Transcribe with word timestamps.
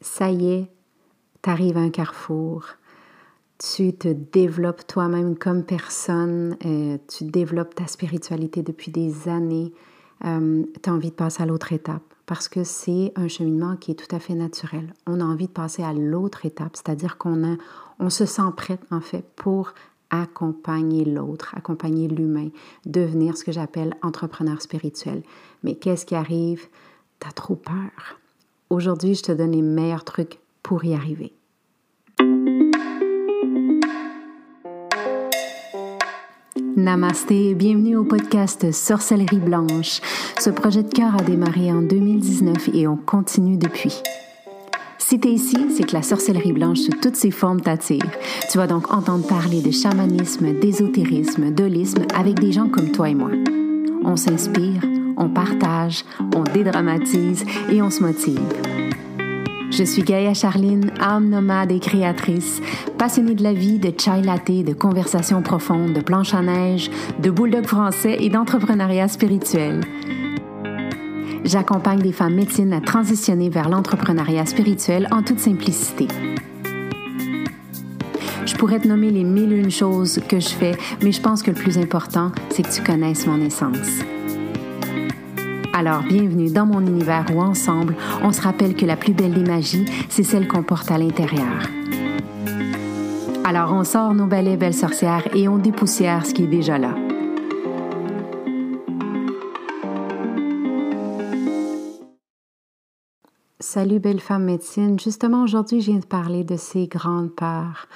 ça 0.00 0.30
y 0.30 0.50
est, 0.52 0.70
tu 1.42 1.50
arrives 1.50 1.76
à 1.76 1.80
un 1.80 1.90
carrefour, 1.90 2.64
tu 3.58 3.92
te 3.92 4.08
développes 4.08 4.86
toi-même 4.86 5.36
comme 5.36 5.64
personne, 5.64 6.56
euh, 6.64 6.98
tu 7.08 7.24
développes 7.24 7.74
ta 7.74 7.86
spiritualité 7.86 8.62
depuis 8.62 8.90
des 8.90 9.28
années, 9.28 9.72
euh, 10.24 10.64
tu 10.82 10.90
envie 10.90 11.10
de 11.10 11.14
passer 11.14 11.42
à 11.42 11.46
l'autre 11.46 11.72
étape 11.72 12.02
parce 12.26 12.48
que 12.48 12.62
c'est 12.62 13.12
un 13.16 13.26
cheminement 13.26 13.76
qui 13.76 13.92
est 13.92 13.94
tout 13.94 14.14
à 14.14 14.18
fait 14.18 14.34
naturel. 14.34 14.92
On 15.06 15.20
a 15.20 15.24
envie 15.24 15.46
de 15.46 15.52
passer 15.52 15.82
à 15.82 15.94
l'autre 15.94 16.44
étape, 16.44 16.76
c'est-à-dire 16.76 17.16
qu'on 17.16 17.56
on 17.98 18.10
se 18.10 18.26
sent 18.26 18.50
prêt 18.54 18.78
en 18.90 19.00
fait 19.00 19.24
pour 19.34 19.72
accompagner 20.10 21.04
l'autre, 21.04 21.54
accompagner 21.56 22.06
l'humain, 22.06 22.50
devenir 22.84 23.36
ce 23.36 23.44
que 23.44 23.52
j'appelle 23.52 23.94
entrepreneur 24.02 24.60
spirituel. 24.60 25.22
Mais 25.62 25.74
qu'est-ce 25.74 26.04
qui 26.04 26.14
arrive? 26.14 26.68
Tu 27.18 27.26
as 27.26 27.32
trop 27.32 27.56
peur. 27.56 28.20
Aujourd'hui, 28.70 29.14
je 29.14 29.22
te 29.22 29.32
donne 29.32 29.52
les 29.52 29.62
meilleurs 29.62 30.04
trucs 30.04 30.40
pour 30.62 30.84
y 30.84 30.92
arriver. 30.92 31.32
Namasté, 36.76 37.54
bienvenue 37.54 37.96
au 37.96 38.04
podcast 38.04 38.70
Sorcellerie 38.70 39.38
Blanche. 39.38 40.00
Ce 40.38 40.50
projet 40.50 40.82
de 40.82 40.92
cœur 40.92 41.16
a 41.16 41.22
démarré 41.22 41.72
en 41.72 41.80
2019 41.80 42.68
et 42.74 42.86
on 42.86 42.96
continue 42.96 43.56
depuis. 43.56 44.02
Si 44.98 45.18
tu 45.18 45.28
es 45.28 45.32
ici, 45.32 45.56
c'est 45.74 45.84
que 45.84 45.94
la 45.94 46.02
sorcellerie 46.02 46.52
blanche 46.52 46.80
sous 46.80 46.92
toutes 46.92 47.16
ses 47.16 47.30
formes 47.30 47.62
t'attire. 47.62 48.04
Tu 48.52 48.58
vas 48.58 48.66
donc 48.66 48.92
entendre 48.92 49.26
parler 49.26 49.62
de 49.62 49.70
chamanisme, 49.70 50.52
d'ésotérisme, 50.60 51.50
d'holisme 51.50 52.02
avec 52.14 52.38
des 52.38 52.52
gens 52.52 52.68
comme 52.68 52.92
toi 52.92 53.08
et 53.08 53.14
moi. 53.14 53.30
On 54.04 54.16
s'inspire, 54.16 54.82
on 55.18 55.28
partage, 55.28 56.04
on 56.34 56.44
dédramatise 56.44 57.44
et 57.70 57.82
on 57.82 57.90
se 57.90 58.02
motive. 58.02 58.40
Je 59.70 59.84
suis 59.84 60.02
Gaïa 60.02 60.32
Charline, 60.32 60.90
âme 60.98 61.28
nomade 61.28 61.70
et 61.70 61.78
créatrice, 61.78 62.62
passionnée 62.96 63.34
de 63.34 63.42
la 63.42 63.52
vie, 63.52 63.78
de 63.78 63.92
chai 63.96 64.22
latte, 64.22 64.64
de 64.64 64.72
conversations 64.72 65.42
profondes, 65.42 65.92
de 65.92 66.00
planches 66.00 66.32
à 66.32 66.40
neige, 66.40 66.90
de 67.20 67.30
bulldog 67.30 67.66
français 67.66 68.16
et 68.18 68.30
d'entrepreneuriat 68.30 69.08
spirituel. 69.08 69.82
J'accompagne 71.44 72.00
des 72.00 72.12
femmes 72.12 72.34
médecines 72.34 72.72
à 72.72 72.80
transitionner 72.80 73.50
vers 73.50 73.68
l'entrepreneuriat 73.68 74.46
spirituel 74.46 75.06
en 75.10 75.22
toute 75.22 75.38
simplicité. 75.38 76.08
Je 78.46 78.54
pourrais 78.56 78.80
te 78.80 78.88
nommer 78.88 79.10
les 79.10 79.24
mille 79.24 79.52
et 79.52 79.58
une 79.58 79.70
choses 79.70 80.20
que 80.28 80.40
je 80.40 80.48
fais, 80.48 80.72
mais 81.02 81.12
je 81.12 81.20
pense 81.20 81.42
que 81.42 81.50
le 81.50 81.56
plus 81.56 81.76
important, 81.76 82.32
c'est 82.50 82.62
que 82.62 82.72
tu 82.72 82.82
connaisses 82.82 83.26
mon 83.26 83.40
essence. 83.44 84.02
Alors, 85.78 86.02
bienvenue 86.02 86.50
dans 86.50 86.66
mon 86.66 86.80
univers 86.84 87.24
où 87.32 87.40
ensemble, 87.40 87.94
on 88.24 88.32
se 88.32 88.42
rappelle 88.42 88.74
que 88.74 88.84
la 88.84 88.96
plus 88.96 89.12
belle 89.12 89.32
des 89.32 89.48
magies, 89.48 89.84
c'est 90.08 90.24
celle 90.24 90.48
qu'on 90.48 90.64
porte 90.64 90.90
à 90.90 90.98
l'intérieur. 90.98 91.70
Alors, 93.44 93.72
on 93.72 93.84
sort 93.84 94.12
nos 94.12 94.26
balais 94.26 94.56
belles 94.56 94.74
sorcières 94.74 95.32
et 95.36 95.46
on 95.46 95.56
dépoussière 95.56 96.26
ce 96.26 96.34
qui 96.34 96.42
est 96.42 96.48
déjà 96.48 96.78
là. 96.78 96.96
Salut 103.60 104.00
belle 104.00 104.18
femme 104.18 104.46
médecine. 104.46 104.98
Justement, 104.98 105.44
aujourd'hui, 105.44 105.80
je 105.80 105.92
viens 105.92 106.00
de 106.00 106.06
parler 106.06 106.42
de 106.42 106.56
ces 106.56 106.88
grandes 106.88 107.30
peurs 107.30 107.86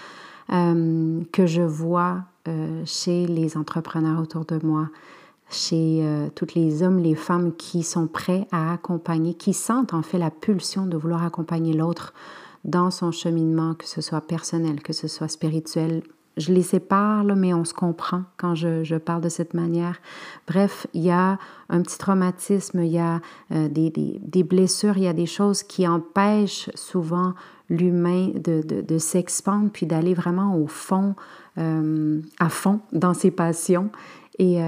euh, 0.52 1.20
que 1.32 1.46
je 1.46 1.62
vois 1.62 2.20
euh, 2.46 2.84
chez 2.86 3.26
les 3.26 3.56
entrepreneurs 3.56 4.20
autour 4.20 4.44
de 4.44 4.60
moi, 4.64 4.88
chez 5.52 6.00
euh, 6.02 6.28
tous 6.34 6.54
les 6.54 6.82
hommes, 6.82 6.98
les 6.98 7.14
femmes 7.14 7.54
qui 7.56 7.82
sont 7.82 8.06
prêts 8.06 8.46
à 8.50 8.72
accompagner, 8.72 9.34
qui 9.34 9.52
sentent 9.52 9.94
en 9.94 10.02
fait 10.02 10.18
la 10.18 10.30
pulsion 10.30 10.86
de 10.86 10.96
vouloir 10.96 11.24
accompagner 11.24 11.72
l'autre 11.72 12.14
dans 12.64 12.90
son 12.90 13.12
cheminement, 13.12 13.74
que 13.74 13.86
ce 13.86 14.00
soit 14.00 14.20
personnel, 14.20 14.82
que 14.82 14.92
ce 14.92 15.08
soit 15.08 15.28
spirituel. 15.28 16.02
Je 16.38 16.52
les 16.52 16.62
sépare, 16.62 17.24
mais 17.24 17.52
on 17.52 17.64
se 17.64 17.74
comprend 17.74 18.22
quand 18.38 18.54
je, 18.54 18.96
parle 18.96 19.20
de 19.20 19.28
cette 19.28 19.52
manière. 19.52 20.00
Bref, 20.46 20.86
il 20.94 21.02
y 21.02 21.10
a 21.10 21.38
un 21.68 21.82
petit 21.82 21.98
traumatisme, 21.98 22.82
il 22.82 22.92
y 22.92 22.98
a 22.98 23.20
euh, 23.52 23.68
des, 23.68 24.42
blessures, 24.42 24.96
il 24.96 25.02
y 25.02 25.08
a 25.08 25.12
des 25.12 25.26
choses 25.26 25.62
qui 25.62 25.86
empêchent 25.86 26.70
souvent 26.74 27.34
l'humain 27.68 28.30
de, 28.34 28.98
s'expandre, 28.98 29.70
puis 29.70 29.86
d'aller 29.86 30.14
vraiment 30.14 30.56
au 30.56 30.66
fond, 30.66 31.14
euh, 31.58 32.20
à 32.38 32.48
fond 32.48 32.80
dans 32.92 33.14
ses 33.14 33.30
passions. 33.30 33.90
Et, 34.38 34.62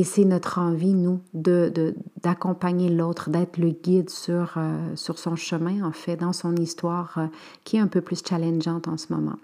et 0.00 0.04
c'est 0.04 0.24
notre 0.24 0.58
envie, 0.58 0.94
nous, 0.94 1.20
d'accompagner 1.34 2.88
de, 2.88 2.96
l'autre, 2.96 3.28
d'être 3.28 3.58
le 3.58 3.68
guide 3.68 4.08
sur, 4.08 4.54
euh, 4.56 4.96
sur 4.96 5.18
son 5.18 5.36
chemin, 5.36 5.84
en 5.84 5.92
fait, 5.92 6.16
dans 6.16 6.32
son 6.32 6.56
histoire, 6.56 7.18
euh, 7.18 7.26
qui 7.64 7.76
est 7.76 7.80
un 7.80 7.86
peu 7.86 8.00
plus 8.00 8.22
challengeante 8.26 8.88
en 8.88 8.96
ce 8.96 9.12
moment. 9.12 9.36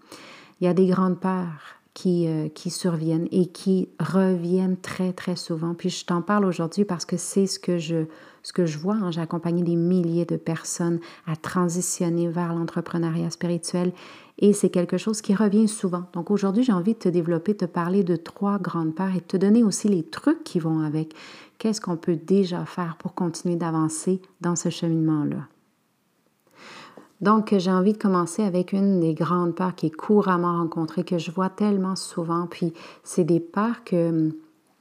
Il 0.59 0.65
y 0.65 0.67
a 0.67 0.73
des 0.73 0.87
grandes 0.87 1.21
peurs 1.21 1.76
qui, 1.97 2.29
euh, 2.29 2.51
qui 2.51 2.69
surviennent 2.69 3.27
et 3.33 3.47
qui 3.47 3.89
reviennent 3.99 4.77
très, 4.77 5.15
très 5.15 5.35
souvent. 5.35 5.73
Puis 5.73 5.89
je 5.89 6.05
t'en 6.05 6.21
parle 6.21 6.45
aujourd'hui 6.45 6.85
parce 6.85 7.07
que 7.07 7.17
c'est 7.17 7.47
ce 7.47 7.59
que 7.59 7.79
je, 7.79 8.05
ce 8.43 8.53
que 8.53 8.67
je 8.67 8.77
vois. 8.77 8.97
Hein. 8.97 9.11
J'ai 9.11 9.23
accompagné 9.23 9.63
des 9.63 9.77
milliers 9.77 10.27
de 10.27 10.37
personnes 10.37 11.01
à 11.27 11.37
transitionner 11.37 12.29
vers 12.29 12.53
l'entrepreneuriat 12.53 13.31
spirituel 13.31 13.95
et 14.39 14.53
c'est 14.53 14.69
quelque 14.69 14.99
chose 14.99 15.23
qui 15.23 15.35
revient 15.35 15.69
souvent. 15.69 16.05
Donc 16.13 16.31
aujourd'hui, 16.31 16.65
j'ai 16.65 16.73
envie 16.75 16.93
de 16.93 16.99
te 16.99 17.09
développer, 17.09 17.57
te 17.57 17.65
parler 17.65 18.05
de 18.05 18.17
trois 18.17 18.59
grandes 18.59 18.95
peurs 18.95 19.17
et 19.17 19.23
te 19.23 19.39
donner 19.39 19.63
aussi 19.63 19.89
les 19.89 20.03
trucs 20.03 20.45
qui 20.45 20.59
vont 20.59 20.81
avec. 20.81 21.15
Qu'est-ce 21.57 21.81
qu'on 21.81 21.97
peut 21.97 22.17
déjà 22.17 22.67
faire 22.67 22.99
pour 22.99 23.15
continuer 23.15 23.57
d'avancer 23.57 24.21
dans 24.43 24.55
ce 24.55 24.69
cheminement-là? 24.69 25.49
Donc, 27.21 27.55
j'ai 27.57 27.71
envie 27.71 27.95
de 27.95 27.99
commencer 27.99 28.43
avec 28.43 28.73
une 28.73 29.01
des 29.01 29.15
grandes 29.15 29.55
peurs 29.55 29.75
qui 29.75 29.87
est 29.87 29.91
couramment 29.91 30.59
rencontrée, 30.59 31.03
que 31.03 31.19
je 31.19 31.31
vois 31.31 31.49
tellement 31.49 31.97
souvent. 31.97 32.47
Puis, 32.47 32.75
c'est 33.05 33.25
des 33.25 33.41
peurs 33.41 33.85
que, 33.85 34.31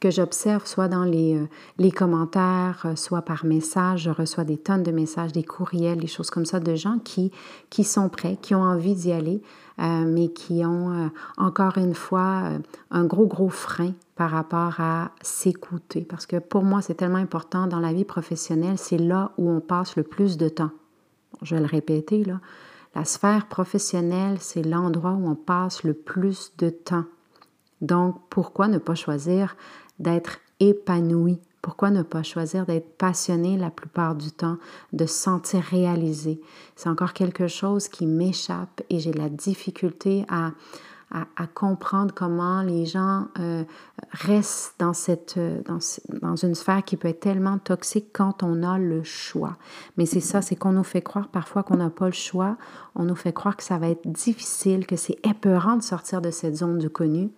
que 0.02 0.12
j'observe 0.12 0.66
soit 0.66 0.90
dans 0.90 1.06
les, 1.06 1.36
euh, 1.38 1.48
les 1.78 1.92
commentaires, 1.92 2.84
euh, 2.84 2.98
soit 2.98 3.22
par 3.22 3.46
message. 3.46 4.04
Je 4.04 4.10
reçois 4.10 4.44
des 4.44 4.58
tonnes 4.58 4.84
de 4.84 4.92
messages, 4.92 5.32
des 5.32 5.44
courriels, 5.44 6.00
des 6.00 6.08
choses 6.08 6.30
comme 6.30 6.46
ça 6.46 6.60
de 6.60 6.76
gens 6.76 7.00
qui, 7.00 7.32
qui 7.70 7.86
sont 7.86 8.10
prêts, 8.10 8.38
qui 8.42 8.54
ont 8.54 8.64
envie 8.64 8.96
d'y 8.96 9.14
aller, 9.14 9.42
euh, 9.80 10.04
mais 10.06 10.28
qui 10.28 10.66
ont 10.66 11.10
encore 11.38 11.78
une 11.78 11.96
fois 11.96 12.50
un 12.92 13.06
gros, 13.06 13.28
gros 13.28 13.50
frein 13.50 13.94
par 14.18 14.32
rapport 14.32 14.82
à 14.82 15.12
s'écouter. 15.22 16.02
Parce 16.02 16.26
que 16.26 16.40
pour 16.40 16.64
moi, 16.64 16.82
c'est 16.82 16.96
tellement 16.96 17.18
important 17.18 17.68
dans 17.68 17.80
la 17.80 17.94
vie 17.94 18.06
professionnelle, 18.06 18.78
c'est 18.78 18.98
là 18.98 19.32
où 19.38 19.50
on 19.50 19.62
passe 19.62 19.96
le 19.96 20.04
plus 20.04 20.36
de 20.36 20.50
temps 20.50 20.72
je 21.42 21.56
vais 21.56 21.62
le 21.62 21.68
répéter, 21.68 22.24
là, 22.24 22.40
la 22.96 23.04
sphère 23.04 23.48
professionnelle, 23.48 24.38
c'est 24.40 24.64
l'endroit 24.64 25.12
où 25.12 25.28
on 25.28 25.36
passe 25.36 25.84
le 25.84 25.94
plus 25.94 26.54
de 26.58 26.70
temps. 26.70 27.04
Donc, 27.82 28.16
pourquoi 28.30 28.70
ne 28.70 28.78
pas 28.78 28.96
choisir 28.96 29.58
d'être 30.00 30.40
épanoui? 30.62 31.40
Pourquoi 31.62 31.90
ne 31.90 32.04
pas 32.04 32.24
choisir 32.24 32.66
d'être 32.66 32.98
passionné 32.98 33.58
la 33.58 33.72
plupart 33.72 34.16
du 34.16 34.32
temps, 34.32 34.58
de 34.94 35.06
se 35.06 35.14
sentir 35.16 35.62
réalisé? 35.62 36.40
C'est 36.76 36.90
encore 36.90 37.14
quelque 37.14 37.48
chose 37.48 37.90
qui 37.90 38.06
m'échappe 38.06 38.82
et 38.90 39.00
j'ai 39.00 39.12
la 39.12 39.30
difficulté 39.30 40.26
à, 40.30 40.52
à, 41.12 41.48
comprendre 41.48 42.14
comment 42.14 42.62
les 42.62 42.86
gens 42.86 43.28
euh, 43.40 43.64
restent 44.12 44.76
dans, 44.80 44.94
cette, 44.94 45.36
euh, 45.38 45.62
dans, 45.64 45.80
dans, 46.22 46.36
une 46.36 46.56
sphère 46.56 46.84
qui 46.84 46.98
peut 46.98 47.08
être 47.08 47.22
tellement 47.22 47.58
toxique 47.58 48.08
quand 48.12 48.44
on 48.44 48.64
a 48.64 48.78
le 48.78 49.04
choix. 49.04 49.56
Mais 49.98 50.06
c'est 50.06 50.20
ça, 50.20 50.42
c'est 50.42 50.56
qu'on 50.56 50.74
nous 50.74 50.84
fait 50.84 51.02
croire 51.02 51.30
parfois 51.30 51.64
qu'on 51.64 51.78
n'a 51.78 51.90
pas 51.90 52.08
le 52.08 52.12
choix, 52.12 52.58
on 52.96 53.04
nous 53.04 53.16
fait 53.16 53.32
croire 53.32 53.56
que 53.56 53.64
ça 53.64 53.78
va 53.78 53.88
être 53.90 54.06
difficile, 54.06 54.86
que 54.86 54.98
c'est 54.98 55.18
épeurant 55.26 55.78
de 55.78 55.84
sortir 55.84 56.22
de 56.22 56.32
cette 56.32 56.58
zone 56.58 56.80
du 56.80 56.90
connu. 56.90 57.30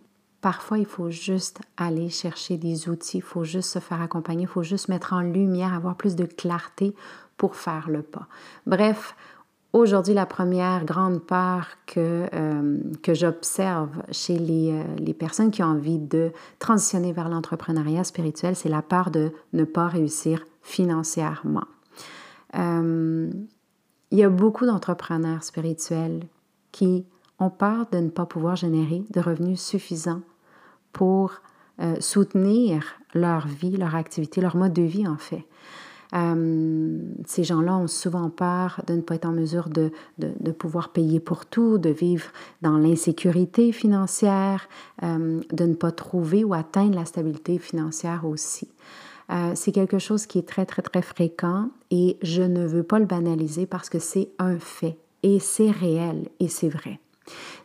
Parfois, 0.42 0.78
il 0.78 0.86
faut 0.86 1.10
juste 1.10 1.60
aller 1.78 2.10
chercher 2.10 2.58
des 2.58 2.90
outils, 2.90 3.18
il 3.18 3.24
faut 3.24 3.44
juste 3.44 3.70
se 3.70 3.80
faire 3.80 4.02
accompagner, 4.02 4.44
il 4.44 4.48
faut 4.48 4.64
juste 4.64 4.88
mettre 4.88 5.14
en 5.14 5.22
lumière, 5.22 5.74
avoir 5.74 5.96
plus 5.96 6.16
de 6.16 6.26
clarté 6.26 6.96
pour 7.38 7.56
faire 7.56 7.90
le 7.90 8.02
pas. 8.02 8.28
Bref, 8.66 9.16
Aujourd'hui, 9.74 10.14
la 10.14 10.26
première 10.26 10.86
grande 10.86 11.22
peur 11.22 11.68
que, 11.86 12.28
euh, 12.34 12.80
que 13.04 13.14
j'observe 13.14 13.90
chez 14.12 14.40
les, 14.40 14.72
euh, 14.72 14.84
les, 14.98 15.14
personnes 15.14 15.52
qui 15.52 15.62
ont 15.62 15.68
envie 15.68 16.00
de 16.00 16.32
transitionner 16.58 17.12
vers 17.12 17.28
l'entrepreneuriat 17.28 18.06
spirituel, 18.06 18.56
c'est 18.56 18.70
la 18.70 18.82
peur 18.82 19.12
de 19.12 19.34
ne 19.52 19.66
pas 19.66 19.88
réussir 19.88 20.46
financièrement. 20.62 21.66
Euh, 22.56 23.30
il 24.12 24.18
y 24.18 24.24
a 24.24 24.30
beaucoup 24.30 24.66
d'entrepreneurs 24.66 25.44
spirituels 25.44 26.22
qui 26.72 27.06
ont 27.40 27.50
peur 27.50 27.88
de 27.92 27.98
ne 27.98 28.10
pas 28.10 28.26
pouvoir 28.26 28.56
générer 28.56 29.04
de 29.10 29.20
revenus 29.20 29.62
suffisants 29.62 30.22
pour 30.94 31.34
soutenir 32.00 32.96
leur 33.14 33.46
vie, 33.46 33.78
leur 33.78 33.94
activité, 33.94 34.42
leur 34.42 34.56
mode 34.56 34.74
de 34.74 34.82
vie 34.82 35.08
en 35.08 35.18
fait. 35.18 35.46
Euh, 36.14 37.00
ces 37.26 37.44
gens-là 37.44 37.76
ont 37.78 37.88
souvent 37.88 38.30
peur 38.30 38.82
de 38.88 38.94
ne 38.94 39.02
pas 39.02 39.16
être 39.16 39.26
en 39.26 39.32
mesure 39.32 39.70
de, 39.70 39.92
de, 40.18 40.52
pouvoir 40.52 40.90
payer 40.90 41.20
pour 41.20 41.46
tout, 41.46 41.78
de 41.78 41.90
vivre 41.90 42.28
dans 42.62 42.78
l'insécurité 42.78 43.72
financière, 43.72 44.70
euh, 45.04 45.42
de 45.52 45.66
ne 45.66 45.74
pas 45.74 45.92
trouver 45.92 46.44
ou 46.44 46.54
atteindre 46.54 46.96
la 46.96 47.06
stabilité 47.06 47.58
financière 47.58 48.26
aussi. 48.26 48.70
Euh, 49.30 49.52
c'est 49.56 49.74
quelque 49.74 50.00
chose 50.00 50.26
qui 50.26 50.40
est 50.40 50.48
très, 50.48 50.66
très, 50.66 50.82
très 50.82 51.02
fréquent 51.02 51.70
et 51.92 52.18
je 52.22 52.44
ne 52.44 52.66
veux 52.66 52.84
pas 52.84 53.00
le 53.00 53.06
banaliser 53.06 53.66
parce 53.66 53.90
que 53.90 54.00
c'est 54.00 54.30
un 54.40 54.58
fait 54.58 54.98
et 55.24 55.40
c'est 55.40 55.72
réel 55.72 56.30
et 56.40 56.48
c'est 56.48 56.70
vrai. 56.70 57.00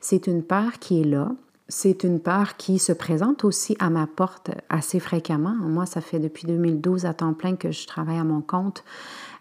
C'est 0.01 0.27
une 0.27 0.43
part 0.43 0.81
qui 0.81 1.01
est 1.01 1.05
là. 1.05 1.31
C'est 1.69 2.05
une 2.05 2.21
part 2.21 2.57
qui 2.57 2.79
se 2.79 2.93
présente 2.93 3.45
aussi 3.45 3.77
à 3.79 3.89
ma 3.89 4.07
porte 4.07 4.51
assez 4.69 5.01
fréquemment. 5.01 5.55
Moi, 5.55 5.87
ça 5.87 6.01
fait 6.01 6.19
depuis 6.19 6.47
2012 6.47 7.07
à 7.07 7.15
temps 7.15 7.33
plein 7.33 7.57
que 7.57 7.71
je 7.71 7.87
travaille 7.87 8.19
à 8.19 8.25
mon 8.25 8.41
compte. 8.41 8.85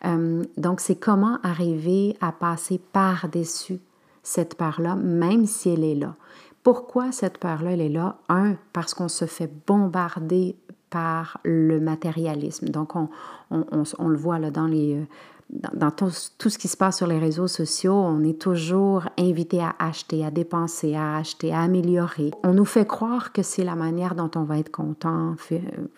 Euh, 0.05 0.43
donc, 0.57 0.79
c'est 0.79 0.95
comment 0.95 1.39
arriver 1.43 2.15
à 2.21 2.31
passer 2.31 2.79
par-dessus 2.93 3.79
cette 4.23 4.55
part-là, 4.55 4.95
même 4.95 5.45
si 5.45 5.69
elle 5.69 5.83
est 5.83 5.95
là. 5.95 6.15
Pourquoi 6.63 7.11
cette 7.11 7.39
part-là, 7.39 7.71
elle 7.71 7.81
est 7.81 7.89
là? 7.89 8.17
Un, 8.29 8.55
parce 8.71 8.93
qu'on 8.93 9.09
se 9.09 9.25
fait 9.25 9.51
bombarder 9.67 10.55
par 10.91 11.39
le 11.43 11.79
matérialisme. 11.79 12.67
Donc, 12.67 12.95
on, 12.95 13.09
on, 13.49 14.07
le 14.07 14.17
voit 14.17 14.37
là, 14.37 14.51
dans 14.51 14.67
les... 14.67 15.07
Euh, 15.51 15.67
dans, 15.73 15.91
tout, 15.91 16.11
tout, 16.37 16.49
ce 16.49 16.57
qui 16.57 16.67
se 16.67 16.77
passe 16.77 16.97
sur 16.97 17.07
les 17.07 17.19
réseaux 17.19 17.47
sociaux, 17.47 17.93
on 17.93 18.23
est 18.23 18.39
toujours 18.39 19.03
invité 19.17 19.61
à 19.61 19.75
acheter, 19.79 20.25
à 20.25 20.31
dépenser, 20.31 20.95
à 20.95 21.17
acheter, 21.17 21.53
à 21.53 21.61
améliorer. 21.61 22.31
On 22.43 22.53
nous 22.53 22.65
fait 22.65 22.87
croire 22.87 23.31
que 23.31 23.41
c'est 23.41 23.63
la 23.63 23.75
manière 23.75 24.15
dont 24.15 24.31
on 24.35 24.43
va 24.43 24.57
être 24.57 24.71
content 24.71 25.35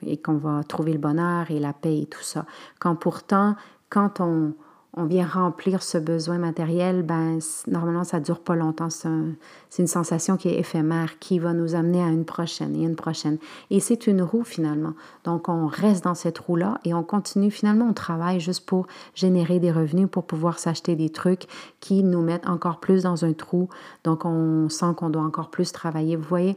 et 0.05 0.17
qu'on 0.17 0.37
va 0.37 0.63
trouver 0.63 0.93
le 0.93 0.99
bonheur 0.99 1.51
et 1.51 1.59
la 1.59 1.73
paix 1.73 1.99
et 1.99 2.05
tout 2.05 2.23
ça. 2.23 2.45
Quand 2.79 2.95
pourtant, 2.95 3.55
quand 3.89 4.19
on, 4.19 4.53
on 4.95 5.05
vient 5.05 5.25
remplir 5.25 5.81
ce 5.81 5.97
besoin 5.97 6.37
matériel, 6.37 7.01
ben, 7.01 7.39
normalement, 7.67 8.03
ça 8.03 8.19
ne 8.19 8.25
dure 8.25 8.39
pas 8.39 8.55
longtemps. 8.55 8.89
C'est 8.89 9.81
une 9.81 9.87
sensation 9.87 10.37
qui 10.37 10.49
est 10.49 10.59
éphémère, 10.59 11.17
qui 11.17 11.39
va 11.39 11.53
nous 11.53 11.73
amener 11.73 12.03
à 12.03 12.09
une 12.09 12.25
prochaine 12.25 12.75
et 12.75 12.83
une 12.83 12.95
prochaine. 12.95 13.39
Et 13.71 13.79
c'est 13.79 14.05
une 14.05 14.21
roue 14.21 14.43
finalement. 14.43 14.93
Donc, 15.23 15.49
on 15.49 15.65
reste 15.65 16.03
dans 16.03 16.13
cette 16.13 16.37
roue-là 16.37 16.79
et 16.85 16.93
on 16.93 17.01
continue. 17.01 17.49
Finalement, 17.49 17.87
on 17.89 17.93
travaille 17.93 18.39
juste 18.39 18.67
pour 18.67 18.85
générer 19.15 19.59
des 19.59 19.71
revenus, 19.71 20.07
pour 20.11 20.25
pouvoir 20.25 20.59
s'acheter 20.59 20.95
des 20.95 21.09
trucs 21.09 21.47
qui 21.79 22.03
nous 22.03 22.21
mettent 22.21 22.47
encore 22.47 22.79
plus 22.79 23.01
dans 23.01 23.25
un 23.25 23.33
trou. 23.33 23.69
Donc, 24.03 24.25
on 24.25 24.69
sent 24.69 24.93
qu'on 24.95 25.09
doit 25.09 25.23
encore 25.23 25.49
plus 25.49 25.71
travailler. 25.71 26.15
Vous 26.15 26.27
voyez, 26.27 26.55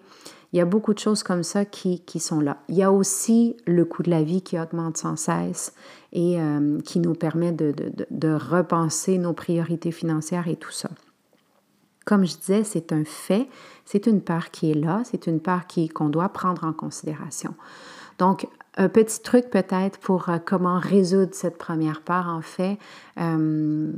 il 0.53 0.59
y 0.59 0.63
a 0.63 0.65
beaucoup 0.65 0.95
de 0.95 0.99
choses 0.99 1.23
comme 1.23 1.43
ça 1.43 1.65
qui, 1.65 2.01
qui, 2.01 2.21
sont 2.21 2.41
là. 2.41 2.59
Il 2.69 2.77
y 2.77 2.83
a 2.83 2.93
aussi 2.93 3.57
le 3.67 3.85
coût 3.85 4.03
de 4.03 4.11
la 4.11 4.23
vie 4.23 4.43
qui 4.43 4.59
augmente 4.59 4.97
sans 4.97 5.17
cesse 5.17 5.75
et 6.13 6.41
euh, 6.41 6.81
qui 6.81 7.01
nous 7.01 7.15
permet 7.15 7.53
de, 7.53 7.73
de, 7.73 8.07
de, 8.11 8.33
repenser 8.33 9.19
nos 9.19 9.33
priorités 9.33 9.91
financières 9.93 10.49
et 10.49 10.57
tout 10.57 10.71
ça. 10.71 10.89
Comme 12.05 12.25
je 12.25 12.37
disais, 12.37 12.63
c'est 12.63 12.93
un 12.93 13.05
fait, 13.05 13.49
c'est 13.85 14.07
une 14.07 14.21
part 14.21 14.51
qui 14.51 14.71
est 14.71 14.75
là, 14.75 15.03
c'est 15.05 15.27
une 15.27 15.41
part 15.41 15.67
qu'on 15.95 16.09
doit 16.09 16.29
prendre 16.29 16.65
en 16.65 16.73
considération. 16.73 17.55
Donc, 18.19 18.47
un 18.77 18.89
petit 18.89 19.21
truc 19.21 19.51
peut-être 19.51 19.99
pour 19.99 20.29
euh, 20.29 20.39
comment 20.45 20.79
résoudre 20.79 21.35
cette 21.35 21.59
première 21.59 22.03
part, 22.03 22.29
en 22.29 22.43
fait, 22.43 22.79
euh, 23.19 23.93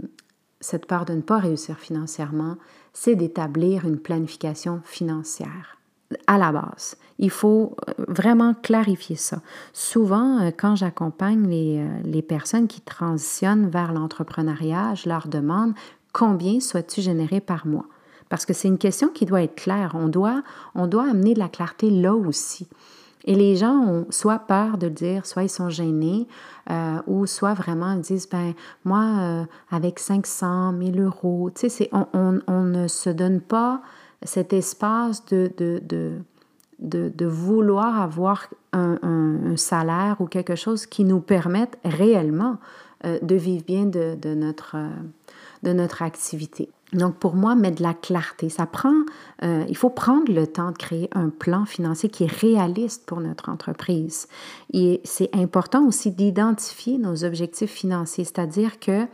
cette 0.60 0.86
part 0.86 1.04
de 1.04 1.12
ne 1.12 1.20
pas 1.20 1.38
réussir 1.38 1.78
financièrement, 1.78 2.56
c'est 2.94 3.14
d'établir 3.14 3.84
une 3.84 3.98
planification 3.98 4.80
financière 4.84 5.77
à 6.26 6.38
la 6.38 6.52
base. 6.52 6.96
Il 7.18 7.30
faut 7.30 7.76
euh, 7.88 7.92
vraiment 8.08 8.54
clarifier 8.54 9.16
ça. 9.16 9.40
Souvent, 9.72 10.40
euh, 10.40 10.50
quand 10.56 10.76
j'accompagne 10.76 11.48
les, 11.48 11.78
euh, 11.78 11.88
les, 12.04 12.22
personnes 12.22 12.68
qui 12.68 12.80
transitionnent 12.80 13.68
vers 13.68 13.92
l'entrepreneuriat, 13.92 14.94
je 14.94 15.08
leur 15.08 15.28
demande 15.28 15.74
combien 16.12 16.60
souhaites-tu 16.60 17.00
générer 17.02 17.40
par 17.40 17.66
mois? 17.66 17.86
Parce 18.28 18.46
que 18.46 18.52
c'est 18.52 18.68
une 18.68 18.78
question 18.78 19.08
qui 19.08 19.26
doit 19.26 19.42
être 19.42 19.54
claire. 19.54 19.92
On 19.94 20.08
doit, 20.08 20.42
on 20.74 20.86
doit 20.86 21.08
amener 21.08 21.34
de 21.34 21.38
la 21.38 21.48
clarté 21.48 21.90
là 21.90 22.14
aussi. 22.14 22.68
Et 23.24 23.34
les 23.34 23.56
gens 23.56 23.78
ont 23.78 24.06
soit 24.10 24.38
peur 24.38 24.78
de 24.78 24.86
le 24.86 24.92
dire, 24.92 25.26
soit 25.26 25.42
ils 25.42 25.50
sont 25.50 25.70
gênés, 25.70 26.26
ou 27.06 27.26
soit 27.26 27.52
vraiment 27.54 27.92
ils 27.92 28.00
disent, 28.00 28.28
ben 28.28 28.54
moi, 28.84 29.46
avec 29.70 29.98
500, 29.98 30.72
1000 30.72 31.00
euros, 31.00 31.50
tu 31.54 31.68
sais, 31.68 31.88
on, 31.92 32.06
on, 32.12 32.40
on, 32.46 32.62
ne 32.62 32.86
se 32.86 33.10
donne 33.10 33.40
pas 33.40 33.82
cet 34.22 34.52
espace 34.52 35.24
de, 35.26 35.50
de, 35.56 35.80
de, 36.78 37.12
de, 37.14 37.26
vouloir 37.26 38.00
avoir 38.00 38.48
un, 38.72 39.56
salaire 39.56 40.20
ou 40.20 40.26
quelque 40.26 40.54
chose 40.54 40.86
qui 40.86 41.04
nous 41.04 41.20
permette 41.20 41.78
réellement 41.84 42.58
euh, 43.04 43.18
de 43.22 43.34
vivre 43.34 43.64
bien 43.64 43.86
de, 43.86 44.16
de 44.20 44.34
notre, 44.34 44.76
euh, 44.76 44.88
de 45.62 45.72
notre 45.72 46.02
activité. 46.02 46.68
Donc 46.92 47.16
pour 47.16 47.34
moi, 47.34 47.54
mettre 47.54 47.78
de 47.78 47.82
la 47.82 47.94
clarté, 47.94 48.48
ça 48.48 48.66
prend, 48.66 48.94
euh, 49.42 49.64
il 49.68 49.76
faut 49.76 49.90
prendre 49.90 50.32
le 50.32 50.46
temps 50.46 50.70
de 50.70 50.76
créer 50.76 51.10
un 51.12 51.28
plan 51.28 51.66
financier 51.66 52.08
qui 52.08 52.24
est 52.24 52.32
réaliste 52.32 53.04
pour 53.04 53.20
notre 53.20 53.50
entreprise. 53.50 54.26
Et 54.72 55.00
c'est 55.04 55.34
important 55.34 55.86
aussi 55.86 56.10
d'identifier 56.10 56.96
nos 56.98 57.24
objectifs 57.24 57.70
financiers, 57.70 58.24
c'est-à-dire 58.24 58.80
que 58.80 59.06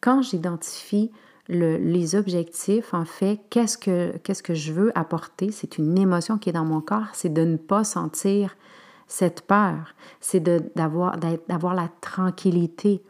quand 0.00 0.22
j'identifie 0.22 1.10
les 1.48 2.14
objectifs, 2.14 2.94
en 2.94 3.04
fait, 3.04 3.40
qu'est-ce 3.50 3.76
que, 3.76 4.16
que 4.18 4.54
je 4.54 4.72
veux 4.72 4.98
apporter? 4.98 5.50
C'est 5.50 5.78
une 5.78 5.98
émotion 5.98 6.38
qui 6.38 6.50
est 6.50 6.52
dans 6.52 6.64
mon 6.64 6.80
corps, 6.80 7.08
c'est 7.12 7.32
de 7.32 7.42
ne 7.42 7.56
pas 7.56 7.84
sentir 7.84 8.56
cette 9.06 9.42
peur, 9.42 9.94
c'est 10.20 10.40
d'avoir, 10.40 11.16
la 11.18 11.88
tranquillité. 12.00 13.02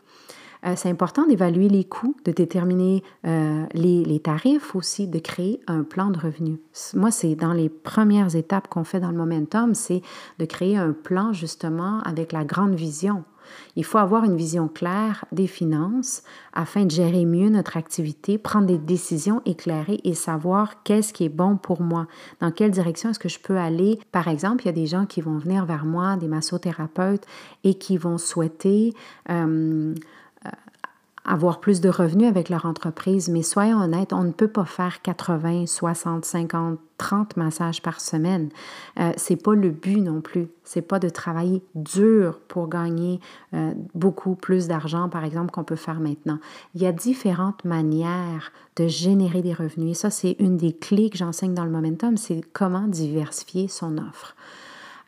Euh, 0.66 0.75
c'est 0.76 0.88
important 0.88 1.26
d'évaluer 1.26 1.69
les 1.69 1.84
coûts, 1.84 2.16
de 2.25 2.32
déterminer 2.32 3.02
euh, 3.26 3.64
les, 3.75 4.02
les, 4.02 4.19
tarifs 4.19 4.75
aussi, 4.75 5.06
de 5.06 5.19
créer 5.19 5.60
un 5.66 5.82
plan 5.82 6.10
de 6.10 6.19
revenus. 6.19 6.58
Moi, 6.94 7.10
c'est 7.10 7.34
dans 7.34 7.52
les 7.52 7.69
premières 7.69 8.34
étapes 8.34 8.69
qu'on 8.69 8.84
fait 8.84 8.98
dans 8.98 9.10
le 9.10 9.16
momentum, 9.19 9.75
c'est 9.75 10.00
de 10.38 10.44
créer 10.46 10.76
un 10.76 10.92
plan 10.92 11.32
justement 11.32 12.00
avec 12.00 12.32
la 12.32 12.44
grande 12.44 12.75
vision. 12.75 13.25
Il 13.76 13.85
faut 13.85 13.99
avoir 13.99 14.25
une 14.25 14.37
vision 14.37 14.69
claire 14.69 15.25
des 15.32 15.46
finances 15.46 16.23
afin 16.52 16.85
de 16.85 16.91
gérer 16.91 17.25
mieux 17.25 17.49
notre 17.49 17.76
activité, 17.76 18.38
prendre 18.38 18.67
des 18.67 18.79
décisions 18.79 19.43
éclairées 19.44 20.00
et 20.05 20.14
savoir 20.14 20.82
qu'est-ce 20.82 21.12
qui 21.12 21.25
est 21.25 21.29
bon 21.29 21.56
pour 21.56 21.82
moi, 21.82 22.06
dans 22.41 22.50
quelle 22.50 22.70
direction 22.70 23.11
est-ce 23.11 23.19
que 23.19 23.29
je 23.29 23.41
peux 23.41 23.56
aller? 23.56 23.99
Par 24.12 24.29
exemple, 24.29 24.64
il 24.64 24.67
y 24.67 24.70
a 24.70 24.73
des 24.73 24.87
gens 24.87 25.06
qui 25.06 25.20
vont 25.20 25.38
venir 25.38 25.64
vers 25.64 25.85
moi, 25.85 26.17
des 26.17 26.29
massothérapeutes, 26.29 27.25
et 27.64 27.75
qui 27.75 27.96
vont 27.96 28.19
souhaiter 28.19 28.94
euh, 29.31 29.94
avoir 31.25 31.61
plus 31.61 31.81
de 31.81 31.88
revenus 31.88 32.29
avec 32.29 32.50
leur 32.50 32.67
entreprise, 32.67 33.31
mais 33.31 33.43
soyons 33.43 33.81
honnêtes, 33.81 34.12
on 34.12 34.25
ne 34.25 34.32
peut 34.32 34.49
pas 34.49 34.67
faire 34.67 35.00
80, 35.00 35.67
60, 35.67 36.25
50, 36.25 36.79
30 36.99 37.37
massages 37.37 37.81
par 37.81 38.00
semaine. 38.00 38.50
Euh, 39.00 39.12
c'est 39.17 39.37
pas 39.37 39.55
le 39.55 39.71
but 39.71 40.00
non 40.00 40.21
plus. 40.21 40.49
C'est 40.65 40.82
pas 40.82 40.99
de 40.99 41.09
travailler 41.09 41.62
dur 41.75 42.41
pour 42.47 42.69
gagner 42.69 43.21
euh, 43.55 43.73
beaucoup 43.94 44.35
plus 44.35 44.69
d'argent, 44.69 45.09
par 45.09 45.25
exemple, 45.25 45.50
qu'on 45.50 45.65
peut 45.65 45.76
faire 45.76 45.99
maintenant. 45.99 46.38
Il 46.75 46.82
y 46.82 46.87
a 46.87 46.93
différentes 46.93 47.65
manières 47.65 48.53
de 48.76 48.87
générer 48.87 49.40
des 49.40 49.54
revenus. 49.54 49.93
Et 49.93 49.95
ça, 49.95 50.11
c'est 50.11 50.37
une 50.38 50.59
des 50.59 50.75
clés 50.75 51.09
que 51.09 51.16
j'enseigne 51.16 51.54
dans 51.54 51.64
le 51.64 51.71
momentum, 51.71 52.19
c'est 52.19 52.43
comment 52.52 52.87
diversifier 52.87 53.69
son 53.69 53.97
offre. 53.97 54.37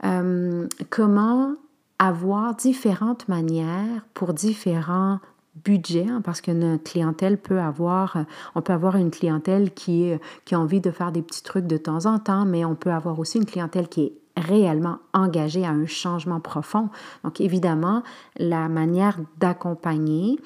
Euh, 0.05 0.67
comment 0.91 1.55
avoir 1.99 2.55
différentes 2.55 3.29
manières 3.29 4.03
pour 4.15 4.35
différents 4.35 5.21
budget, 5.65 6.07
hein, 6.09 6.21
parce 6.23 6.41
que 6.41 6.51
notre 6.51 6.85
clientèle 6.85 7.39
peut 7.39 7.61
avoir, 7.61 8.25
on 8.55 8.63
peut 8.63 8.73
avoir 8.73 8.97
une 8.97 9.11
clientèle 9.11 9.73
qui, 9.73 10.05
est, 10.05 10.21
qui 10.45 10.55
a 10.55 10.61
envie 10.61 10.81
de 10.81 10.91
faire 10.91 11.13
des 11.13 11.23
petits 11.23 11.43
trucs 11.43 11.67
de 11.67 11.77
temps 11.77 12.07
en 12.07 12.19
temps, 12.19 12.45
mais 12.45 12.65
on 12.65 12.75
peut 12.75 12.93
avoir 12.93 13.19
aussi 13.19 13.39
une 13.39 13.47
clientèle 13.47 13.89
qui 13.89 14.03
est 14.03 14.13
réellement 14.37 14.99
engagée 15.15 15.65
à 15.65 15.71
un 15.71 15.87
changement 15.87 16.41
profond. 16.41 16.91
Donc 17.25 17.41
évidemment, 17.41 18.03
la 18.39 18.69
manière 18.69 19.19
d'accompagner, 19.39 20.39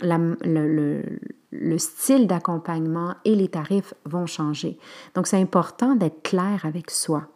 le, 0.00 0.36
le, 0.42 1.02
le, 1.50 1.78
style 1.78 2.26
d'accompagnement 2.26 3.14
et 3.24 3.34
les 3.34 3.48
tarifs 3.48 3.94
vont 4.04 4.26
changer. 4.26 4.78
Donc 5.14 5.26
c'est 5.26 5.40
important 5.40 5.94
d'être 5.94 6.22
clair 6.22 6.60
avec 6.64 6.90
soi 6.90 7.28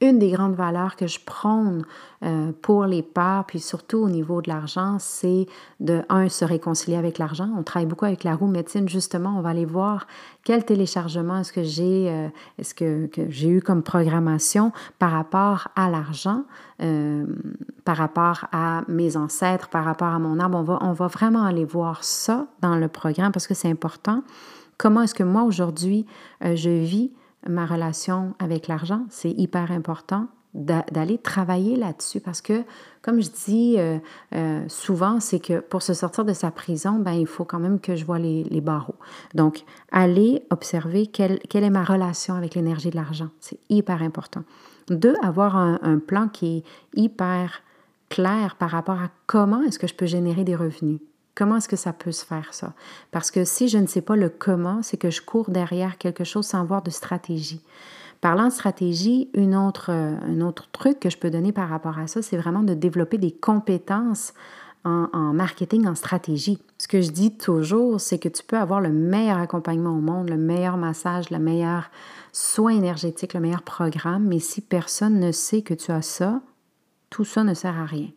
une 0.00 0.18
des 0.18 0.30
grandes 0.30 0.54
valeurs 0.54 0.94
que 0.94 1.08
je 1.08 1.18
prône 1.18 1.84
euh, 2.22 2.52
pour 2.62 2.84
les 2.84 3.02
parts, 3.02 3.46
puis 3.46 3.58
surtout 3.58 3.98
au 3.98 4.08
niveau 4.08 4.40
de 4.40 4.48
l'argent, 4.48 4.96
c'est 5.00 5.46
de, 5.80 6.02
un, 6.08 6.28
se 6.28 6.44
réconcilier 6.44 6.96
avec 6.96 7.18
l'argent. 7.18 7.50
On 7.56 7.64
travaille 7.64 7.86
beaucoup 7.86 8.04
avec 8.04 8.22
la 8.22 8.36
roue 8.36 8.46
médecine, 8.46 8.88
justement. 8.88 9.36
On 9.36 9.40
va 9.40 9.50
aller 9.50 9.64
voir 9.64 10.06
quel 10.44 10.64
téléchargement 10.64 11.38
est-ce 11.38 11.52
que 11.52 11.64
j'ai 11.64 12.10
euh, 12.10 12.28
est-ce 12.58 12.74
que, 12.74 13.08
j'ai 13.28 13.48
eu 13.48 13.60
comme 13.60 13.82
programmation 13.82 14.72
par 15.00 15.10
rapport 15.10 15.68
à 15.74 15.90
l'argent, 15.90 16.44
euh, 16.80 17.26
par 17.84 17.96
rapport 17.96 18.46
à 18.52 18.82
mes 18.86 19.16
ancêtres, 19.16 19.68
par 19.68 19.84
rapport 19.84 20.08
à 20.08 20.20
mon 20.20 20.38
âme. 20.38 20.54
On 20.54 20.62
va, 20.62 20.78
on 20.80 20.92
va 20.92 21.08
vraiment 21.08 21.42
aller 21.42 21.64
voir 21.64 22.04
ça 22.04 22.46
dans 22.62 22.76
le 22.76 22.86
programme 22.86 23.32
parce 23.32 23.48
que 23.48 23.54
c'est 23.54 23.70
important. 23.70 24.22
Comment 24.76 25.02
est-ce 25.02 25.14
que 25.14 25.24
moi, 25.24 25.42
aujourd'hui, 25.42 26.06
je 26.40 26.70
vis 26.70 27.10
ma 27.46 27.66
relation 27.66 28.34
avec 28.38 28.68
l'argent, 28.68 29.04
c'est 29.10 29.30
hyper 29.30 29.70
important 29.70 30.28
d'aller 30.54 31.18
travailler 31.18 31.76
là-dessus 31.76 32.20
parce 32.20 32.40
que, 32.40 32.64
comme 33.02 33.20
je 33.20 33.28
dis 33.30 33.76
euh, 33.78 33.98
euh, 34.34 34.64
souvent, 34.68 35.20
c'est 35.20 35.38
que 35.38 35.60
pour 35.60 35.82
se 35.82 35.94
sortir 35.94 36.24
de 36.24 36.32
sa 36.32 36.50
prison, 36.50 36.98
ben, 36.98 37.12
il 37.12 37.26
faut 37.26 37.44
quand 37.44 37.60
même 37.60 37.80
que 37.80 37.94
je 37.96 38.04
vois 38.04 38.18
les, 38.18 38.60
barreaux. 38.60 38.96
Donc, 39.34 39.64
aller 39.92 40.42
observer 40.50 41.06
quelle, 41.06 41.38
quelle 41.50 41.64
est 41.64 41.70
ma 41.70 41.84
relation 41.84 42.34
avec 42.34 42.54
l'énergie 42.54 42.90
de 42.90 42.96
l'argent, 42.96 43.28
c'est 43.40 43.60
hyper 43.68 44.02
important. 44.02 44.42
Deux, 44.88 45.14
avoir 45.22 45.56
un, 45.56 45.98
plan 45.98 46.28
qui 46.28 46.58
est 46.58 46.64
hyper 46.98 47.62
clair 48.08 48.56
par 48.58 48.70
rapport 48.70 49.00
à 49.00 49.10
comment 49.26 49.62
est-ce 49.62 49.78
que 49.78 49.86
je 49.86 49.94
peux 49.94 50.06
générer 50.06 50.44
des 50.44 50.56
revenus. 50.56 51.00
Comment 51.38 51.58
est-ce 51.58 51.68
que 51.68 51.76
ça 51.76 51.92
peut 51.92 52.10
se 52.10 52.26
faire 52.26 52.52
ça? 52.52 52.72
Parce 53.12 53.30
que 53.30 53.44
si 53.44 53.68
je 53.68 53.78
ne 53.78 53.86
sais 53.86 54.00
pas 54.00 54.16
le 54.16 54.28
comment, 54.28 54.82
c'est 54.82 54.96
que 54.96 55.08
je 55.08 55.22
cours 55.22 55.50
derrière 55.50 55.96
quelque 55.96 56.24
chose 56.24 56.46
sans 56.46 56.64
voir 56.64 56.82
de 56.82 56.90
stratégie. 56.90 57.60
Parlant 58.20 58.48
de 58.48 58.52
stratégie, 58.52 59.30
une 59.34 59.54
autre, 59.54 59.90
un 59.90 60.40
autre 60.40 60.68
truc 60.72 60.98
que 60.98 61.10
je 61.10 61.16
peux 61.16 61.30
donner 61.30 61.52
par 61.52 61.68
rapport 61.68 61.96
à 62.00 62.08
ça, 62.08 62.22
c'est 62.22 62.36
vraiment 62.36 62.64
de 62.64 62.74
développer 62.74 63.18
des 63.18 63.30
compétences 63.30 64.34
en, 64.84 65.06
en, 65.12 65.32
marketing, 65.32 65.86
en 65.86 65.94
stratégie. 65.94 66.58
Ce 66.76 66.88
que 66.88 67.00
je 67.00 67.12
dis 67.12 67.30
toujours, 67.36 68.00
c'est 68.00 68.18
que 68.18 68.28
tu 68.28 68.42
peux 68.42 68.58
avoir 68.58 68.80
le 68.80 68.90
meilleur 68.90 69.38
accompagnement 69.38 69.96
au 69.96 70.00
monde, 70.00 70.30
le 70.30 70.36
meilleur 70.36 70.76
massage, 70.76 71.30
le 71.30 71.38
meilleur 71.38 71.88
soin 72.32 72.72
énergétique, 72.72 73.34
le 73.34 73.40
meilleur 73.40 73.62
programme, 73.62 74.24
mais 74.24 74.40
si 74.40 74.60
personne 74.60 75.20
ne 75.20 75.30
sait 75.30 75.62
que 75.62 75.74
tu 75.74 75.92
as 75.92 76.02
ça, 76.02 76.40
tout 77.10 77.24
ça 77.24 77.44
ne 77.44 77.54
sert 77.54 77.78
à 77.78 77.86
rien. 77.86 78.08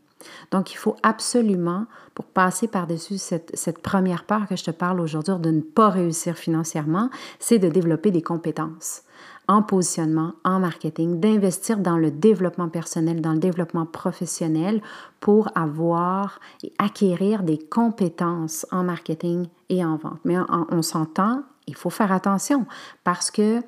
Donc, 0.51 0.73
il 0.73 0.77
faut 0.77 0.95
absolument, 1.03 1.85
pour 2.15 2.25
passer 2.25 2.67
par-dessus 2.67 3.17
cette, 3.17 3.81
première 3.81 4.25
peur 4.25 4.47
que 4.47 4.55
je 4.55 4.63
te 4.63 4.71
parle 4.71 4.99
aujourd'hui 4.99 5.35
de 5.39 5.51
ne 5.51 5.61
pas 5.61 5.89
réussir 5.89 6.35
financièrement, 6.35 7.09
c'est 7.39 7.59
de 7.59 7.69
développer 7.69 8.11
des 8.11 8.21
compétences 8.21 9.03
en 9.47 9.63
positionnement, 9.63 10.33
en 10.45 10.59
marketing, 10.59 11.19
d'investir 11.19 11.79
dans 11.79 11.97
le 11.97 12.11
développement 12.11 12.69
personnel, 12.69 13.21
dans 13.21 13.33
le 13.33 13.39
développement 13.39 13.85
professionnel 13.85 14.81
pour 15.19 15.49
avoir 15.55 16.39
et 16.63 16.71
acquérir 16.77 17.43
des 17.43 17.57
compétences 17.57 18.65
en 18.71 18.83
marketing 18.83 19.47
et 19.69 19.83
en 19.83 19.97
vente. 19.97 20.19
Mais 20.23 20.37
on, 20.37 20.67
on 20.69 20.81
s'entend, 20.81 21.43
il 21.67 21.75
faut 21.75 21.89
faire 21.89 22.11
attention 22.11 22.65
parce 23.03 23.31
que 23.31 23.61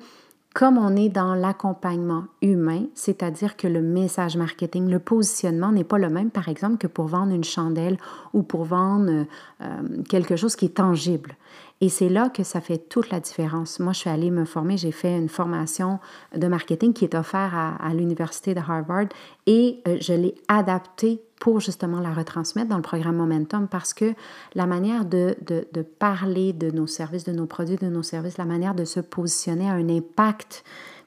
comme 0.54 0.78
on 0.78 0.94
est 0.94 1.08
dans 1.08 1.34
l'accompagnement 1.34 2.26
humain, 2.40 2.84
c'est-à-dire 2.94 3.56
que 3.56 3.66
le 3.66 3.82
message 3.82 4.36
marketing, 4.36 4.88
le 4.88 5.00
positionnement 5.00 5.72
n'est 5.72 5.82
pas 5.84 5.98
le 5.98 6.08
même, 6.08 6.30
par 6.30 6.48
exemple, 6.48 6.78
que 6.78 6.86
pour 6.86 7.08
vendre 7.08 7.34
une 7.34 7.42
chandelle 7.42 7.98
ou 8.32 8.44
pour 8.44 8.64
vendre 8.64 9.26
euh, 9.60 9.66
quelque 10.08 10.36
chose 10.36 10.54
qui 10.54 10.66
est 10.66 10.76
tangible. 10.76 11.34
Et 11.80 11.88
c'est 11.88 12.08
là 12.08 12.28
que 12.28 12.44
ça 12.44 12.60
fait 12.60 12.78
toute 12.78 13.10
la 13.10 13.20
différence. 13.20 13.80
Moi, 13.80 13.92
je 13.92 14.00
suis 14.00 14.10
allée 14.10 14.30
me 14.30 14.44
former, 14.44 14.76
j'ai 14.76 14.92
fait 14.92 15.18
une 15.18 15.28
formation 15.28 15.98
de 16.34 16.46
marketing 16.46 16.92
qui 16.92 17.04
est 17.04 17.14
offerte 17.14 17.52
à, 17.54 17.92
l'Université 17.92 18.54
de 18.54 18.60
Harvard 18.60 19.08
et 19.46 19.80
euh, 19.86 19.96
je 20.00 20.12
l'ai 20.12 20.34
adaptée 20.48 21.20
pour 21.40 21.60
justement 21.60 22.00
la 22.00 22.12
retransmettre 22.12 22.68
dans 22.68 22.76
le 22.76 22.82
programme 22.82 23.16
Momentum 23.16 23.68
parce 23.68 23.92
que 23.92 24.14
la 24.54 24.66
manière 24.66 25.04
de, 25.04 25.36
de, 25.42 25.66
de, 25.72 25.82
parler 25.82 26.52
de 26.52 26.70
nos 26.70 26.86
services, 26.86 27.24
de 27.24 27.32
nos 27.32 27.46
produits, 27.46 27.76
de 27.76 27.88
nos 27.88 28.02
services, 28.02 28.38
la 28.38 28.46
manière 28.46 28.74
de 28.74 28.84
se 28.84 29.00
positionner 29.00 29.68
a 29.68 29.74
un 29.74 29.88
impact 29.88 30.64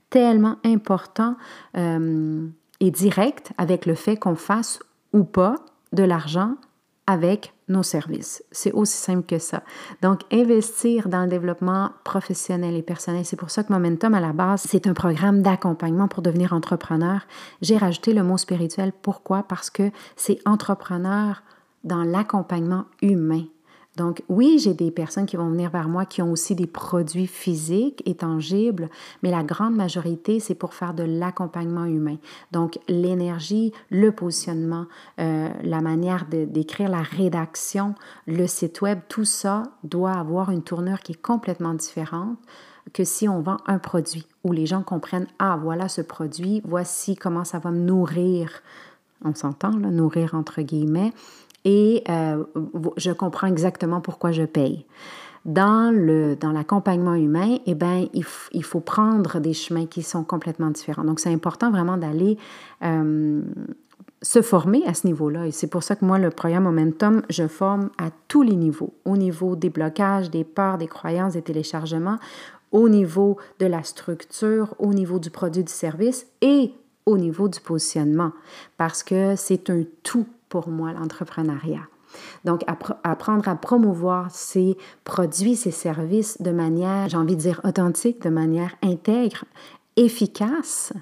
tellement 0.09 0.57
important 0.63 1.36
euh, 1.75 2.47
et 2.79 2.91
direct 2.91 3.51
avec 3.57 3.86
le 3.86 3.95
fait 3.95 4.17
qu'on 4.17 4.36
fasse 4.36 4.79
ou 5.13 5.24
pas 5.24 5.55
de 5.93 6.03
l'argent 6.03 6.55
avec 7.07 7.53
nos 7.69 7.83
services. 7.83 8.43
C'est 8.51 8.71
aussi 8.73 8.97
simple 8.97 9.25
que 9.25 9.39
ça. 9.39 9.63
Donc, 10.01 10.21
investir 10.31 11.09
dans 11.09 11.23
le 11.23 11.29
développement 11.29 11.91
professionnel 12.03 12.75
et 12.75 12.81
personnel, 12.81 13.25
c'est 13.25 13.35
pour 13.37 13.49
ça 13.49 13.63
que 13.63 13.73
Momentum, 13.73 14.13
à 14.13 14.19
la 14.19 14.33
base, 14.33 14.65
c'est 14.67 14.87
un 14.87 14.93
programme 14.93 15.41
d'accompagnement 15.41 16.07
pour 16.07 16.21
devenir 16.21 16.53
entrepreneur. 16.53 17.21
J'ai 17.61 17.77
rajouté 17.77 18.13
le 18.13 18.23
mot 18.23 18.37
spirituel. 18.37 18.91
Pourquoi? 19.01 19.43
Parce 19.43 19.69
que 19.69 19.91
c'est 20.15 20.39
entrepreneur 20.45 21.41
dans 21.83 22.03
l'accompagnement 22.03 22.85
humain. 23.01 23.45
Donc 23.98 24.22
oui, 24.30 24.60
j'ai 24.60 24.75
des 24.75 24.92
personnes 24.92 25.25
qui 25.25 25.38
vont 25.38 25.50
venir 25.50 25.72
vers 25.72 25.89
moi 25.89 26.06
qui 26.06 26.22
ont 26.22 26.32
aussi 26.32 26.54
des 26.54 26.68
produits 26.68 27.25
physiques 27.25 28.04
et 28.06 28.13
tangibles, 28.13 28.89
mais 29.24 29.32
la 29.32 29.42
grande 29.42 29.75
majorité, 29.75 30.39
c'est 30.39 30.54
pour 30.54 30.75
faire 30.75 30.94
de 30.94 31.01
l'accompagnement 31.01 31.86
humain. 31.86 32.18
Donc 32.51 32.77
l'énergie, 32.88 33.74
le 33.89 34.12
positionnement, 34.12 34.86
euh, 35.20 35.50
la 35.63 35.82
manière 35.82 36.27
d'écrire 36.30 36.89
la 36.89 37.01
rédaction, 37.01 37.96
le 38.27 38.46
site 38.46 38.82
web, 38.82 39.00
tout 39.10 39.25
ça 39.25 39.63
doit 39.84 40.13
avoir 40.13 40.51
une 40.51 40.62
tournure 40.62 41.00
qui 41.00 41.13
est 41.13 41.22
complètement 41.22 41.74
différente 41.74 42.38
que 42.94 43.04
si 43.04 43.27
on 43.27 43.42
vend 43.42 43.58
un 43.66 43.80
produit 43.80 44.27
où 44.44 44.51
les 44.51 44.68
gens 44.68 44.84
comprennent, 44.84 45.27
ah 45.39 45.58
voilà 45.60 45.89
ce 45.89 46.01
produit, 46.01 46.62
voici 46.63 47.16
comment 47.16 47.44
ça 47.44 47.58
va 47.58 47.72
me 47.72 47.80
nourrir. 47.80 48.62
On 49.25 49.34
s'entend, 49.34 49.72
nourrir 49.72 50.36
entre 50.36 50.62
guillemets 50.62 51.12
et 51.67 52.01
euh, 52.09 52.45
je 52.95 53.12
comprends 53.12 53.47
exactement 53.47 54.00
pourquoi 54.00 54.31
je 54.31 54.43
paye. 54.43 54.86
Dans, 55.43 55.93
le, 55.93 56.36
dans 56.36 56.53
l'accompagnement 56.53 57.13
humain, 57.13 57.57
eh 57.65 57.75
ben, 57.75 58.07
il, 58.13 58.25
il, 58.53 58.63
faut 58.63 58.79
prendre 58.79 59.39
des 59.39 59.53
chemins 59.53 59.86
qui 59.86 60.01
sont 60.01 60.24
complètement 60.24 60.69
différents. 60.69 61.03
Donc, 61.03 61.19
c'est 61.19 61.31
important 61.31 61.69
vraiment 61.69 61.97
d'aller 61.97 62.38
euh, 62.83 63.41
se 64.21 64.41
former 64.41 64.83
à 64.88 64.93
ce 64.93 65.07
niveau-là. 65.07 65.47
Et 65.47 65.51
c'est 65.51 65.67
pour 65.67 65.83
ça 65.83 65.97
que 65.97 66.05
moi, 66.05 66.19
le 66.19 66.29
programme 66.29 66.63
Momentum, 66.63 67.21
je 67.29 67.47
forme 67.47 67.89
à 67.97 68.12
tous 68.29 68.43
les 68.43 68.55
niveaux. 68.55 68.93
Au 69.03 69.17
niveau 69.17 69.57
des 69.57 69.69
blocages, 69.69 70.29
des 70.29 70.45
peurs, 70.45 70.77
des 70.77 70.88
croyances, 70.88 71.33
des 71.33 71.41
téléchargements, 71.41 72.17
au 72.71 72.88
niveau 72.88 73.38
de 73.59 73.65
la 73.65 73.83
structure, 73.83 74.74
au 74.79 74.93
niveau 74.93 75.19
du 75.19 75.31
produit, 75.31 75.65
du 75.65 75.71
service 75.71 76.27
et 76.39 76.71
au 77.05 77.17
niveau 77.17 77.50
du 77.50 77.59
positionnement. 77.59 78.31
Parce 78.77 79.03
que 79.03 79.36
c'est 79.36 79.69
un 79.69 79.83
tout 80.03 80.27
pour 80.50 80.70
moi, 80.70 80.94
l'entrepreneuriat. 80.94 81.88
Donc, 82.46 82.63
apprendre 83.04 83.48
à 83.48 83.56
promouvoir 83.56 84.32
ses 84.32 84.77
produits, 85.04 85.56
ses 85.56 85.72
services 85.72 86.42
de 86.42 86.51
manière, 86.51 87.10
j'ai 87.10 87.18
envie 87.18 87.36
de 87.36 87.42
dire, 87.42 87.62
authentique, 87.63 88.22
de 88.22 88.30
manière 88.30 88.75
intègre, 88.82 89.44
efficace, 89.98 90.94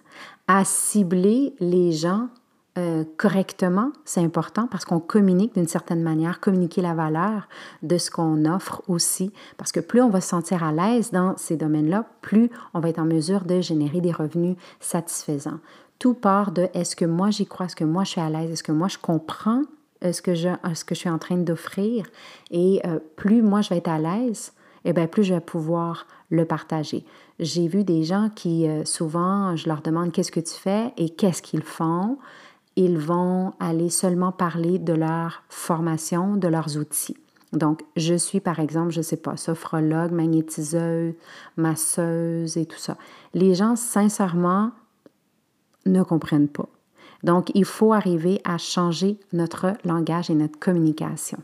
à 0.48 0.64
cibler 0.66 1.54
les 1.60 1.92
gens 1.92 2.30
euh, 2.78 3.06
correctement, 3.16 3.94
c'est 4.04 4.20
important 4.20 4.68
parce 4.68 4.84
qu'on 4.84 5.00
communique 5.00 5.54
d'une 5.54 5.68
certaine 5.68 6.04
manière, 6.04 6.42
communiquer 6.42 6.82
la 6.82 6.94
valeur 6.94 7.48
de 7.84 7.98
ce 7.98 8.12
qu'on 8.12 8.44
offre 8.44 8.84
aussi, 8.90 9.32
parce 9.56 9.72
que 9.72 9.80
plus 9.80 10.02
on 10.02 10.10
va 10.10 10.20
se 10.20 10.28
sentir 10.28 10.62
à 10.62 10.74
l'aise 10.74 11.12
dans 11.12 11.38
ces 11.38 11.56
domaines-là, 11.56 12.06
plus 12.22 12.50
on 12.74 12.82
va 12.82 12.90
être 12.90 13.00
en 13.00 13.06
mesure 13.06 13.46
de 13.46 13.62
générer 13.62 14.02
des 14.02 14.12
revenus 14.12 14.58
satisfaisants. 14.82 15.60
Tout 16.00 16.14
part 16.14 16.52
de 16.52 16.68
est-ce 16.74 16.96
que 16.96 17.06
moi 17.06 17.30
j'y 17.30 17.46
crois, 17.46 17.68
est-ce 17.68 17.76
que 17.76 17.84
moi 17.84 18.04
je 18.04 18.12
suis 18.12 18.22
à 18.22 18.30
l'aise, 18.30 18.52
est-ce 18.52 18.64
que 18.64 18.72
moi 18.72 18.88
je 18.88 18.98
comprends 18.98 19.64
euh, 20.04 20.12
ce 20.12 20.22
que 20.22 20.36
je, 20.36 20.50
euh, 20.50 20.74
ce 20.74 20.84
que 20.84 20.94
je 20.94 21.00
suis 21.00 21.10
en 21.10 21.18
train 21.18 21.38
d'offrir. 21.38 22.06
Et 22.52 22.82
euh, 22.86 23.00
plus 23.16 23.42
moi 23.42 23.62
je 23.62 23.70
vais 23.70 23.78
être 23.78 23.90
à 23.90 24.00
l'aise, 24.00 24.54
et 24.84 24.90
eh 24.90 24.94
bien 24.94 25.08
plus 25.08 25.24
je 25.24 25.34
vais 25.34 25.40
pouvoir 25.40 26.06
le 26.30 26.46
partager. 26.46 27.06
J'ai 27.40 27.68
vu 27.68 27.84
des 27.84 28.04
gens 28.04 28.30
qui, 28.34 28.68
souvent, 28.86 29.56
je 29.56 29.68
leur 29.68 29.82
demande 29.82 30.12
qu'est-ce 30.12 30.32
que 30.32 30.40
tu 30.40 30.54
fais 30.54 30.94
et 30.96 31.10
qu'est-ce 31.10 31.42
qu'ils 31.42 31.64
font? 31.64 32.18
Ils 32.76 32.98
vont 32.98 33.54
aller 33.60 33.90
seulement 33.90 34.32
parler 34.32 34.80
de 34.80 34.94
leur 34.94 35.44
formation, 35.50 36.38
de 36.38 36.48
leurs 36.48 36.78
outils. 36.78 37.18
Donc, 37.52 37.84
je 37.96 38.16
suis, 38.16 38.40
par 38.40 38.60
exemple, 38.60 38.92
je 38.92 39.00
ne 39.00 39.04
sais 39.04 39.18
pas, 39.18 39.38
sophrologue, 39.38 40.12
magnétiseuse, 40.12 41.16
masseuse 41.58 42.56
et 42.58 42.66
tout 42.66 42.78
ça. 42.78 42.98
Les 43.34 43.56
gens, 43.56 43.76
sincèrement, 43.76 44.72
ne 45.86 46.04
comprennent 46.04 46.48
pas. 46.48 46.70
Donc, 47.24 47.52
il 47.56 47.66
faut 47.66 47.94
arriver 47.94 48.40
à 48.44 48.58
changer 48.58 49.18
notre 49.34 49.74
langage 49.84 50.30
et 50.30 50.36
notre 50.36 50.60
communication. 50.60 51.40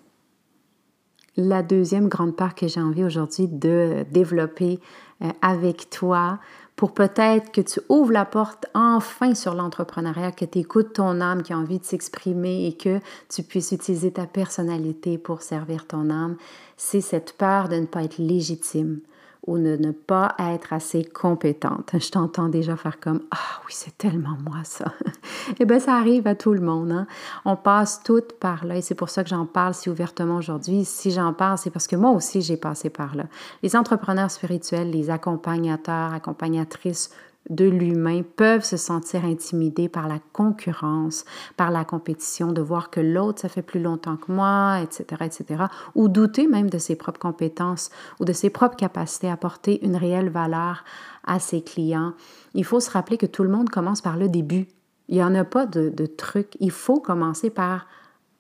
La 1.37 1.63
deuxième 1.63 2.09
grande 2.09 2.35
part 2.35 2.55
que 2.55 2.67
j'ai 2.67 2.81
envie 2.81 3.03
aujourd'hui 3.03 3.47
de 3.47 4.05
développer 4.11 4.79
euh, 5.23 5.29
avec 5.41 5.89
toi 5.89 6.39
pour 6.75 6.93
peut-être 6.93 7.51
que 7.51 7.61
tu 7.61 7.79
ouvres 7.89 8.11
la 8.11 8.25
porte 8.25 8.65
enfin 8.73 9.33
sur 9.33 9.53
l'entrepreneuriat, 9.53 10.31
que 10.31 10.45
tu 10.45 10.59
écoutes 10.59 10.93
ton 10.93 11.21
âme 11.21 11.43
qui 11.43 11.53
a 11.53 11.57
envie 11.57 11.79
de 11.79 11.85
s'exprimer 11.85 12.65
et 12.65 12.73
que 12.73 12.99
tu 13.29 13.43
puisses 13.43 13.71
utiliser 13.71 14.11
ta 14.11 14.25
personnalité 14.25 15.17
pour 15.17 15.41
servir 15.41 15.87
ton 15.87 16.09
âme, 16.09 16.37
c'est 16.77 17.01
cette 17.01 17.37
peur 17.37 17.69
de 17.69 17.75
ne 17.75 17.85
pas 17.85 18.03
être 18.03 18.17
légitime, 18.17 18.99
ou 19.47 19.57
ne 19.57 19.91
pas 19.91 20.35
être 20.37 20.71
assez 20.71 21.03
compétente. 21.03 21.91
Je 21.93 22.11
t'entends 22.11 22.47
déjà 22.47 22.75
faire 22.75 22.99
comme 22.99 23.21
Ah 23.31 23.59
oui, 23.65 23.71
c'est 23.71 23.97
tellement 23.97 24.37
moi 24.43 24.63
ça. 24.63 24.93
eh 25.59 25.65
bien, 25.65 25.79
ça 25.79 25.95
arrive 25.95 26.27
à 26.27 26.35
tout 26.35 26.53
le 26.53 26.61
monde. 26.61 26.91
Hein? 26.91 27.07
On 27.45 27.55
passe 27.55 28.01
toutes 28.03 28.33
par 28.33 28.65
là 28.65 28.77
et 28.77 28.81
c'est 28.81 28.95
pour 28.95 29.09
ça 29.09 29.23
que 29.23 29.29
j'en 29.29 29.45
parle 29.45 29.73
si 29.73 29.89
ouvertement 29.89 30.37
aujourd'hui. 30.37 30.85
Si 30.85 31.11
j'en 31.11 31.33
parle, 31.33 31.57
c'est 31.57 31.71
parce 31.71 31.87
que 31.87 31.95
moi 31.95 32.11
aussi 32.11 32.41
j'ai 32.41 32.57
passé 32.57 32.89
par 32.89 33.15
là. 33.15 33.25
Les 33.63 33.75
entrepreneurs 33.75 34.29
spirituels, 34.29 34.91
les 34.91 35.09
accompagnateurs, 35.09 36.13
accompagnatrices 36.13 37.09
de 37.49 37.65
l'humain 37.65 38.21
peuvent 38.35 38.63
se 38.63 38.77
sentir 38.77 39.25
intimidés 39.25 39.89
par 39.89 40.07
la 40.07 40.19
concurrence, 40.31 41.25
par 41.57 41.71
la 41.71 41.83
compétition, 41.83 42.51
de 42.51 42.61
voir 42.61 42.89
que 42.89 42.99
l'autre, 42.99 43.41
ça 43.41 43.49
fait 43.49 43.61
plus 43.61 43.81
longtemps 43.81 44.17
que 44.17 44.31
moi, 44.31 44.79
etc., 44.81 45.23
etc., 45.25 45.63
ou 45.95 46.07
douter 46.07 46.47
même 46.47 46.69
de 46.69 46.77
ses 46.77 46.95
propres 46.95 47.19
compétences 47.19 47.89
ou 48.19 48.25
de 48.25 48.33
ses 48.33 48.49
propres 48.49 48.75
capacités 48.75 49.29
à 49.29 49.33
apporter 49.33 49.83
une 49.85 49.95
réelle 49.95 50.29
valeur 50.29 50.83
à 51.25 51.39
ses 51.39 51.61
clients. 51.61 52.13
Il 52.53 52.65
faut 52.65 52.79
se 52.79 52.91
rappeler 52.91 53.17
que 53.17 53.25
tout 53.25 53.43
le 53.43 53.49
monde 53.49 53.69
commence 53.69 54.01
par 54.01 54.17
le 54.17 54.29
début. 54.29 54.67
Il 55.09 55.15
n'y 55.15 55.23
en 55.23 55.35
a 55.35 55.43
pas 55.43 55.65
de, 55.65 55.89
de 55.89 56.05
truc. 56.05 56.55
Il 56.59 56.71
faut 56.71 56.99
commencer 56.99 57.49
par 57.49 57.87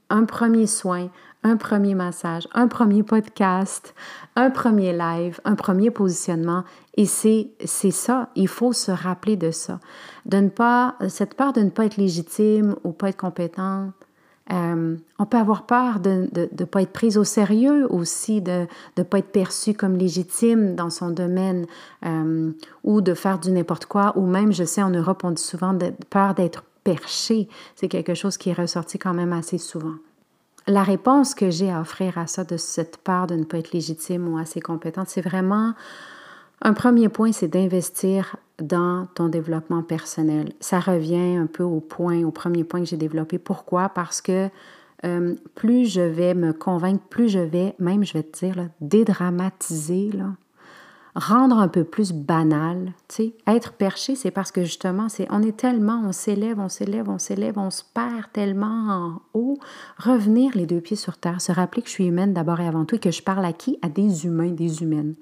un 0.09 0.25
premier 0.25 0.67
soin, 0.67 1.09
un 1.43 1.57
premier 1.57 1.95
massage, 1.95 2.47
un 2.53 2.67
premier 2.67 3.03
podcast, 3.03 3.93
un 4.35 4.49
premier 4.49 4.93
live, 4.93 5.39
un 5.43 5.55
premier 5.55 5.91
positionnement. 5.91 6.63
Et 6.97 7.05
c'est, 7.05 7.51
ça, 7.65 8.29
il 8.35 8.47
faut 8.47 8.73
se 8.73 8.91
rappeler 8.91 9.37
de 9.37 9.51
ça. 9.51 9.79
De 10.25 10.37
ne 10.37 10.49
pas, 10.49 10.95
cette 11.09 11.35
peur 11.35 11.53
de 11.53 11.61
ne 11.61 11.69
pas 11.69 11.85
être 11.85 11.97
légitime 11.97 12.75
ou 12.83 12.91
pas 12.91 13.09
être 13.09 13.17
compétente, 13.17 13.93
Euh, 14.51 14.97
on 15.17 15.25
peut 15.25 15.37
avoir 15.37 15.65
peur 15.65 15.99
de 15.99 16.27
ne 16.35 16.65
pas 16.65 16.81
être 16.81 16.91
prise 16.91 17.17
au 17.17 17.23
sérieux 17.23 17.87
aussi, 17.89 18.41
de 18.41 18.67
ne 18.97 19.03
pas 19.03 19.19
être 19.19 19.31
perçue 19.31 19.73
comme 19.73 19.95
légitime 19.95 20.75
dans 20.75 20.89
son 20.89 21.09
domaine 21.09 21.67
euh, 22.05 22.51
ou 22.83 23.01
de 23.01 23.13
faire 23.13 23.39
du 23.39 23.51
n'importe 23.51 23.85
quoi. 23.85 24.13
Ou 24.17 24.25
même, 24.25 24.51
je 24.51 24.65
sais, 24.65 24.83
en 24.83 24.89
Europe, 24.89 25.23
on 25.23 25.31
dit 25.31 25.41
souvent 25.41 25.73
de, 25.73 25.93
peur 26.09 26.33
d'être 26.33 26.63
perché. 26.83 27.47
C'est 27.75 27.87
quelque 27.87 28.13
chose 28.13 28.37
qui 28.37 28.49
est 28.49 28.53
ressorti 28.53 28.97
quand 28.97 29.13
même 29.13 29.31
assez 29.31 29.57
souvent. 29.57 29.95
La 30.71 30.83
réponse 30.83 31.35
que 31.35 31.49
j'ai 31.49 31.69
à 31.69 31.81
offrir 31.81 32.17
à 32.17 32.27
ça, 32.27 32.45
de 32.45 32.55
cette 32.55 32.95
peur 32.95 33.27
de 33.27 33.35
ne 33.35 33.43
pas 33.43 33.57
être 33.57 33.73
légitime 33.73 34.33
ou 34.33 34.37
assez 34.37 34.61
compétente, 34.61 35.09
c'est 35.09 35.19
vraiment 35.19 35.73
un 36.61 36.71
premier 36.71 37.09
point, 37.09 37.33
c'est 37.33 37.49
d'investir 37.49 38.37
dans 38.57 39.05
ton 39.13 39.27
développement 39.27 39.83
personnel. 39.83 40.53
Ça 40.61 40.79
revient 40.79 41.35
un 41.35 41.47
peu 41.47 41.63
au 41.63 41.81
point, 41.81 42.23
au 42.23 42.31
premier 42.31 42.63
point 42.63 42.79
que 42.79 42.85
j'ai 42.85 42.95
développé. 42.95 43.37
Pourquoi? 43.37 43.89
Parce 43.89 44.21
que 44.21 44.47
euh, 45.03 45.35
plus 45.55 45.87
je 45.87 45.99
vais 45.99 46.33
me 46.33 46.53
convaincre, 46.53 47.03
plus 47.09 47.27
je 47.27 47.39
vais, 47.39 47.75
même 47.77 48.05
je 48.05 48.13
vais 48.13 48.23
te 48.23 48.45
dire, 48.45 48.69
dédramatiser, 48.79 50.11
rendre 51.15 51.57
un 51.57 51.67
peu 51.67 51.83
plus 51.83 52.11
banal. 52.13 52.93
Tu 53.07 53.15
sais, 53.15 53.35
être 53.47 53.73
perché, 53.73 54.15
c'est 54.15 54.31
parce 54.31 54.51
que 54.51 54.63
justement, 54.63 55.09
c'est 55.09 55.27
on 55.29 55.41
est 55.41 55.57
tellement, 55.57 56.01
on 56.05 56.11
s'élève, 56.11 56.59
on 56.59 56.69
s'élève, 56.69 57.09
on 57.09 57.19
s'élève, 57.19 57.57
on 57.57 57.69
se 57.69 57.83
perd 57.93 58.31
tellement 58.33 58.87
en 58.89 59.21
haut. 59.33 59.59
Revenir 59.97 60.51
les 60.55 60.65
deux 60.65 60.81
pieds 60.81 60.97
sur 60.97 61.17
terre, 61.17 61.41
se 61.41 61.51
rappeler 61.51 61.81
que 61.81 61.87
je 61.87 61.93
suis 61.93 62.07
humaine 62.07 62.33
d'abord 62.33 62.59
et 62.59 62.67
avant 62.67 62.85
tout 62.85 62.95
et 62.95 62.99
que 62.99 63.11
je 63.11 63.23
parle 63.23 63.45
à 63.45 63.53
qui? 63.53 63.77
À 63.81 63.89
des 63.89 64.25
humains, 64.25 64.51
des 64.51 64.81
humaines. 64.83 65.15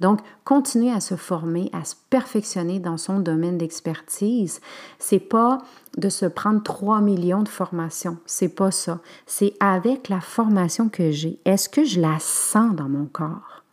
Donc, 0.00 0.20
continuer 0.44 0.90
à 0.90 1.00
se 1.00 1.14
former, 1.14 1.70
à 1.72 1.84
se 1.84 1.94
perfectionner 2.10 2.80
dans 2.80 2.96
son 2.96 3.20
domaine 3.20 3.58
d'expertise, 3.58 4.60
c'est 4.98 5.20
pas 5.20 5.58
de 5.96 6.08
se 6.08 6.26
prendre 6.26 6.62
3 6.62 7.00
millions 7.00 7.42
de 7.42 7.48
formations, 7.48 8.18
c'est 8.26 8.54
pas 8.54 8.70
ça. 8.70 9.00
C'est 9.26 9.54
avec 9.60 10.08
la 10.08 10.20
formation 10.20 10.88
que 10.88 11.10
j'ai, 11.10 11.38
est-ce 11.44 11.68
que 11.68 11.84
je 11.84 12.00
la 12.00 12.18
sens 12.18 12.74
dans 12.74 12.88
mon 12.88 13.06
corps? 13.06 13.63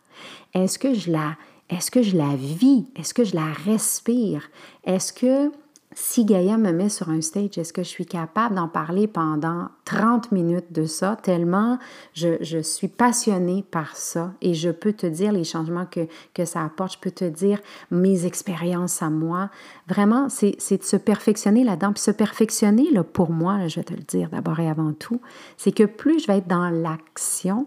Est-ce 0.54 0.78
que 0.78 0.94
je 0.94 1.10
la 1.10 1.36
est-ce 1.70 1.90
que 1.90 2.02
je 2.02 2.16
la 2.16 2.36
vis? 2.36 2.86
Est-ce 2.96 3.14
que 3.14 3.24
je 3.24 3.34
la 3.34 3.46
respire? 3.64 4.50
Est-ce 4.84 5.12
que 5.12 5.50
si 5.94 6.24
Gaïa 6.24 6.56
me 6.56 6.72
met 6.72 6.88
sur 6.88 7.08
un 7.10 7.20
stage, 7.20 7.58
est-ce 7.58 7.72
que 7.72 7.82
je 7.82 7.88
suis 7.88 8.06
capable 8.06 8.54
d'en 8.54 8.68
parler 8.68 9.06
pendant 9.06 9.68
30 9.84 10.32
minutes 10.32 10.72
de 10.72 10.86
ça, 10.86 11.16
tellement 11.22 11.78
je, 12.14 12.60
suis 12.62 12.88
passionnée 12.88 13.64
par 13.70 13.96
ça 13.96 14.32
et 14.40 14.54
je 14.54 14.70
peux 14.70 14.92
te 14.92 15.06
dire 15.06 15.32
les 15.32 15.44
changements 15.44 15.86
que, 15.86 16.06
que 16.34 16.44
ça 16.44 16.64
apporte, 16.64 16.94
je 16.94 16.98
peux 16.98 17.10
te 17.10 17.24
dire 17.24 17.60
mes 17.90 18.26
expériences 18.26 19.02
à 19.02 19.10
moi. 19.10 19.50
Vraiment, 19.88 20.28
c'est 20.28 20.78
de 20.78 20.82
se 20.82 20.96
perfectionner 20.96 21.64
là-dedans. 21.64 21.92
Puis 21.92 22.02
se 22.02 22.10
perfectionner, 22.10 22.90
là, 22.90 23.04
pour 23.04 23.30
moi, 23.30 23.66
je 23.68 23.80
vais 23.80 23.84
te 23.84 23.94
le 23.94 24.02
dire 24.02 24.28
d'abord 24.30 24.60
et 24.60 24.68
avant 24.68 24.92
tout, 24.92 25.20
c'est 25.56 25.72
que 25.72 25.84
plus 25.84 26.20
je 26.20 26.26
vais 26.26 26.38
être 26.38 26.48
dans 26.48 26.70
l'action, 26.70 27.66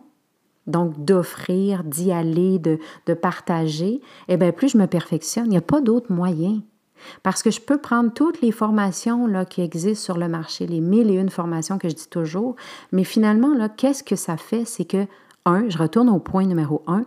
donc 0.67 1.03
d'offrir, 1.03 1.84
d'y 1.84 2.12
aller, 2.12 2.60
de, 2.60 2.79
de 3.05 3.13
partager, 3.13 4.01
eh 4.27 4.38
bien 4.38 4.51
plus 4.51 4.69
je 4.69 4.77
me 4.77 4.88
perfectionne. 4.88 5.45
Il 5.45 5.51
n'y 5.51 5.57
a 5.57 5.62
pas 5.62 5.81
d'autre 5.81 6.12
moyen. 6.12 6.62
Parce 7.24 7.43
que 7.43 7.51
je 7.51 7.62
peux 7.62 7.77
prendre 7.77 8.12
toutes 8.13 8.41
les 8.41 8.51
formations 8.51 9.27
là, 9.27 9.45
qui 9.45 9.62
existent 9.62 10.03
sur 10.03 10.17
le 10.17 10.27
marché, 10.27 10.65
les 10.65 10.79
mille 10.79 11.12
et 11.12 11.15
une 11.15 11.29
formations 11.29 11.77
que 11.77 11.89
je 11.89 11.95
dis 11.95 12.10
toujours, 12.10 12.55
mais 12.91 13.03
finalement, 13.03 13.53
là, 13.53 13.69
qu'est-ce 13.69 14.03
que 14.03 14.15
ça 14.15 14.38
fait? 14.38 14.65
C'est 14.65 14.86
que, 14.86 15.05
un, 15.45 15.69
je 15.69 15.77
retourne 15.77 16.10
au 16.10 16.19
point 16.19 16.45
numéro 16.45 16.81
un, 16.88 17.01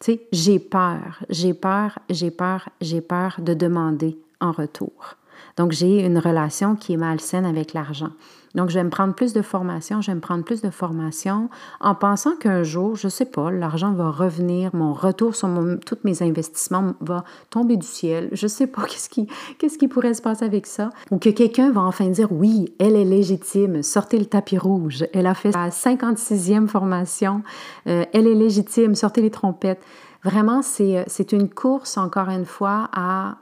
tu 0.00 0.12
sais, 0.12 0.28
j'ai 0.32 0.58
peur, 0.58 1.24
j'ai 1.30 1.54
peur, 1.54 1.98
j'ai 2.10 2.30
peur, 2.30 2.68
j'ai 2.80 3.00
peur 3.00 3.36
de 3.40 3.54
demander 3.54 4.18
en 4.40 4.52
retour. 4.52 5.16
Donc, 5.56 5.72
j'ai 5.72 6.04
une 6.04 6.18
relation 6.18 6.76
qui 6.76 6.94
est 6.94 6.96
malsaine 6.96 7.44
avec 7.44 7.72
l'argent. 7.74 8.10
Donc, 8.54 8.68
je 8.68 8.74
vais 8.74 8.84
me 8.84 8.90
prendre 8.90 9.14
plus 9.14 9.32
de 9.32 9.40
formation, 9.40 10.02
je 10.02 10.10
vais 10.10 10.14
me 10.14 10.20
prendre 10.20 10.44
plus 10.44 10.60
de 10.60 10.70
formation 10.70 11.48
en 11.80 11.94
pensant 11.94 12.36
qu'un 12.36 12.62
jour, 12.62 12.96
je 12.96 13.06
ne 13.06 13.10
sais 13.10 13.24
pas, 13.24 13.50
l'argent 13.50 13.92
va 13.92 14.10
revenir, 14.10 14.70
mon 14.74 14.92
retour 14.92 15.34
sur 15.34 15.48
tous 15.86 15.98
mes 16.04 16.22
investissements 16.22 16.92
va 17.00 17.24
tomber 17.50 17.76
du 17.76 17.86
ciel. 17.86 18.28
Je 18.32 18.44
ne 18.44 18.48
sais 18.48 18.66
pas 18.66 18.82
qu'est-ce 18.88 19.08
qui, 19.08 19.26
qui 19.58 19.88
pourrait 19.88 20.14
se 20.14 20.22
passer 20.22 20.44
avec 20.44 20.66
ça. 20.66 20.90
Ou 21.10 21.18
que 21.18 21.30
quelqu'un 21.30 21.70
va 21.70 21.80
enfin 21.82 22.08
dire 22.08 22.30
oui, 22.30 22.74
elle 22.78 22.96
est 22.96 23.04
légitime, 23.04 23.82
sortez 23.82 24.18
le 24.18 24.26
tapis 24.26 24.58
rouge. 24.58 25.06
Elle 25.14 25.26
a 25.26 25.34
fait 25.34 25.52
sa 25.52 25.68
56e 25.68 26.66
formation, 26.68 27.42
euh, 27.86 28.04
elle 28.12 28.26
est 28.26 28.34
légitime, 28.34 28.94
sortez 28.94 29.22
les 29.22 29.30
trompettes. 29.30 29.82
Vraiment, 30.24 30.62
c'est, 30.62 31.04
c'est 31.08 31.32
une 31.32 31.48
course, 31.48 31.96
encore 31.96 32.28
une 32.28 32.44
fois, 32.44 32.88
à 32.92 33.38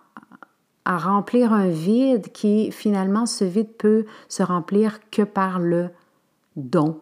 à 0.84 0.98
remplir 0.98 1.52
un 1.52 1.68
vide 1.68 2.32
qui 2.32 2.72
finalement 2.72 3.26
ce 3.26 3.44
vide 3.44 3.72
peut 3.76 4.06
se 4.28 4.42
remplir 4.42 4.98
que 5.10 5.22
par 5.22 5.58
le 5.58 5.90
don, 6.56 7.00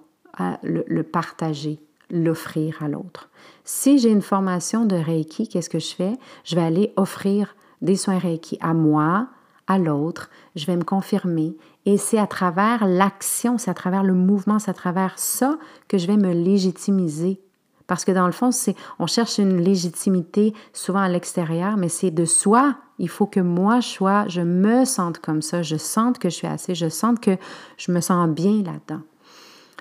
le, 0.62 1.02
partager, 1.02 1.80
l'offrir 2.10 2.82
à 2.82 2.88
l'autre. 2.88 3.28
Si 3.64 3.98
j'ai 3.98 4.10
une 4.10 4.22
formation 4.22 4.84
de 4.84 4.96
Reiki, 4.96 5.48
qu'est-ce 5.48 5.70
que 5.70 5.78
je 5.78 5.94
fais? 5.94 6.12
Je 6.44 6.54
vais 6.54 6.62
aller 6.62 6.92
offrir 6.96 7.54
des 7.82 7.96
soins 7.96 8.18
Reiki 8.18 8.58
à 8.60 8.74
moi, 8.74 9.28
à 9.66 9.78
l'autre, 9.78 10.30
je 10.56 10.64
vais 10.66 10.76
me 10.76 10.84
confirmer 10.84 11.56
et 11.84 11.98
c'est 11.98 12.18
à 12.18 12.26
travers 12.26 12.86
l'action, 12.86 13.58
c'est 13.58 13.70
à 13.70 13.74
travers 13.74 14.02
le 14.02 14.14
mouvement, 14.14 14.58
c'est 14.58 14.70
à 14.70 14.74
travers 14.74 15.18
ça 15.18 15.58
que 15.88 15.98
je 15.98 16.06
vais 16.06 16.16
me 16.16 16.32
légitimiser 16.32 17.40
parce 17.88 18.04
que 18.04 18.12
dans 18.12 18.26
le 18.26 18.32
fond, 18.32 18.52
c'est 18.52 18.76
on 19.00 19.08
cherche 19.08 19.38
une 19.38 19.60
légitimité 19.60 20.54
souvent 20.72 21.00
à 21.00 21.08
l'extérieur, 21.08 21.76
mais 21.76 21.88
c'est 21.88 22.12
de 22.12 22.26
soi. 22.26 22.76
Il 22.98 23.08
faut 23.08 23.26
que 23.26 23.40
moi, 23.40 23.80
je 23.80 23.88
sois, 23.88 24.26
je 24.28 24.40
me 24.40 24.84
sente 24.84 25.18
comme 25.18 25.42
ça, 25.42 25.62
je 25.62 25.76
sente 25.76 26.18
que 26.18 26.28
je 26.28 26.34
suis 26.34 26.46
assez, 26.46 26.74
je 26.74 26.88
sente 26.88 27.20
que 27.20 27.36
je 27.76 27.92
me 27.92 28.00
sens 28.00 28.28
bien 28.28 28.62
là-dedans. 28.62 29.02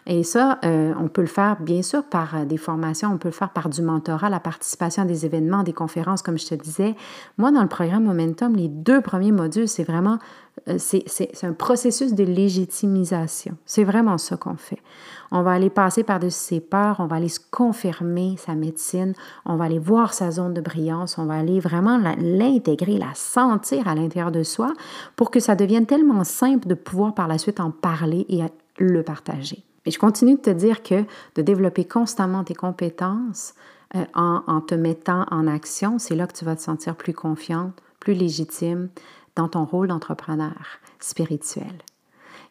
Et 0.10 0.24
ça, 0.24 0.58
euh, 0.64 0.94
on 0.98 1.10
peut 1.10 1.22
le 1.22 1.28
faire 1.28 1.58
bien 1.60 1.82
sûr 1.82 2.02
par 2.06 2.36
euh, 2.36 2.46
des 2.46 2.56
formations, 2.56 3.12
on 3.12 3.18
peut 3.18 3.28
le 3.28 3.34
faire 3.34 3.50
par 3.50 3.68
du 3.68 3.82
mentorat, 3.82 4.30
la 4.30 4.40
participation 4.40 5.04
à 5.04 5.06
des 5.06 5.26
événements, 5.26 5.64
des 5.64 5.74
conférences, 5.74 6.22
comme 6.22 6.38
je 6.40 6.48
te 6.48 6.56
disais. 6.56 6.96
Moi, 7.38 7.52
dans 7.52 7.62
le 7.62 7.68
programme 7.68 8.06
Momentum, 8.06 8.56
les 8.56 8.70
deux 8.70 9.02
premiers 9.02 9.34
modules, 9.34 9.68
c'est 9.68 9.84
vraiment, 9.84 10.18
c'est 10.78 11.44
un 11.44 11.54
processus 11.54 12.14
de 12.14 12.24
légitimisation. 12.24 13.58
C'est 13.66 13.84
vraiment 13.84 14.18
ça 14.18 14.38
qu'on 14.38 14.58
fait. 14.58 14.80
On 15.32 15.42
va 15.42 15.52
aller 15.52 15.70
passer 15.70 16.04
par-dessus 16.04 16.38
ses 16.38 16.60
peurs, 16.60 17.00
on 17.00 17.08
va 17.08 17.18
aller 17.18 17.30
se 17.30 17.40
confirmer 17.52 18.36
sa 18.38 18.56
médecine, 18.56 19.14
on 19.46 19.56
va 19.56 19.66
aller 19.66 19.80
voir 19.80 20.14
sa 20.14 20.32
zone 20.32 20.54
de 20.54 20.62
brillance, 20.62 21.18
on 21.18 21.26
va 21.26 21.36
aller 21.36 21.60
vraiment 21.60 21.98
l'intégrer, 21.98 22.98
la 22.98 23.14
sentir 23.14 23.88
à 23.88 23.96
l'intérieur 23.96 24.32
de 24.32 24.44
soi 24.44 24.74
pour 25.16 25.32
que 25.32 25.40
ça 25.40 25.56
devienne 25.56 25.86
tellement 25.86 26.24
simple 26.24 26.68
de 26.68 26.76
pouvoir 26.76 27.14
par 27.14 27.28
la 27.28 27.38
suite 27.38 27.60
en 27.60 27.72
parler 27.72 28.26
et 28.30 28.42
le 28.78 29.04
partager. 29.04 29.64
Et 29.86 29.92
je 29.92 30.00
continue 30.00 30.36
de 30.36 30.42
te 30.42 30.50
dire 30.50 30.84
que 30.84 31.06
de 31.36 31.42
développer 31.42 31.86
constamment 31.86 32.44
tes 32.44 32.56
compétences 32.56 33.54
euh, 33.96 34.04
en, 34.14 34.60
te 34.62 34.76
mettant 34.76 35.26
en 35.32 35.48
action, 35.48 35.98
c'est 35.98 36.16
là 36.16 36.28
que 36.28 36.34
tu 36.34 36.44
vas 36.44 36.58
te 36.58 36.62
sentir 36.62 36.96
plus 36.96 37.14
confiante, 37.14 37.74
plus 38.00 38.14
légitime 38.14 38.90
dans 39.38 39.48
ton 39.48 39.64
rôle 39.64 39.88
d'entrepreneur 39.88 40.56
spirituel. 41.00 41.74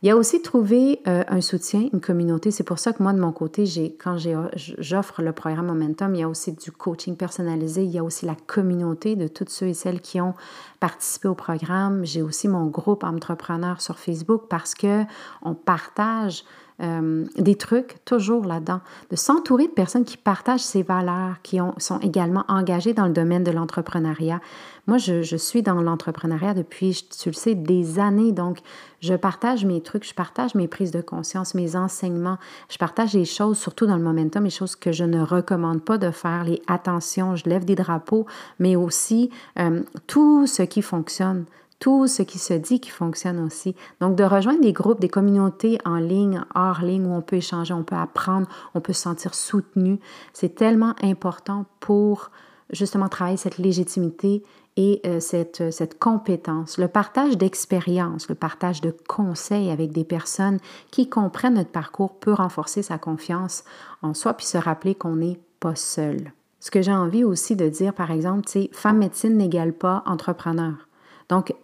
Il 0.03 0.09
y 0.09 0.11
a 0.11 0.17
aussi 0.17 0.43
trouver 0.43 1.01
euh, 1.09 1.25
un 1.27 1.41
soutien, 1.41 1.89
une 1.93 2.01
communauté. 2.01 2.51
C'est 2.51 2.65
pour 2.65 2.79
ça 2.79 2.93
que 2.93 3.03
moi, 3.03 3.13
de 3.15 3.19
mon 3.19 3.33
côté, 3.33 3.65
quand 3.99 4.19
j'offre 4.19 5.23
le 5.23 5.33
programme 5.33 5.67
Momentum, 5.67 6.15
il 6.15 6.21
y 6.21 6.23
a 6.23 6.29
aussi 6.29 6.53
du 6.53 6.71
coaching 6.71 7.17
personnalisé, 7.17 7.83
il 7.83 7.91
y 7.91 7.99
a 7.99 8.05
aussi 8.05 8.27
la 8.27 8.37
communauté 8.47 9.17
de 9.17 9.27
toutes 9.27 9.49
ceux 9.49 9.67
et 9.67 9.75
celles 9.75 10.01
qui 10.01 10.21
ont 10.21 10.35
participé 10.81 11.29
au 11.29 11.35
programme. 11.35 12.05
J'ai 12.05 12.23
aussi 12.23 12.47
mon 12.47 12.67
groupe 12.67 13.05
entrepreneur 13.05 13.81
sur 13.81 13.99
Facebook 13.99 14.45
parce 14.51 14.75
que 14.75 15.03
on 15.43 15.55
partage 15.55 16.45
euh, 16.83 17.25
des 17.39 17.55
trucs 17.55 18.05
toujours 18.05 18.45
là-dedans, 18.45 18.81
de 19.11 19.17
s'entourer 19.17 19.67
de 19.67 19.73
personnes 19.73 20.05
qui 20.05 20.19
partagent 20.19 20.61
ces 20.61 20.83
valeurs, 20.83 21.41
qui 21.43 21.59
ont, 21.59 21.73
sont 21.79 21.99
également 22.01 22.45
engagées 22.49 22.93
dans 22.93 23.07
le 23.07 23.15
domaine 23.15 23.45
de 23.45 23.51
l'entrepreneuriat. 23.51 24.43
Moi, 24.87 24.99
je, 24.99 25.37
suis 25.37 25.63
dans 25.63 25.83
l'entrepreneuriat 25.83 26.55
depuis, 26.55 27.07
tu 27.21 27.31
le 27.31 27.35
sais, 27.35 27.57
des 27.57 27.99
années, 27.99 28.31
donc 28.31 28.59
je 29.01 29.15
partage 29.15 29.65
mes 29.65 29.81
trucs, 29.81 30.05
je 30.05 30.15
partage 30.15 30.55
mes 30.55 30.69
prises 30.69 30.93
de 30.93 31.01
conscience, 31.01 31.55
mes 31.55 31.75
enseignements, 31.75 32.39
je 32.71 32.79
partage 32.79 33.13
les 33.15 33.25
choses, 33.25 33.59
surtout 33.59 33.87
dans 33.87 33.97
le 33.97 34.03
momentum, 34.03 34.45
les 34.45 34.51
choses 34.51 34.77
que 34.77 34.93
je 34.93 35.03
ne 35.03 35.21
recommande 35.21 35.83
pas 35.83 35.99
de 35.99 36.13
faire, 36.13 36.45
les 36.45 36.63
attentions, 36.69 37.35
je 37.35 37.49
lève 37.49 37.65
des 37.65 37.75
drapeaux, 37.75 38.27
mais 38.61 38.77
aussi 38.77 39.31
euh, 39.59 39.83
tout 40.07 40.47
ce 40.47 40.63
qui 40.63 40.83
fonctionne 40.83 41.47
tout 41.79 42.07
ce 42.07 42.23
qui 42.23 42.39
se 42.39 42.55
dit 42.55 42.81
qui 42.81 42.89
fonctionne 42.89 43.39
aussi. 43.39 43.75
Donc, 44.01 44.17
de 44.17 44.25
rejoindre 44.25 44.63
des 44.63 44.73
groupes, 44.73 44.99
des 44.99 45.11
communautés 45.11 45.79
en 45.85 45.97
ligne, 45.97 46.43
hors 46.55 46.81
ligne, 46.81 47.07
où 47.07 47.13
on 47.13 47.21
peut 47.21 47.37
échanger, 47.37 47.75
on 47.75 47.83
peut 47.83 47.97
apprendre, 47.97 48.49
on 48.75 48.81
peut 48.81 48.95
se 48.95 49.03
sentir 49.03 49.35
soutenu, 49.35 50.01
c'est 50.33 50.55
tellement 50.55 50.95
important 51.03 51.67
pour 51.81 52.31
justement 52.71 53.09
travailler 53.09 53.37
cette 53.37 53.59
légitimité 53.59 54.43
et 54.77 55.01
euh, 55.07 55.21
cette, 55.21 55.71
cette 55.73 55.99
compétence, 55.99 56.79
le 56.79 56.89
partage 56.89 57.39
d'expériences, 57.39 58.29
le 58.29 58.35
partage 58.35 58.81
de 58.81 58.95
conseils 59.09 59.71
avec 59.71 59.93
des 59.93 60.05
personnes 60.05 60.59
qui 60.91 61.09
comprennent 61.09 61.55
notre 61.55 61.71
parcours 61.71 62.19
peut 62.19 62.35
renforcer 62.35 62.83
sa 62.83 62.99
confiance 62.99 63.65
en 64.03 64.13
soi, 64.13 64.35
puis 64.35 64.47
se 64.47 64.59
rappeler 64.59 64.95
qu'on 64.95 65.17
n'est 65.17 65.41
pas 65.61 65.75
seul. 65.75 66.33
Ce 66.61 66.71
que 66.71 66.83
j'ai 66.83 66.93
envie 66.93 67.25
aussi 67.25 67.57
de 67.57 67.69
dire, 67.69 67.95
par 67.95 68.11
exemple, 68.11 68.45
c'est 68.49 68.69
femme 68.73 68.99
médecine 68.99 69.37
n'égale 69.37 69.73
pas 69.73 70.03
entrepreneur. 70.07 70.89
Donc, 71.29 71.55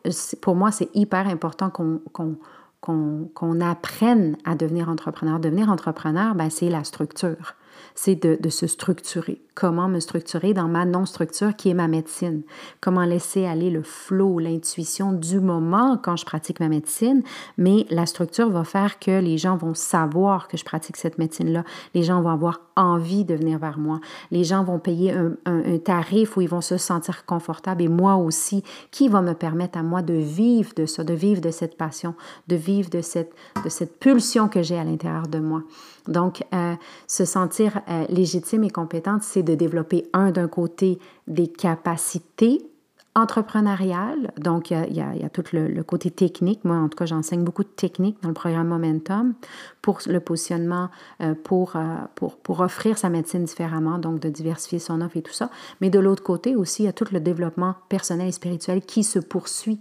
pour 0.41 0.55
moi, 0.55 0.71
c'est 0.71 0.89
hyper 0.95 1.29
important 1.29 1.71
qu'on 1.71 2.01
qu'on 2.81 3.61
apprenne 3.61 4.37
à 4.45 4.57
devenir 4.57 4.89
entrepreneur. 4.89 5.39
Devenir 5.39 5.71
entrepreneur, 5.71 6.35
ben, 6.35 6.51
c'est 6.51 6.69
la 6.69 6.83
structure 6.83 7.55
c'est 7.95 8.15
de, 8.15 8.49
se 8.49 8.67
structurer. 8.67 9.41
Comment 9.55 9.89
me 9.89 10.01
structurer 10.01 10.55
dans 10.55 10.69
ma 10.69 10.85
non-structure 10.85 11.55
qui 11.57 11.71
est 11.71 11.75
ma 11.75 11.89
médecine? 11.89 12.43
Comment 12.81 13.05
laisser 13.05 13.45
aller 13.45 13.71
le 13.71 13.83
flow, 13.83 14.39
l'intuition 14.39 15.13
du 15.13 15.41
moment 15.41 15.99
quand 16.03 16.17
je 16.17 16.25
pratique 16.25 16.61
ma 16.61 16.69
médecine? 16.69 17.23
Mais 17.59 17.87
la 17.91 18.07
structure 18.07 18.49
va 18.51 18.65
faire 18.65 18.99
que 18.99 19.21
les 19.21 19.37
gens 19.39 19.57
vont 19.57 19.75
savoir 19.75 20.49
que 20.49 20.57
je 20.57 20.65
pratique 20.65 20.97
cette 20.97 21.19
médecine-là. 21.19 21.65
Les 21.95 22.03
gens 22.03 22.23
vont 22.23 22.31
avoir 22.31 22.61
envie 22.77 23.25
de 23.25 23.35
venir 23.35 23.59
vers 23.59 23.79
moi. 23.79 24.01
Les 24.31 24.45
gens 24.45 24.65
vont 24.65 24.79
payer 24.79 25.13
un, 25.13 25.35
un 25.45 25.79
tarif 25.79 26.37
où 26.37 26.41
ils 26.41 26.49
vont 26.49 26.63
se 26.63 26.79
sentir 26.79 27.27
confortables 27.27 27.83
et 27.83 27.89
moi 27.89 28.17
aussi, 28.17 28.63
qui 28.91 29.09
va 29.09 29.21
me 29.21 29.35
permettre 29.35 29.79
à 29.79 29.83
moi 29.83 30.03
de 30.03 30.15
vivre 30.15 30.73
de 30.75 30.87
ça, 30.87 31.05
de 31.05 31.15
vivre 31.15 31.41
de 31.41 31.51
cette 31.51 31.77
passion, 31.77 32.15
de 32.49 32.57
vivre 32.57 32.91
de 32.91 33.01
cette, 33.01 33.33
de 33.65 33.69
cette 33.69 33.99
pulsion 33.99 34.49
que 34.49 34.63
j'ai 34.63 34.79
à 34.79 34.85
l'intérieur 34.85 35.29
de 35.29 35.39
moi. 35.39 35.63
Donc, 36.09 36.43
euh, 36.53 36.75
se 37.07 37.25
sentir 37.25 37.81
euh, 37.89 38.05
légitime 38.09 38.65
et 38.65 38.71
compétente, 38.71 39.23
c'est 39.23 39.43
de 39.43 39.55
développer, 39.55 40.09
un, 40.13 40.31
d'un 40.31 40.49
côté, 40.49 40.99
des 41.27 41.49
capacités 41.49 42.67
entrepreneuriales. 43.15 44.33
Donc, 44.39 44.71
il 44.71 44.95
y, 44.95 45.01
a, 45.01 45.29
tout 45.29 45.45
le, 45.53 45.83
côté 45.83 46.11
technique. 46.11 46.65
Moi, 46.65 46.77
en 46.77 46.89
tout 46.89 46.97
cas, 46.97 47.05
j'enseigne 47.05 47.45
beaucoup 47.45 47.63
de 47.63 47.69
techniques 47.69 48.17
dans 48.23 48.29
le 48.29 48.35
programme 48.35 48.69
Momentum 48.69 49.35
pour 49.83 50.01
le 50.07 50.19
positionnement, 50.19 50.89
euh, 51.21 51.35
pour, 51.35 51.77
pour, 52.15 52.37
pour 52.39 52.61
offrir 52.61 52.97
sa 52.97 53.11
médecine 53.11 53.45
différemment, 53.45 53.99
donc 53.99 54.19
de 54.19 54.31
diversifier 54.31 54.79
son 54.79 55.03
offre 55.03 55.19
et 55.19 55.23
tout 55.23 55.33
ça. 55.33 55.51
Mais 55.83 55.91
de 55.91 55.99
l'autre 55.99 56.23
côté 56.23 56.57
aussi, 56.57 56.85
il 56.85 56.87
y 56.87 56.89
a 56.89 56.95
tout 56.95 57.07
le 57.13 57.21
développement 57.21 57.75
personnel 57.91 58.29
et 58.29 58.33
spirituel 58.33 58.81
qui 58.81 59.05
se 59.05 59.19
poursuit 59.19 59.81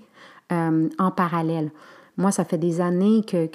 en 0.49 1.11
parallèle. 1.11 1.71
Moi, 2.17 2.31
ça 2.31 2.43
fait 2.43 2.57
des 2.57 2.81
années 2.81 3.23
que, 3.23 3.47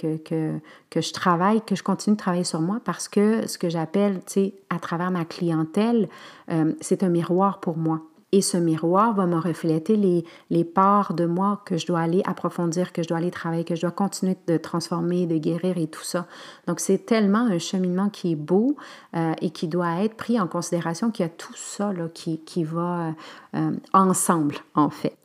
je 0.95 1.13
travaille, 1.13 1.61
que 1.63 1.75
je 1.75 1.83
continue 1.83 2.17
de 2.17 2.21
travailler 2.21 2.45
sur 2.45 2.61
moi 2.61 2.81
parce 2.85 3.09
que 3.09 3.47
ce 3.47 3.59
que 3.59 3.69
j'appelle, 3.69 4.21
tu 4.27 4.33
sais, 4.33 4.55
à 4.71 4.79
travers 4.79 5.11
ma 5.11 5.25
clientèle, 5.25 6.09
euh, 6.51 6.73
c'est 6.81 7.03
un 7.03 7.09
miroir 7.09 7.61
pour 7.61 7.77
moi. 7.77 8.01
Et 8.33 8.43
ce 8.43 8.57
miroir 8.57 9.15
va 9.15 9.25
me 9.27 9.39
refléter 9.39 9.97
les, 9.97 10.25
les 10.51 10.65
parts 10.65 11.15
de 11.15 11.27
moi 11.27 11.63
que 11.65 11.77
je 11.77 11.87
dois 11.87 12.01
aller 12.01 12.23
approfondir, 12.27 12.93
que 12.93 13.03
je 13.03 13.09
dois 13.09 13.19
aller 13.19 13.31
travailler, 13.31 13.63
que 13.63 13.77
je 13.77 13.83
dois 13.83 13.93
continuer 13.93 14.37
de 14.49 14.57
transformer, 14.57 15.27
de 15.27 15.39
guérir 15.39 15.79
et 15.79 15.87
tout 15.87 16.03
ça. 16.03 16.27
Donc, 16.67 16.81
c'est 16.81 17.07
tellement 17.07 17.47
un 17.47 17.59
cheminement 17.59 18.09
qui 18.09 18.33
est 18.33 18.37
beau 18.37 18.77
euh, 19.15 19.33
et 19.41 19.51
qui 19.51 19.69
doit 19.69 20.03
être 20.03 20.17
pris 20.17 20.41
en 20.41 20.49
considération 20.49 21.11
qu'il 21.11 21.25
y 21.25 21.29
a 21.29 21.33
tout 21.33 21.55
ça 21.55 21.93
qui, 22.15 22.41
qui 22.41 22.65
va 22.65 23.15
euh, 23.55 23.71
ensemble, 23.93 24.57
en 24.75 24.91
fait. 24.91 25.17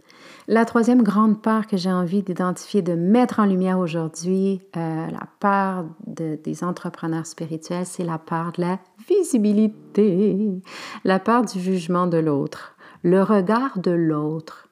La 0.48 0.66
troisième 0.66 1.04
grande 1.04 1.42
part 1.42 1.68
que 1.68 1.78
j'ai 1.78 1.92
envie 1.92 2.24
d'identifier, 2.24 2.82
de 2.82 2.94
mettre 2.94 3.40
en 3.40 3.46
lumière 3.46 3.80
aujourd'hui, 3.80 4.62
euh, 4.76 5.08
la 5.08 5.28
part 5.40 5.86
des 6.08 6.64
entrepreneurs 6.64 7.26
spirituels, 7.26 7.86
c'est 7.86 8.04
la 8.04 8.18
part 8.18 8.52
de 8.54 8.62
la 8.62 8.80
visibilité, 9.08 10.62
la 11.04 11.20
part 11.20 11.46
du 11.46 11.60
jugement 11.60 12.08
de 12.08 12.18
l'autre, 12.18 12.76
le 13.04 13.22
regard 13.22 13.80
de 13.80 13.92
l'autre 13.92 14.68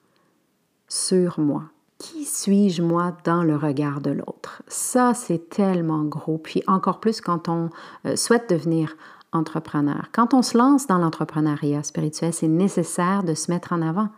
sur 0.88 1.40
moi. 1.40 1.64
Qui 2.00 2.24
suis-je 2.24 2.82
moi 2.82 3.16
dans 3.26 3.44
le 3.44 3.56
regard 3.58 4.00
de 4.00 4.12
l'autre? 4.12 4.64
Ça, 4.68 5.14
c'est 5.14 5.50
tellement 5.50 6.04
gros. 6.04 6.38
Puis 6.38 6.64
encore 6.66 7.02
plus 7.02 7.20
quand 7.20 7.50
on 7.50 7.70
euh, 8.06 8.16
souhaite 8.16 8.50
devenir 8.50 8.96
entrepreneur. 9.34 10.08
Quand 10.14 10.34
on 10.34 10.42
se 10.42 10.58
lance 10.58 10.88
dans 10.88 10.98
l'entrepreneuriat 10.98 11.84
spirituel, 11.84 12.34
c'est 12.34 12.48
nécessaire 12.48 13.24
de 13.24 13.34
se 13.34 13.52
mettre 13.52 13.74
en 13.74 13.82
avant. 13.82 14.10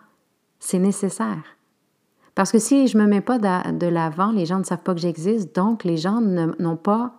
C'est 0.62 0.80
nécessaire. 0.80 1.44
Parce 2.36 2.52
que 2.52 2.60
si 2.60 2.88
je 2.88 2.98
ne 2.98 3.04
me 3.04 3.10
mets 3.10 3.22
pas 3.22 3.40
de, 3.40 3.88
l'avant, 3.88 4.32
les 4.32 4.46
gens 4.46 4.60
ne 4.60 4.64
savent 4.64 4.84
pas 4.84 4.94
que 4.94 5.02
j'existe, 5.02 5.54
donc 5.54 5.84
les 5.84 5.98
gens 5.98 6.22
n'ont 6.22 6.78
pas, 6.78 7.16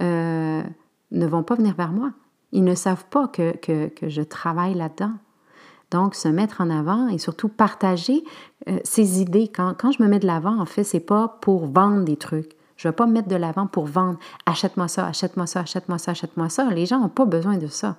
euh, 0.00 0.62
ne 1.10 1.26
vont 1.26 1.42
pas 1.42 1.56
venir 1.56 1.74
vers 1.74 1.90
moi. 1.90 2.12
Ils 2.52 2.62
ne 2.62 2.74
savent 2.74 3.06
pas 3.06 3.26
que, 3.26 3.56
que, 3.56 3.88
que 3.88 4.08
je 4.08 4.22
travaille 4.22 4.74
là-dedans. 4.74 5.14
Donc, 5.90 6.14
se 6.14 6.28
mettre 6.28 6.60
en 6.60 6.68
avant 6.68 7.08
et 7.08 7.16
surtout 7.18 7.48
partager 7.48 8.22
euh, 8.68 8.78
ses 8.84 9.22
idées. 9.22 9.48
Quand, 9.48 9.74
quand, 9.76 9.90
je 9.90 10.02
me 10.02 10.08
mets 10.08 10.18
de 10.18 10.26
l'avant, 10.26 10.60
en 10.60 10.66
fait, 10.66 10.84
c'est 10.84 11.00
pas 11.00 11.38
pour 11.40 11.66
vendre 11.66 12.04
des 12.04 12.16
trucs. 12.16 12.52
Je 12.76 12.86
ne 12.86 12.92
vais 12.92 12.96
pas 12.96 13.06
me 13.06 13.12
mettre 13.12 13.28
de 13.28 13.36
l'avant 13.36 13.66
pour 13.66 13.86
vendre. 13.86 14.18
Achète-moi 14.44 14.86
ça, 14.88 15.06
achète-moi 15.06 15.46
ça, 15.46 15.60
achète-moi 15.60 15.98
ça, 15.98 16.10
achète-moi 16.10 16.48
ça. 16.50 16.70
Les 16.70 16.84
gens 16.84 17.00
n'ont 17.00 17.08
pas 17.08 17.24
besoin 17.24 17.56
de 17.56 17.66
ça. 17.66 17.96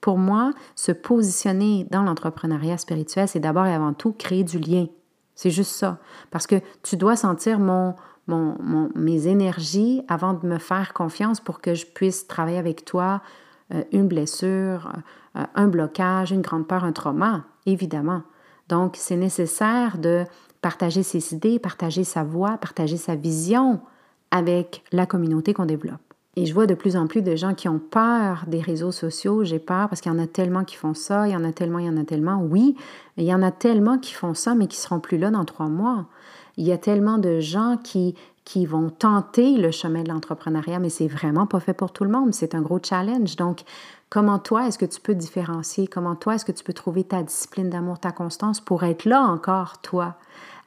Pour 0.00 0.18
moi, 0.18 0.52
se 0.74 0.92
positionner 0.92 1.86
dans 1.90 2.02
l'entrepreneuriat 2.02 2.78
spirituel, 2.78 3.28
c'est 3.28 3.40
d'abord 3.40 3.66
et 3.66 3.74
avant 3.74 3.92
tout 3.92 4.12
créer 4.12 4.44
du 4.44 4.58
lien. 4.58 4.86
C'est 5.34 5.50
juste 5.50 5.72
ça. 5.72 5.98
Parce 6.30 6.46
que 6.46 6.56
tu 6.82 6.96
dois 6.96 7.16
sentir 7.16 7.58
mon, 7.58 7.94
mon, 8.26 8.90
mes 8.94 9.26
énergies 9.26 10.02
avant 10.08 10.34
de 10.34 10.46
me 10.46 10.58
faire 10.58 10.92
confiance 10.92 11.40
pour 11.40 11.60
que 11.60 11.74
je 11.74 11.86
puisse 11.86 12.26
travailler 12.26 12.58
avec 12.58 12.84
toi 12.84 13.22
euh, 13.72 13.84
une 13.92 14.08
blessure, 14.08 14.92
euh, 15.36 15.44
un 15.54 15.68
blocage, 15.68 16.32
une 16.32 16.42
grande 16.42 16.66
peur, 16.66 16.84
un 16.84 16.92
trauma, 16.92 17.44
évidemment. 17.66 18.22
Donc, 18.68 18.96
c'est 18.96 19.16
nécessaire 19.16 19.98
de 19.98 20.24
partager 20.60 21.02
ses 21.02 21.34
idées, 21.34 21.58
partager 21.58 22.04
sa 22.04 22.22
voix, 22.22 22.56
partager 22.58 22.96
sa 22.96 23.16
vision 23.16 23.80
avec 24.30 24.84
la 24.92 25.06
communauté 25.06 25.52
qu'on 25.54 25.66
développe. 25.66 26.11
Et 26.34 26.46
je 26.46 26.54
vois 26.54 26.66
de 26.66 26.74
plus 26.74 26.96
en 26.96 27.06
plus 27.06 27.20
de 27.20 27.36
gens 27.36 27.52
qui 27.52 27.68
ont 27.68 27.78
peur 27.78 28.44
des 28.46 28.60
réseaux 28.60 28.92
sociaux. 28.92 29.44
J'ai 29.44 29.58
peur 29.58 29.90
parce 29.90 30.00
qu'il 30.00 30.10
y 30.10 30.14
en 30.14 30.18
a 30.18 30.26
tellement 30.26 30.64
qui 30.64 30.76
font 30.76 30.94
ça, 30.94 31.28
il 31.28 31.32
y 31.32 31.36
en 31.36 31.44
a 31.44 31.52
tellement, 31.52 31.78
il 31.78 31.84
y 31.86 31.90
en 31.90 31.98
a 31.98 32.04
tellement. 32.04 32.40
Oui, 32.42 32.74
il 33.18 33.24
y 33.24 33.34
en 33.34 33.42
a 33.42 33.50
tellement 33.50 33.98
qui 33.98 34.14
font 34.14 34.32
ça, 34.32 34.54
mais 34.54 34.66
qui 34.66 34.78
seront 34.78 34.98
plus 34.98 35.18
là 35.18 35.30
dans 35.30 35.44
trois 35.44 35.68
mois. 35.68 36.06
Il 36.56 36.66
y 36.66 36.72
a 36.72 36.78
tellement 36.78 37.18
de 37.18 37.40
gens 37.40 37.76
qui, 37.82 38.14
qui 38.46 38.64
vont 38.64 38.88
tenter 38.88 39.58
le 39.58 39.70
chemin 39.70 40.02
de 40.02 40.08
l'entrepreneuriat, 40.08 40.78
mais 40.78 40.88
c'est 40.88 41.06
vraiment 41.06 41.46
pas 41.46 41.60
fait 41.60 41.74
pour 41.74 41.92
tout 41.92 42.04
le 42.04 42.10
monde. 42.10 42.32
C'est 42.32 42.54
un 42.54 42.62
gros 42.62 42.80
challenge. 42.82 43.36
Donc, 43.36 43.60
comment 44.08 44.38
toi, 44.38 44.66
est-ce 44.66 44.78
que 44.78 44.86
tu 44.86 45.02
peux 45.02 45.14
différencier? 45.14 45.86
Comment 45.86 46.16
toi, 46.16 46.36
est-ce 46.36 46.46
que 46.46 46.52
tu 46.52 46.64
peux 46.64 46.72
trouver 46.72 47.04
ta 47.04 47.22
discipline 47.22 47.68
d'amour, 47.68 47.98
ta 47.98 48.10
constance 48.10 48.60
pour 48.60 48.84
être 48.84 49.04
là 49.04 49.20
encore, 49.20 49.82
toi? 49.82 50.16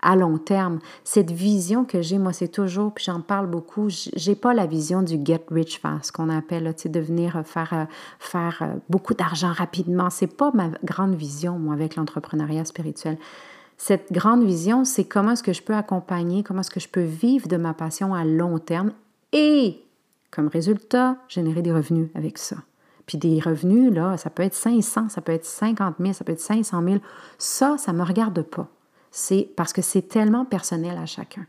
À 0.05 0.15
long 0.15 0.37
terme. 0.37 0.79
Cette 1.03 1.31
vision 1.31 1.83
que 1.83 2.01
j'ai, 2.01 2.19
moi, 2.19 2.31
c'est 2.31 2.47
toujours, 2.47 2.93
puis 2.93 3.03
j'en 3.03 3.21
parle 3.21 3.47
beaucoup, 3.47 3.87
j'ai 3.89 4.35
pas 4.35 4.53
la 4.53 4.67
vision 4.67 5.01
du 5.01 5.19
get 5.21 5.41
rich 5.49 5.79
fast, 5.79 6.11
qu'on 6.11 6.29
appelle, 6.29 6.71
sais, 6.77 6.89
de 6.89 6.99
venir 6.99 7.41
faire, 7.43 7.73
euh, 7.73 7.85
faire 8.19 8.59
euh, 8.61 8.75
beaucoup 8.87 9.15
d'argent 9.15 9.51
rapidement. 9.51 10.11
C'est 10.11 10.27
pas 10.27 10.51
ma 10.53 10.69
grande 10.83 11.15
vision, 11.15 11.57
moi, 11.57 11.73
avec 11.73 11.95
l'entrepreneuriat 11.95 12.65
spirituel. 12.65 13.17
Cette 13.77 14.13
grande 14.13 14.43
vision, 14.43 14.85
c'est 14.85 15.05
comment 15.05 15.31
est-ce 15.31 15.43
que 15.43 15.53
je 15.53 15.63
peux 15.63 15.75
accompagner, 15.75 16.43
comment 16.43 16.61
est-ce 16.61 16.71
que 16.71 16.79
je 16.79 16.87
peux 16.87 17.01
vivre 17.01 17.47
de 17.47 17.57
ma 17.57 17.73
passion 17.73 18.13
à 18.13 18.23
long 18.23 18.59
terme 18.59 18.91
et, 19.33 19.81
comme 20.29 20.47
résultat, 20.47 21.17
générer 21.27 21.63
des 21.63 21.73
revenus 21.73 22.09
avec 22.13 22.37
ça. 22.37 22.57
Puis 23.07 23.17
des 23.17 23.39
revenus, 23.39 23.91
là, 23.91 24.17
ça 24.17 24.29
peut 24.29 24.43
être 24.43 24.53
500, 24.53 25.09
ça 25.09 25.21
peut 25.21 25.31
être 25.31 25.45
50 25.45 25.95
000, 25.99 26.13
ça 26.13 26.23
peut 26.23 26.31
être 26.31 26.39
500 26.39 26.83
000. 26.83 26.97
Ça, 27.37 27.77
ça 27.77 27.91
ne 27.91 27.97
me 27.97 28.03
regarde 28.03 28.41
pas 28.43 28.69
c'est 29.17 29.47
parce 29.55 29.71
que 29.71 29.81
c'est 29.81 30.01
tellement 30.01 30.43
personnel 30.43 30.97
à 30.97 31.05
chacun. 31.05 31.45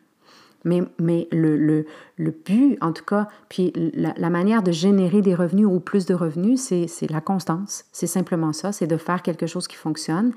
Mais, 0.64 1.29
le, 1.33 1.85
but, 2.16 2.79
en 2.81 2.92
tout 2.92 3.05
cas, 3.05 3.26
puis 3.48 3.72
la, 3.74 4.31
manière 4.31 4.62
de 4.62 4.70
générer 4.70 5.20
des 5.20 5.35
revenus 5.35 5.66
ou 5.66 5.81
plus 5.81 6.07
de 6.07 6.14
revenus, 6.14 6.61
c'est 6.61 7.11
la 7.11 7.20
constance. 7.20 7.85
C'est 7.90 8.07
simplement 8.07 8.52
ça, 8.52 8.70
c'est 8.70 8.87
de 8.87 8.96
faire 8.96 9.20
quelque 9.20 9.48
chose 9.48 9.66
qui 9.66 9.74
fonctionne 9.74 10.33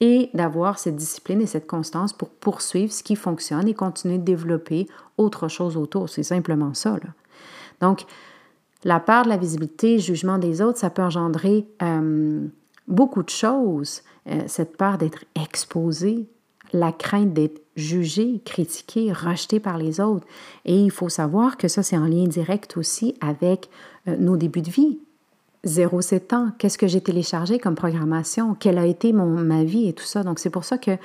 et 0.00 0.28
d'avoir 0.34 0.78
cette 0.78 0.96
discipline 0.96 1.40
et 1.40 1.46
cette 1.46 1.66
constance 1.66 2.12
pour 2.12 2.28
poursuivre 2.28 2.92
ce 2.92 3.02
qui 3.02 3.16
fonctionne 3.16 3.66
et 3.66 3.74
continuer 3.74 4.18
de 4.18 4.24
développer 4.24 4.86
autre 5.16 5.48
chose 5.48 5.78
autour. 5.78 6.10
C'est 6.10 6.22
simplement 6.22 6.74
ça. 6.74 6.98
Donc, 7.80 8.04
la 8.84 9.00
part 9.00 9.24
de 9.24 9.30
la 9.30 9.38
visibilité, 9.38 9.98
jugement 9.98 10.36
des 10.36 10.60
autres, 10.60 10.78
ça 10.78 10.90
peut 10.90 11.02
engendrer 11.02 11.66
euh, 11.82 12.46
beaucoup 12.88 13.22
de 13.22 13.30
choses. 13.30 14.02
Euh, 14.26 14.42
cette 14.46 14.76
part 14.76 14.98
d'être 14.98 15.24
exposé, 15.34 16.26
la 16.74 16.92
crainte 16.92 17.32
d'être 17.32 17.62
jugé, 17.76 18.40
critiqué, 18.44 19.12
rejeté 19.12 19.60
par 19.60 19.78
les 19.78 20.00
autres. 20.00 20.26
Et 20.64 20.76
il 20.76 20.90
faut 20.90 21.08
savoir 21.08 21.56
que 21.56 21.68
ça, 21.68 21.82
c'est 21.82 21.96
en 21.96 22.06
lien 22.06 22.26
direct 22.26 22.76
aussi 22.76 23.14
avec 23.20 23.70
euh, 24.08 24.16
nos 24.18 24.36
débuts 24.36 24.62
de 24.62 24.70
vie. 24.70 24.98
0-7 25.64 26.34
ans, 26.34 26.50
qu'est-ce 26.58 26.76
que 26.76 26.86
j'ai 26.86 27.00
téléchargé 27.00 27.58
comme 27.58 27.74
programmation, 27.74 28.54
quelle 28.54 28.76
a 28.76 28.84
été 28.84 29.14
mon, 29.14 29.26
ma 29.26 29.64
vie 29.64 29.88
et 29.88 29.94
tout 29.94 30.04
ça? 30.04 30.22
Donc, 30.22 30.38
c'est 30.38 30.50
pour 30.50 30.64
ça 30.64 30.76
que 30.76 30.98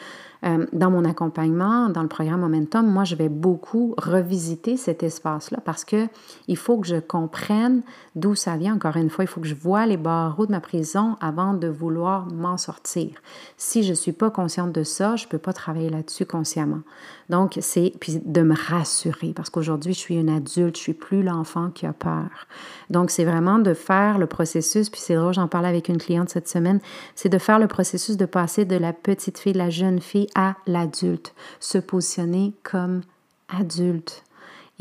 euh, 0.45 0.65
dans 0.71 0.89
mon 0.89 1.03
accompagnement, 1.03 1.89
dans 1.89 2.01
le 2.01 2.07
programme 2.07 2.39
Momentum, 2.39 2.87
moi, 2.87 3.03
je 3.03 3.15
vais 3.15 3.27
beaucoup 3.27 3.93
revisiter 3.97 4.77
cet 4.77 5.03
espace-là 5.03 5.59
parce 5.65 5.83
que 5.83 6.07
il 6.47 6.55
faut 6.55 6.77
que 6.77 6.87
je 6.87 6.95
comprenne 6.95 7.81
d'où 8.15 8.35
ça 8.35 8.55
vient. 8.55 8.75
Encore 8.75 8.95
une 8.95 9.09
fois, 9.09 9.25
il 9.25 9.27
faut 9.27 9.41
que 9.41 9.47
je 9.47 9.55
vois 9.55 9.85
les 9.85 9.97
barreaux 9.97 10.45
de 10.45 10.51
ma 10.51 10.61
prison 10.61 11.17
avant 11.19 11.53
de 11.53 11.67
vouloir 11.67 12.27
m'en 12.27 12.57
sortir. 12.57 13.09
Si 13.57 13.83
je 13.83 13.89
ne 13.89 13.95
suis 13.95 14.13
pas 14.13 14.29
consciente 14.29 14.71
de 14.71 14.83
ça, 14.83 15.17
je 15.17 15.25
ne 15.25 15.29
peux 15.29 15.37
pas 15.37 15.51
travailler 15.51 15.89
là-dessus 15.89 16.25
consciemment. 16.25 16.81
Donc, 17.29 17.57
c'est 17.61 17.93
puis 17.99 18.21
de 18.23 18.41
me 18.41 18.55
rassurer 18.55 19.33
parce 19.35 19.49
qu'aujourd'hui, 19.49 19.93
je 19.93 19.99
suis 19.99 20.15
une 20.15 20.29
adulte, 20.29 20.77
je 20.77 20.81
suis 20.81 20.93
plus 20.93 21.21
l'enfant 21.21 21.69
qui 21.69 21.85
a 21.85 21.93
peur. 21.93 22.47
Donc, 22.89 23.11
c'est 23.11 23.25
vraiment 23.25 23.59
de 23.59 23.73
faire 23.73 24.17
le 24.17 24.25
processus, 24.25 24.89
puis 24.89 25.01
c'est 25.01 25.15
drôle, 25.15 25.33
j'en 25.33 25.47
parlais 25.47 25.67
avec 25.67 25.89
une 25.89 25.97
cliente 25.97 26.29
cette 26.29 26.47
semaine, 26.47 26.79
c'est 27.15 27.29
de 27.29 27.37
faire 27.37 27.59
le 27.59 27.67
processus 27.67 28.17
de 28.17 28.25
passer 28.25 28.65
de 28.65 28.75
la 28.75 28.93
petite 28.93 29.37
fille, 29.37 29.53
la 29.53 29.69
jeune 29.69 29.99
fille 29.99 30.27
à 30.35 30.55
l'adulte, 30.67 31.33
se 31.59 31.77
positionner 31.77 32.53
comme 32.63 33.01
adulte. 33.49 34.23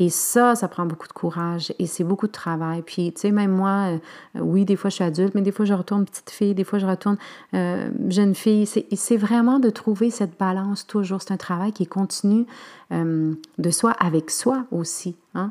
Et 0.01 0.09
ça, 0.09 0.55
ça 0.55 0.69
prend 0.69 0.85
beaucoup 0.85 1.09
de 1.09 1.13
courage 1.13 1.73
et 1.77 1.85
c'est 1.85 2.05
beaucoup 2.05 2.27
de 2.27 2.31
travail. 2.31 2.81
Puis, 2.83 3.11
tu 3.11 3.19
sais, 3.19 3.31
même 3.31 3.51
moi, 3.51 3.89
euh, 3.89 4.39
oui, 4.39 4.63
des 4.63 4.77
fois 4.77 4.89
je 4.89 4.95
suis 4.95 5.03
adulte, 5.03 5.35
mais 5.35 5.41
des 5.41 5.51
fois 5.51 5.65
je 5.65 5.73
retourne 5.73 6.05
petite 6.05 6.29
fille, 6.29 6.55
des 6.55 6.63
fois 6.63 6.79
je 6.79 6.85
retourne 6.85 7.17
euh, 7.53 7.91
jeune 8.07 8.33
fille. 8.33 8.65
C'est 8.65 9.17
vraiment 9.17 9.59
de 9.59 9.69
trouver 9.69 10.09
cette 10.09 10.39
balance 10.39 10.87
toujours. 10.87 11.21
C'est 11.21 11.33
un 11.33 11.37
travail 11.37 11.73
qui 11.73 11.85
continue 11.85 12.45
euh, 12.93 13.33
de 13.57 13.69
soi 13.71 13.91
avec 13.99 14.31
soi 14.31 14.65
aussi. 14.71 15.17
Hein? 15.35 15.49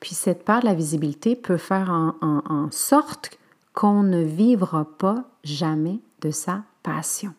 Puis 0.00 0.14
cette 0.14 0.44
part 0.44 0.60
de 0.60 0.66
la 0.66 0.74
visibilité 0.74 1.34
peut 1.34 1.56
faire 1.56 1.90
en, 1.90 2.14
en 2.20 2.70
sorte 2.70 3.38
qu'on 3.72 4.02
ne 4.02 4.22
vivra 4.22 4.86
pas 4.98 5.24
jamais 5.44 5.98
de 6.20 6.30
sa 6.30 6.62
passion. 6.82 7.32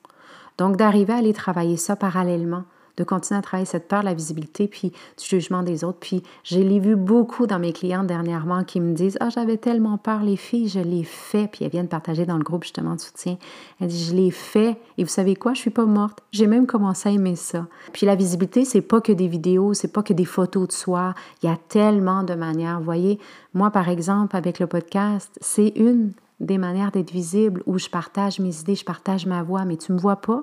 Donc, 0.59 0.75
d'arriver 0.75 1.13
à 1.13 1.17
aller 1.17 1.33
travailler 1.33 1.77
ça 1.77 1.95
parallèlement 1.95 2.65
de 2.99 3.03
continuer 3.05 3.39
à 3.39 3.41
travailler 3.41 3.65
cette 3.65 3.87
peur 3.87 4.01
de 4.01 4.05
la 4.05 4.13
visibilité 4.13 4.67
puis 4.67 4.89
du 4.89 5.25
jugement 5.25 5.63
des 5.63 5.83
autres. 5.83 5.99
Puis 5.99 6.21
je 6.43 6.59
l'ai 6.59 6.79
vu 6.79 6.95
beaucoup 6.95 7.47
dans 7.47 7.57
mes 7.57 7.73
clientes 7.73 8.05
dernièrement 8.05 8.63
qui 8.63 8.81
me 8.81 8.93
disent 8.93 9.17
Ah, 9.21 9.29
j'avais 9.29 9.57
tellement 9.57 9.97
peur, 9.97 10.21
les 10.21 10.35
filles, 10.35 10.67
je 10.67 10.79
l'ai 10.79 11.03
fait. 11.03 11.47
Puis 11.47 11.63
elles 11.63 11.71
viennent 11.71 11.87
partager 11.87 12.25
dans 12.25 12.37
le 12.37 12.43
groupe 12.43 12.63
justement 12.63 12.95
de 12.95 12.99
soutien. 12.99 13.37
Elles 13.79 13.87
disent 13.87 14.09
Je 14.09 14.15
l'ai 14.15 14.31
fait. 14.31 14.77
Et 14.97 15.03
vous 15.03 15.09
savez 15.09 15.35
quoi, 15.35 15.53
je 15.53 15.59
suis 15.59 15.69
pas 15.69 15.85
morte. 15.85 16.19
J'ai 16.31 16.45
même 16.45 16.67
commencé 16.67 17.09
à 17.09 17.11
aimer 17.13 17.37
ça. 17.37 17.65
Puis 17.93 18.05
la 18.05 18.15
visibilité, 18.15 18.65
c'est 18.65 18.81
pas 18.81 18.99
que 18.99 19.13
des 19.13 19.27
vidéos, 19.27 19.73
c'est 19.73 19.93
pas 19.93 20.03
que 20.03 20.13
des 20.13 20.25
photos 20.25 20.67
de 20.67 20.73
soi. 20.73 21.13
Il 21.41 21.49
y 21.49 21.51
a 21.51 21.57
tellement 21.69 22.23
de 22.23 22.35
manières. 22.35 22.79
Vous 22.79 22.85
voyez, 22.85 23.17
moi, 23.53 23.71
par 23.71 23.87
exemple, 23.87 24.35
avec 24.35 24.59
le 24.59 24.67
podcast, 24.67 25.37
c'est 25.41 25.69
une 25.77 26.11
des 26.39 26.57
manières 26.57 26.91
d'être 26.91 27.11
visible 27.11 27.61
où 27.65 27.77
je 27.77 27.89
partage 27.89 28.39
mes 28.39 28.59
idées, 28.59 28.75
je 28.75 28.85
partage 28.85 29.25
ma 29.25 29.43
voix, 29.43 29.65
mais 29.65 29.77
tu 29.77 29.91
ne 29.91 29.97
me 29.97 30.01
vois 30.01 30.17
pas. 30.17 30.41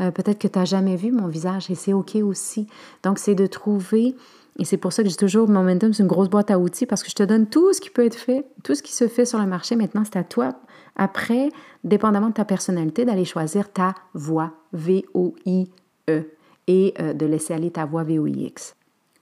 Euh, 0.00 0.10
peut-être 0.10 0.38
que 0.38 0.48
tu 0.48 0.58
n'as 0.58 0.64
jamais 0.64 0.96
vu 0.96 1.12
mon 1.12 1.28
visage 1.28 1.70
et 1.70 1.74
c'est 1.74 1.92
OK 1.92 2.16
aussi. 2.16 2.66
Donc, 3.02 3.18
c'est 3.18 3.34
de 3.34 3.46
trouver, 3.46 4.14
et 4.58 4.64
c'est 4.64 4.76
pour 4.76 4.92
ça 4.92 5.02
que 5.02 5.08
j'ai 5.08 5.16
toujours 5.16 5.48
Momentum, 5.48 5.92
c'est 5.92 6.02
une 6.02 6.08
grosse 6.08 6.28
boîte 6.28 6.50
à 6.50 6.58
outils 6.58 6.86
parce 6.86 7.02
que 7.02 7.10
je 7.10 7.14
te 7.14 7.22
donne 7.22 7.46
tout 7.46 7.72
ce 7.72 7.80
qui 7.80 7.90
peut 7.90 8.04
être 8.04 8.16
fait, 8.16 8.46
tout 8.64 8.74
ce 8.74 8.82
qui 8.82 8.92
se 8.92 9.06
fait 9.06 9.24
sur 9.24 9.38
le 9.38 9.46
marché. 9.46 9.76
Maintenant, 9.76 10.02
c'est 10.04 10.16
à 10.16 10.24
toi, 10.24 10.54
après, 10.96 11.50
dépendamment 11.84 12.28
de 12.28 12.34
ta 12.34 12.44
personnalité, 12.44 13.04
d'aller 13.04 13.24
choisir 13.24 13.72
ta 13.72 13.94
voix, 14.14 14.52
V-O-I-E, 14.72 16.22
et 16.68 16.94
euh, 17.00 17.12
de 17.12 17.26
laisser 17.26 17.54
aller 17.54 17.70
ta 17.70 17.84
voix 17.84 18.02
V-O-I-X. 18.02 18.74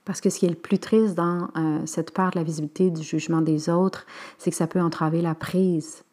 Parce 0.05 0.21
que 0.21 0.29
ce 0.29 0.39
qui 0.39 0.45
est 0.45 0.49
le 0.49 0.55
plus 0.55 0.79
triste 0.79 1.15
dans 1.15 1.49
euh, 1.57 1.81
cette 1.85 2.11
part 2.11 2.31
de 2.31 2.37
la 2.37 2.43
visibilité 2.43 2.89
du 2.89 3.03
jugement 3.03 3.41
des 3.41 3.69
autres, 3.69 4.05
c'est 4.37 4.51
que 4.51 4.55
ça 4.55 4.67
peut 4.67 4.81
entraver 4.81 5.21
la 5.21 5.35
prise 5.35 6.04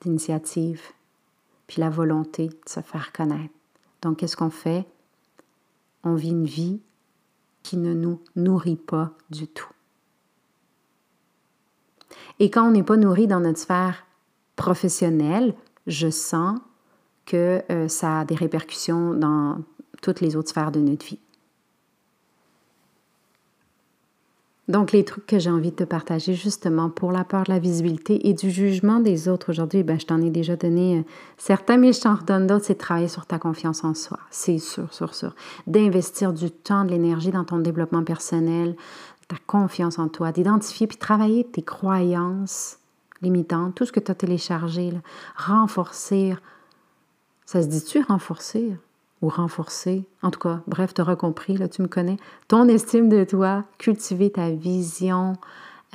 d'initiative, 0.00 0.82
puis 1.66 1.80
la 1.80 1.90
volonté 1.90 2.48
de 2.48 2.56
se 2.66 2.80
faire 2.80 3.12
connaître. 3.12 3.54
Donc, 4.02 4.18
qu'est-ce 4.18 4.36
qu'on 4.36 4.50
fait? 4.50 4.86
On 6.04 6.14
vit 6.14 6.30
une 6.30 6.46
vie 6.46 6.80
qui 7.62 7.76
ne 7.76 7.94
nous 7.94 8.20
nourrit 8.36 8.76
pas 8.76 9.12
du 9.30 9.48
tout. 9.48 9.68
Et 12.38 12.50
quand 12.50 12.68
on 12.68 12.70
n'est 12.70 12.82
pas 12.82 12.96
nourri 12.96 13.26
dans 13.26 13.40
notre 13.40 13.58
sphère 13.58 14.06
professionnelle, 14.54 15.54
je 15.86 16.08
sens 16.10 16.58
que 17.24 17.62
euh, 17.70 17.88
ça 17.88 18.20
a 18.20 18.24
des 18.24 18.34
répercussions 18.34 19.14
dans 19.14 19.58
toutes 20.02 20.20
les 20.20 20.36
autres 20.36 20.50
sphères 20.50 20.70
de 20.70 20.80
notre 20.80 21.04
vie. 21.04 21.18
Donc, 24.68 24.90
les 24.90 25.04
trucs 25.04 25.26
que 25.26 25.38
j'ai 25.38 25.50
envie 25.50 25.70
de 25.70 25.76
te 25.76 25.84
partager 25.84 26.34
justement 26.34 26.90
pour 26.90 27.12
la 27.12 27.22
peur 27.22 27.44
de 27.44 27.52
la 27.52 27.60
visibilité 27.60 28.28
et 28.28 28.34
du 28.34 28.50
jugement 28.50 28.98
des 28.98 29.28
autres 29.28 29.50
aujourd'hui, 29.50 29.84
ben, 29.84 29.98
je 30.00 30.06
t'en 30.06 30.20
ai 30.20 30.30
déjà 30.30 30.56
donné 30.56 30.98
euh, 30.98 31.02
certains, 31.38 31.76
mais 31.76 31.92
je 31.92 32.00
t'en 32.00 32.16
redonne 32.16 32.48
d'autres, 32.48 32.64
c'est 32.64 32.74
de 32.74 32.78
travailler 32.78 33.06
sur 33.06 33.26
ta 33.26 33.38
confiance 33.38 33.84
en 33.84 33.94
soi. 33.94 34.18
C'est 34.30 34.58
sûr, 34.58 34.92
sûr, 34.92 35.14
sûr. 35.14 35.36
D'investir 35.68 36.32
du 36.32 36.50
temps, 36.50 36.84
de 36.84 36.90
l'énergie 36.90 37.30
dans 37.30 37.44
ton 37.44 37.58
développement 37.58 38.02
personnel, 38.02 38.74
ta 39.28 39.36
confiance 39.46 40.00
en 40.00 40.08
toi, 40.08 40.32
d'identifier 40.32 40.88
puis 40.88 40.96
travailler 40.96 41.44
tes 41.44 41.62
croyances 41.62 42.78
limitantes, 43.22 43.74
tout 43.74 43.84
ce 43.84 43.92
que 43.92 44.00
tu 44.00 44.10
as 44.10 44.14
téléchargé, 44.14 44.92
renforcer. 45.36 46.36
Ça 47.44 47.62
se 47.62 47.68
dit-tu 47.68 48.02
renforcer? 48.02 48.76
Ou 49.22 49.28
renforcer. 49.28 50.04
En 50.22 50.30
tout 50.30 50.40
cas, 50.40 50.60
bref, 50.66 50.94
tu 50.94 51.00
auras 51.00 51.16
compris, 51.16 51.56
là, 51.56 51.68
tu 51.68 51.82
me 51.82 51.88
connais. 51.88 52.16
Ton 52.48 52.68
estime 52.68 53.08
de 53.08 53.24
toi, 53.24 53.64
cultiver 53.78 54.30
ta 54.30 54.50
vision, 54.50 55.34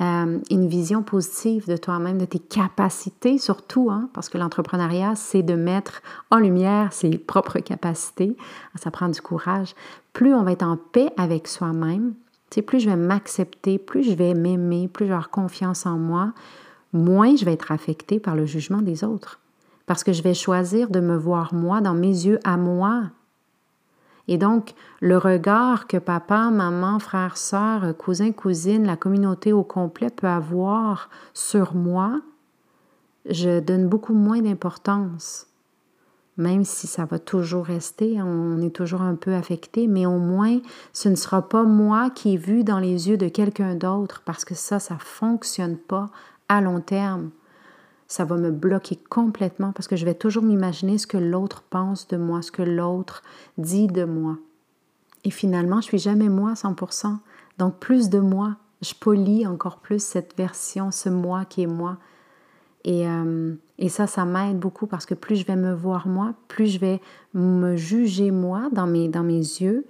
euh, 0.00 0.38
une 0.50 0.68
vision 0.68 1.02
positive 1.02 1.68
de 1.68 1.76
toi-même, 1.76 2.18
de 2.18 2.24
tes 2.24 2.38
capacités 2.38 3.38
surtout, 3.38 3.90
hein, 3.90 4.08
parce 4.14 4.28
que 4.28 4.38
l'entrepreneuriat, 4.38 5.14
c'est 5.14 5.42
de 5.42 5.54
mettre 5.54 6.02
en 6.30 6.38
lumière 6.38 6.92
ses 6.92 7.18
propres 7.18 7.60
capacités. 7.60 8.36
Ça 8.74 8.90
prend 8.90 9.08
du 9.08 9.20
courage. 9.20 9.74
Plus 10.12 10.34
on 10.34 10.42
va 10.42 10.52
être 10.52 10.64
en 10.64 10.76
paix 10.76 11.10
avec 11.16 11.46
soi-même, 11.46 12.14
plus 12.60 12.80
je 12.80 12.90
vais 12.90 12.96
m'accepter, 12.96 13.78
plus 13.78 14.02
je 14.02 14.12
vais 14.12 14.34
m'aimer, 14.34 14.88
plus 14.88 15.06
je 15.06 15.08
vais 15.08 15.14
avoir 15.14 15.30
confiance 15.30 15.86
en 15.86 15.96
moi, 15.96 16.32
moins 16.92 17.34
je 17.34 17.46
vais 17.46 17.54
être 17.54 17.72
affectée 17.72 18.20
par 18.20 18.36
le 18.36 18.44
jugement 18.44 18.82
des 18.82 19.04
autres 19.04 19.38
parce 19.86 20.04
que 20.04 20.12
je 20.12 20.22
vais 20.22 20.34
choisir 20.34 20.90
de 20.90 21.00
me 21.00 21.16
voir 21.16 21.54
moi 21.54 21.80
dans 21.80 21.94
mes 21.94 22.08
yeux 22.08 22.38
à 22.44 22.56
moi. 22.56 23.04
Et 24.28 24.38
donc, 24.38 24.74
le 25.00 25.18
regard 25.18 25.86
que 25.86 25.96
papa, 25.96 26.50
maman, 26.50 26.98
frère, 26.98 27.36
sœur, 27.36 27.96
cousin, 27.96 28.32
cousine, 28.32 28.86
la 28.86 28.96
communauté 28.96 29.52
au 29.52 29.64
complet 29.64 30.10
peut 30.10 30.28
avoir 30.28 31.10
sur 31.34 31.74
moi, 31.74 32.20
je 33.28 33.60
donne 33.60 33.88
beaucoup 33.88 34.14
moins 34.14 34.40
d'importance. 34.40 35.46
Même 36.38 36.64
si 36.64 36.86
ça 36.86 37.04
va 37.04 37.18
toujours 37.18 37.66
rester, 37.66 38.22
on 38.22 38.62
est 38.62 38.74
toujours 38.74 39.02
un 39.02 39.16
peu 39.16 39.34
affecté, 39.34 39.86
mais 39.86 40.06
au 40.06 40.18
moins, 40.18 40.60
ce 40.92 41.08
ne 41.08 41.14
sera 41.14 41.46
pas 41.46 41.64
moi 41.64 42.08
qui 42.08 42.34
est 42.34 42.38
vu 42.38 42.64
dans 42.64 42.78
les 42.78 43.10
yeux 43.10 43.18
de 43.18 43.28
quelqu'un 43.28 43.74
d'autre, 43.74 44.22
parce 44.24 44.44
que 44.44 44.54
ça, 44.54 44.78
ça 44.78 44.94
ne 44.94 45.00
fonctionne 45.00 45.76
pas 45.76 46.08
à 46.48 46.60
long 46.60 46.80
terme 46.80 47.30
ça 48.12 48.26
va 48.26 48.36
me 48.36 48.50
bloquer 48.50 48.96
complètement 49.08 49.72
parce 49.72 49.88
que 49.88 49.96
je 49.96 50.04
vais 50.04 50.12
toujours 50.14 50.42
m'imaginer 50.42 50.98
ce 50.98 51.06
que 51.06 51.16
l'autre 51.16 51.62
pense 51.62 52.06
de 52.08 52.18
moi, 52.18 52.42
ce 52.42 52.52
que 52.52 52.60
l'autre 52.60 53.22
dit 53.56 53.86
de 53.86 54.04
moi. 54.04 54.36
Et 55.24 55.30
finalement, 55.30 55.80
je 55.80 55.86
suis 55.86 55.98
jamais 55.98 56.28
moi 56.28 56.52
100%. 56.52 57.16
Donc 57.56 57.78
plus 57.78 58.10
de 58.10 58.18
moi, 58.18 58.56
je 58.82 58.92
polis 58.92 59.46
encore 59.46 59.78
plus 59.78 60.02
cette 60.02 60.36
version, 60.36 60.90
ce 60.90 61.08
moi 61.08 61.46
qui 61.46 61.62
est 61.62 61.66
moi. 61.66 61.96
Et, 62.84 63.08
euh, 63.08 63.54
et 63.78 63.88
ça, 63.88 64.06
ça 64.06 64.26
m'aide 64.26 64.58
beaucoup 64.58 64.86
parce 64.86 65.06
que 65.06 65.14
plus 65.14 65.36
je 65.36 65.46
vais 65.46 65.56
me 65.56 65.72
voir 65.72 66.06
moi, 66.06 66.34
plus 66.48 66.66
je 66.66 66.80
vais 66.80 67.00
me 67.32 67.76
juger 67.76 68.30
moi 68.30 68.68
dans 68.72 68.86
mes, 68.86 69.08
dans 69.08 69.22
mes 69.22 69.38
yeux, 69.38 69.86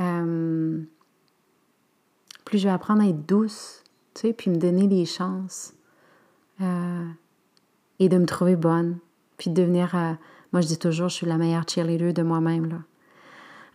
euh, 0.00 0.80
plus 2.46 2.56
je 2.56 2.68
vais 2.68 2.72
apprendre 2.72 3.02
à 3.02 3.06
être 3.06 3.26
douce, 3.26 3.84
tu 4.14 4.22
sais, 4.22 4.32
puis 4.32 4.50
me 4.50 4.56
donner 4.56 4.86
des 4.86 5.04
chances. 5.04 5.74
Euh, 6.62 7.04
et 7.98 8.08
de 8.08 8.18
me 8.18 8.26
trouver 8.26 8.56
bonne, 8.56 8.98
puis 9.36 9.50
de 9.50 9.60
devenir, 9.60 9.94
euh, 9.94 10.12
moi 10.52 10.60
je 10.60 10.66
dis 10.66 10.78
toujours, 10.78 11.08
je 11.08 11.14
suis 11.14 11.26
la 11.26 11.36
meilleure 11.36 11.68
cheerleader 11.68 12.12
de 12.12 12.22
moi-même. 12.22 12.82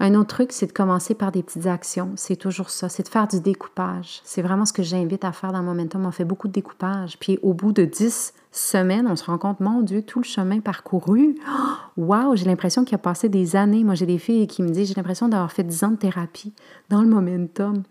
Un 0.03 0.15
autre 0.15 0.35
truc, 0.35 0.51
c'est 0.51 0.65
de 0.65 0.71
commencer 0.71 1.13
par 1.13 1.31
des 1.31 1.43
petites 1.43 1.67
actions. 1.67 2.13
C'est 2.15 2.35
toujours 2.35 2.71
ça. 2.71 2.89
C'est 2.89 3.03
de 3.03 3.07
faire 3.07 3.27
du 3.27 3.39
découpage. 3.39 4.21
C'est 4.23 4.41
vraiment 4.41 4.65
ce 4.65 4.73
que 4.73 4.81
j'invite 4.81 5.23
à 5.23 5.31
faire 5.31 5.53
dans 5.53 5.61
Momentum. 5.61 6.03
On 6.07 6.11
fait 6.11 6.25
beaucoup 6.25 6.47
de 6.47 6.53
découpage. 6.53 7.19
Puis 7.19 7.37
au 7.43 7.53
bout 7.53 7.71
de 7.71 7.85
dix 7.85 8.33
semaines, 8.51 9.05
on 9.07 9.15
se 9.15 9.23
rend 9.25 9.37
compte, 9.37 9.59
mon 9.59 9.81
Dieu, 9.81 10.01
tout 10.01 10.17
le 10.17 10.25
chemin 10.25 10.59
parcouru. 10.59 11.35
Waouh, 11.97 12.35
j'ai 12.35 12.45
l'impression 12.45 12.83
qu'il 12.83 12.95
a 12.95 12.97
passé 12.97 13.29
des 13.29 13.55
années. 13.55 13.83
Moi, 13.83 13.93
j'ai 13.93 14.07
des 14.07 14.17
filles 14.17 14.47
qui 14.47 14.63
me 14.63 14.69
disent, 14.69 14.87
j'ai 14.87 14.95
l'impression 14.95 15.27
d'avoir 15.27 15.51
fait 15.51 15.63
dix 15.63 15.83
ans 15.83 15.91
de 15.91 15.97
thérapie 15.97 16.51
dans 16.89 17.03
le 17.03 17.07
Momentum. 17.07 17.83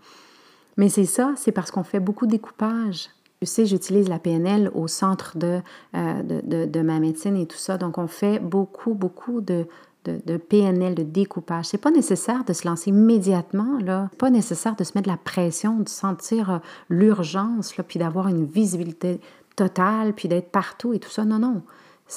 Mais 0.76 0.88
c'est 0.88 1.04
ça, 1.04 1.34
c'est 1.36 1.52
parce 1.52 1.70
qu'on 1.70 1.84
fait 1.84 2.00
beaucoup 2.00 2.26
de 2.26 2.32
découpage. 2.32 3.10
Tu 3.42 3.46
sais, 3.46 3.64
j'utilise 3.64 4.08
la 4.10 4.18
PNL 4.18 4.70
au 4.74 4.86
centre 4.86 5.38
de, 5.38 5.62
euh, 5.96 6.22
de, 6.22 6.66
de, 6.66 6.80
ma 6.82 7.00
médecine 7.00 7.36
et 7.36 7.46
tout 7.46 7.56
ça. 7.56 7.78
Donc, 7.78 7.96
on 7.96 8.06
fait 8.06 8.38
beaucoup, 8.38 8.92
beaucoup 8.92 9.40
de, 9.40 9.66
de, 10.04 10.36
PNL, 10.36 10.94
de 10.94 11.02
découpage. 11.02 11.64
C'est 11.64 11.78
pas 11.78 11.90
nécessaire 11.90 12.44
de 12.44 12.52
se 12.52 12.68
lancer 12.68 12.90
immédiatement, 12.90 13.78
là. 13.82 14.10
Pas 14.18 14.28
nécessaire 14.28 14.76
de 14.76 14.84
se 14.84 14.92
mettre 14.94 15.08
la 15.08 15.16
pression, 15.16 15.78
de 15.78 15.88
sentir 15.88 16.50
euh, 16.50 16.58
l'urgence, 16.90 17.72
puis 17.88 17.98
d'avoir 17.98 18.28
une 18.28 18.44
visibilité 18.44 19.20
totale, 19.56 20.12
puis 20.12 20.28
d'être 20.28 20.50
partout 20.50 20.92
et 20.92 20.98
tout 20.98 21.08
ça. 21.08 21.24
Non, 21.24 21.38
non. 21.38 21.62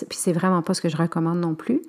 Puis 0.10 0.18
c'est 0.20 0.34
vraiment 0.34 0.62
pas 0.62 0.74
ce 0.74 0.82
que 0.82 0.90
je 0.90 0.98
recommande 0.98 1.40
non 1.40 1.56
plus. 1.56 1.82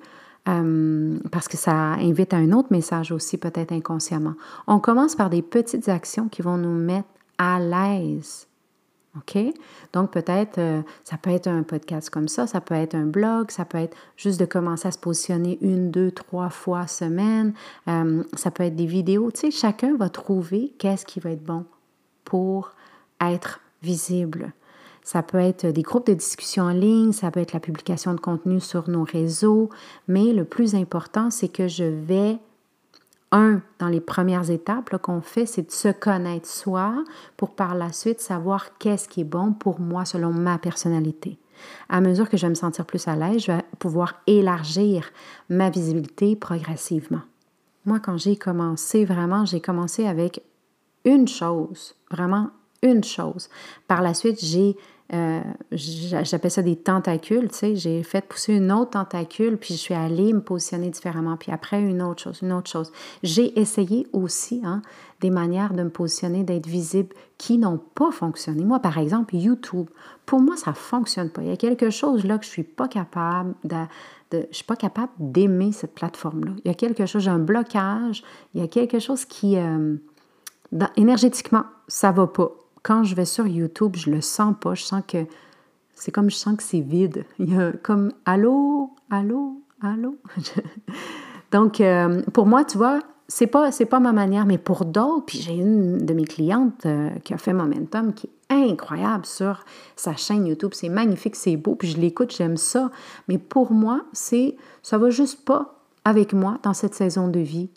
Euh, 0.47 1.17
parce 1.29 1.49
que 1.49 1.57
ça 1.57 1.73
invite 1.73 2.33
à 2.33 2.37
un 2.37 2.53
autre 2.53 2.69
message 2.71 3.11
aussi, 3.11 3.37
peut-être 3.37 3.73
inconsciemment. 3.73 4.35
On 4.67 4.79
commence 4.79 5.15
par 5.15 5.29
des 5.29 5.41
petites 5.41 5.89
actions 5.89 6.29
qui 6.29 6.41
vont 6.41 6.57
nous 6.57 6.77
mettre 6.77 7.09
à 7.37 7.59
l'aise 7.59 8.47
OK? 9.17 9.37
Donc, 9.93 10.11
peut-être, 10.11 10.57
euh, 10.57 10.81
ça 11.03 11.17
peut 11.17 11.29
être 11.29 11.47
un 11.47 11.63
podcast 11.63 12.09
comme 12.09 12.27
ça, 12.27 12.47
ça 12.47 12.61
peut 12.61 12.75
être 12.75 12.95
un 12.95 13.05
blog, 13.05 13.51
ça 13.51 13.65
peut 13.65 13.77
être 13.77 13.95
juste 14.17 14.39
de 14.39 14.45
commencer 14.45 14.87
à 14.87 14.91
se 14.91 14.97
positionner 14.97 15.57
une, 15.61 15.91
deux, 15.91 16.11
trois 16.11 16.49
fois 16.49 16.87
semaine, 16.87 17.53
euh, 17.87 18.23
ça 18.33 18.51
peut 18.51 18.63
être 18.63 18.75
des 18.75 18.85
vidéos. 18.85 19.31
Tu 19.31 19.39
sais, 19.39 19.51
chacun 19.51 19.95
va 19.95 20.09
trouver 20.09 20.73
qu'est-ce 20.77 21.05
qui 21.05 21.19
va 21.19 21.31
être 21.31 21.43
bon 21.43 21.65
pour 22.23 22.71
être 23.21 23.61
visible. 23.81 24.53
Ça 25.03 25.21
peut 25.21 25.37
être 25.37 25.67
des 25.67 25.83
groupes 25.83 26.07
de 26.07 26.15
discussion 26.15 26.63
en 26.63 26.71
ligne, 26.71 27.11
ça 27.11 27.29
peut 27.29 27.39
être 27.39 27.53
la 27.53 27.59
publication 27.59 28.15
de 28.15 28.19
contenu 28.19 28.59
sur 28.59 28.89
nos 28.89 29.03
réseaux, 29.03 29.69
mais 30.07 30.33
le 30.33 30.45
plus 30.45 30.73
important, 30.73 31.29
c'est 31.29 31.47
que 31.47 31.67
je 31.67 31.83
vais 31.83 32.39
un, 33.35 33.61
dans 33.79 33.89
les 33.89 33.99
premières 33.99 34.49
étapes 34.49 34.97
qu'on 34.97 35.21
fait, 35.21 35.45
c'est 35.45 35.67
de 35.67 35.71
se 35.71 35.89
connaître 35.89 36.47
soi 36.47 37.03
pour 37.37 37.53
par 37.53 37.75
la 37.75 37.91
suite 37.91 38.21
savoir 38.21 38.77
qu'est-ce 38.77 39.09
qui 39.09 39.21
est 39.21 39.25
bon 39.25 39.51
pour 39.51 39.79
moi 39.79 40.05
selon 40.05 40.31
ma 40.31 40.57
personnalité. 40.57 41.37
À 41.89 42.01
mesure 42.01 42.29
que 42.29 42.37
je 42.37 42.45
vais 42.45 42.49
me 42.49 42.55
sentir 42.55 42.85
plus 42.85 43.07
à 43.07 43.15
l'aise, 43.15 43.43
je 43.43 43.51
vais 43.51 43.63
pouvoir 43.79 44.21
élargir 44.25 45.09
ma 45.49 45.69
visibilité 45.69 46.35
progressivement. 46.35 47.21
Moi, 47.85 47.99
quand 47.99 48.17
j'ai 48.17 48.35
commencé, 48.35 49.05
vraiment, 49.05 49.45
j'ai 49.45 49.61
commencé 49.61 50.07
avec 50.07 50.41
une 51.03 51.27
chose, 51.27 51.95
vraiment 52.09 52.49
une 52.81 53.03
chose. 53.03 53.49
Par 53.87 54.01
la 54.01 54.13
suite, 54.13 54.43
j'ai 54.43 54.75
euh, 55.13 55.41
j'appelle 55.71 56.49
ça 56.49 56.63
des 56.63 56.75
tentacules, 56.75 57.49
tu 57.49 57.55
sais, 57.55 57.75
j'ai 57.75 58.01
fait 58.01 58.25
pousser 58.25 58.55
une 58.55 58.71
autre 58.71 58.91
tentacule, 58.91 59.57
puis 59.57 59.75
je 59.75 59.79
suis 59.79 59.93
allée 59.93 60.33
me 60.33 60.41
positionner 60.41 60.89
différemment, 60.89 61.37
puis 61.37 61.51
après 61.51 61.79
une 61.79 62.01
autre 62.01 62.23
chose, 62.23 62.39
une 62.41 62.51
autre 62.51 62.71
chose. 62.71 62.91
J'ai 63.21 63.59
essayé 63.59 64.07
aussi 64.13 64.61
hein, 64.63 64.81
des 65.21 65.29
manières 65.29 65.73
de 65.73 65.83
me 65.83 65.91
positionner, 65.91 66.43
d'être 66.43 66.65
visible 66.65 67.15
qui 67.37 67.59
n'ont 67.59 67.77
pas 67.77 68.11
fonctionné. 68.11 68.65
Moi, 68.65 68.79
par 68.79 68.97
exemple, 68.97 69.35
YouTube, 69.35 69.89
pour 70.25 70.41
moi, 70.41 70.57
ça 70.57 70.71
ne 70.71 70.75
fonctionne 70.75 71.29
pas. 71.29 71.43
Il 71.43 71.49
y 71.49 71.53
a 71.53 71.57
quelque 71.57 71.91
chose 71.91 72.25
là 72.25 72.39
que 72.39 72.43
je 72.43 72.49
ne 72.49 72.53
suis 72.53 72.63
pas 72.63 72.87
capable 72.87 73.53
de, 73.63 73.77
je 74.31 74.55
suis 74.55 74.65
pas 74.65 74.75
capable 74.75 75.11
d'aimer 75.19 75.71
cette 75.71 75.93
plateforme-là. 75.93 76.51
Il 76.63 76.67
y 76.67 76.71
a 76.71 76.73
quelque 76.73 77.05
chose, 77.05 77.21
j'ai 77.21 77.29
un 77.29 77.37
blocage, 77.37 78.23
il 78.55 78.61
y 78.61 78.63
a 78.63 78.67
quelque 78.67 78.97
chose 78.97 79.25
qui, 79.25 79.57
euh, 79.57 79.97
énergétiquement, 80.97 81.65
ça 81.87 82.11
ne 82.11 82.17
va 82.17 82.25
pas 82.25 82.51
quand 82.85 83.03
je 83.03 83.15
vais 83.15 83.25
sur 83.25 83.47
YouTube, 83.47 83.95
je 83.95 84.11
le 84.11 84.21
sens 84.21 84.53
pas. 84.61 84.75
Je 84.75 84.83
sens 84.83 85.01
que 85.07 85.25
c'est 85.95 86.11
comme 86.11 86.29
je 86.29 86.35
sens 86.35 86.55
que 86.55 86.61
c'est 86.61 86.81
vide. 86.81 87.25
Il 87.39 87.51
y 87.51 87.59
a 87.59 87.71
comme 87.71 88.13
allô, 88.25 88.91
allô, 89.09 89.59
allô? 89.81 90.17
Donc, 91.51 91.81
euh, 91.81 92.21
pour 92.31 92.45
moi, 92.45 92.63
tu 92.63 92.77
vois, 92.77 92.99
c'est 93.27 93.47
pas, 93.47 93.71
c'est 93.71 93.87
pas 93.87 93.99
ma 93.99 94.13
manière, 94.13 94.45
mais 94.45 94.59
pour 94.59 94.85
d'autres, 94.85 95.25
puis 95.25 95.39
j'ai 95.39 95.55
une 95.55 96.05
de 96.05 96.13
mes 96.13 96.25
clientes 96.25 96.85
euh, 96.85 97.09
qui 97.23 97.33
a 97.33 97.39
fait 97.39 97.53
Momentum 97.53 98.13
qui 98.13 98.29
est 98.49 98.53
incroyable 98.53 99.25
sur 99.25 99.65
sa 99.95 100.15
chaîne 100.15 100.45
YouTube. 100.45 100.71
C'est 100.75 100.89
magnifique, 100.89 101.35
c'est 101.35 101.57
beau, 101.57 101.73
puis 101.73 101.87
je 101.87 101.97
l'écoute, 101.97 102.35
j'aime 102.37 102.57
ça. 102.57 102.91
Mais 103.27 103.39
pour 103.39 103.71
moi, 103.71 104.05
c'est 104.13 104.57
ça 104.83 104.99
va 104.99 105.09
juste 105.09 105.43
pas 105.43 105.81
avec 106.03 106.33
moi 106.33 106.59
dans 106.61 106.75
cette 106.75 106.93
saison 106.93 107.29
de 107.29 107.39
vie. 107.39 107.71